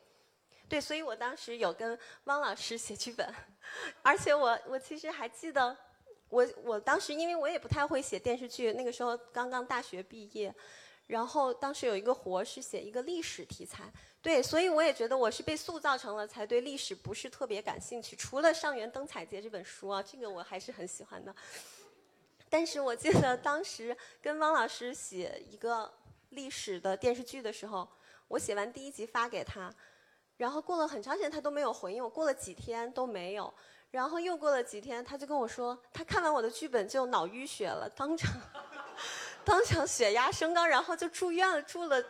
[0.66, 3.34] 对，所以我当时有跟汪老师写剧本，
[4.00, 5.76] 而且我我其实还记得，
[6.30, 10.54] 我我当时因为我也不太会写电视剧，那个时候刚刚大学毕业，
[11.12, 13.84] 然后当时有一个活是写一个历史题材，
[14.22, 21.34] 对，所以我也觉得我是被塑造成了才对历史不是特别感兴趣，除了《上元灯彩节》这本书啊，这个我还是很喜欢的。
[22.48, 25.92] 但是我记得当时跟汪老师写一个
[26.30, 27.86] 历史的电视剧的时候，
[28.28, 29.70] 我写完第一集发给他。
[30.38, 32.08] 然后过了很长时间，他都没有回应我。
[32.08, 33.52] 过了几天都没有，
[33.90, 38.32] 然后又过了几天，他就跟我说，他看完我的剧本就脑淤血了，当场，
[39.44, 42.04] 当场血压升高，然后就住院了，住了，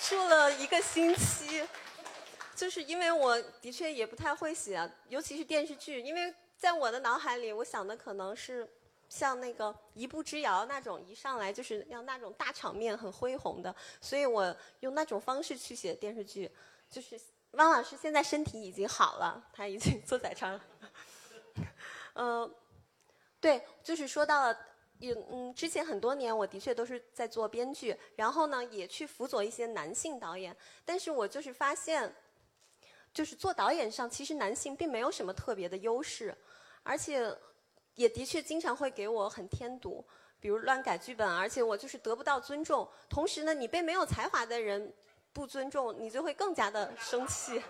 [0.00, 1.66] 住了一个星期。
[2.54, 8.68] 就是因为我的确也不太会写，尤其是电视剧，因为在我的脑海里，我想的可能是。
[9.06, 16.50] 像那个一步之遥那种，一上来就是要那种大场面、很恢宏的，所以我用那种方式去写电视剧。
[16.90, 17.20] 就是
[17.52, 20.64] 汪老师现在身体已经好了，他已经坐在这儿了。
[22.14, 22.54] 嗯，
[23.44, 24.58] 对，就是说到了，
[24.98, 32.10] 也嗯，之前很多年我的确都是在做编剧，然后呢也去辅佐一些男性导演，但是我就是发现，
[33.12, 36.34] 就是做导演上其实男性并没有什么特别的优势，
[36.82, 37.36] 而且。
[37.96, 40.04] 也的确经常会给我很添堵，
[40.40, 42.90] 比如乱改剧本，而且我就是得不到尊重。
[43.08, 44.92] 同时呢，你被没有才华的人
[45.32, 47.62] 不尊重，你就会更加的生气。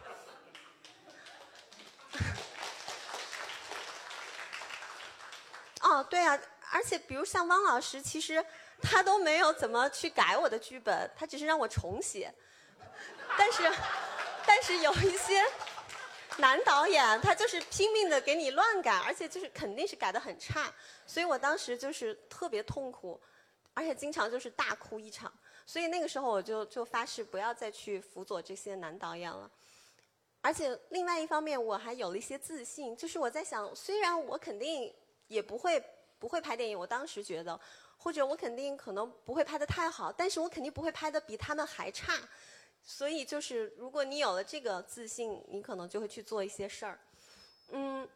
[5.97, 6.39] 哦，对啊，
[6.73, 8.45] 而且比如像汪老师，其实
[8.83, 12.33] 他都没有怎么去改我的剧本，他只是让我重写。
[13.39, 13.73] 但是，
[14.47, 15.45] 但是有一些。
[16.39, 20.69] 男导演他就是拼命的给你乱改，而且就是肯定是改的很差，
[21.07, 23.21] 所以我当时就是特别痛苦，
[23.73, 25.33] 而且经常就是大哭一场。
[25.65, 29.49] 所以那个时候我就就发誓不要再去辅佐这些男导演了。
[30.41, 34.93] 而且另外一方面我还有了一些自信，就是我在想，虽然我肯定
[35.29, 35.83] 也不会
[36.19, 37.59] 不会拍电影，我当时觉得，
[37.97, 42.21] 或者我肯定可能不会拍的太好，但是我肯定不会拍的比他们还差。
[42.83, 46.99] 所以就是，如果你有了这个自信，你可能就会去做一些事儿。
[47.71, 48.07] 嗯，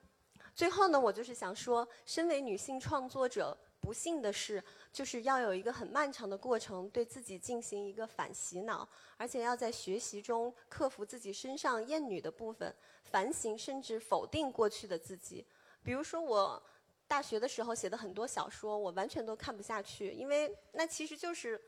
[0.55, 4.62] 最后呢，我就是想说，身为女性创作者，不幸的是，
[4.93, 8.86] 就是要有一个很漫长的过程，对自己进行一个反洗脑，
[9.16, 12.74] 而且要在学习中克服自己身上厌女的部分，
[13.05, 15.47] 反省甚至否定过去的自己。
[15.82, 16.62] 比如说，我
[17.09, 21.60] 大学的时候写的很多小说，我完全都看不下去，因为那其实就是。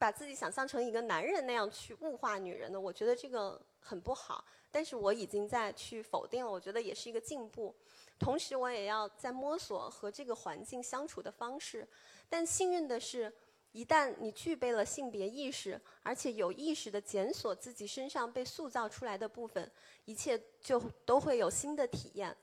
[0.00, 4.42] 把自己想象成一个男人那样去物化女人的，我觉得这个很不好。
[4.70, 7.76] 但是我已经在去否定了，我觉得也是一个进步。
[8.18, 11.86] 同时，我也要在摸索和这个环境相处的方式。
[12.30, 13.30] 但幸运的是，
[13.72, 19.70] 一旦你具备了性别意识，而且有意识的检索自己身上被塑造出来的部分，
[20.06, 22.34] 一切就都会有新的体验。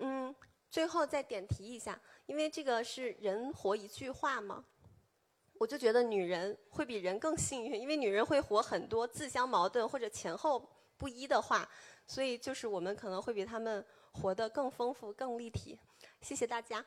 [0.00, 0.34] 嗯，
[0.76, 4.62] 最后再点题一下，因为这个是人活一句话嘛？
[5.54, 11.66] 我就觉得女人会比人更幸运，因为女人会活很多自相矛盾或者前后不一的话，
[12.06, 13.82] 所以就是我们可能会比他们
[14.12, 15.80] 活得更丰富、更立体。
[16.20, 16.84] 谢谢大家。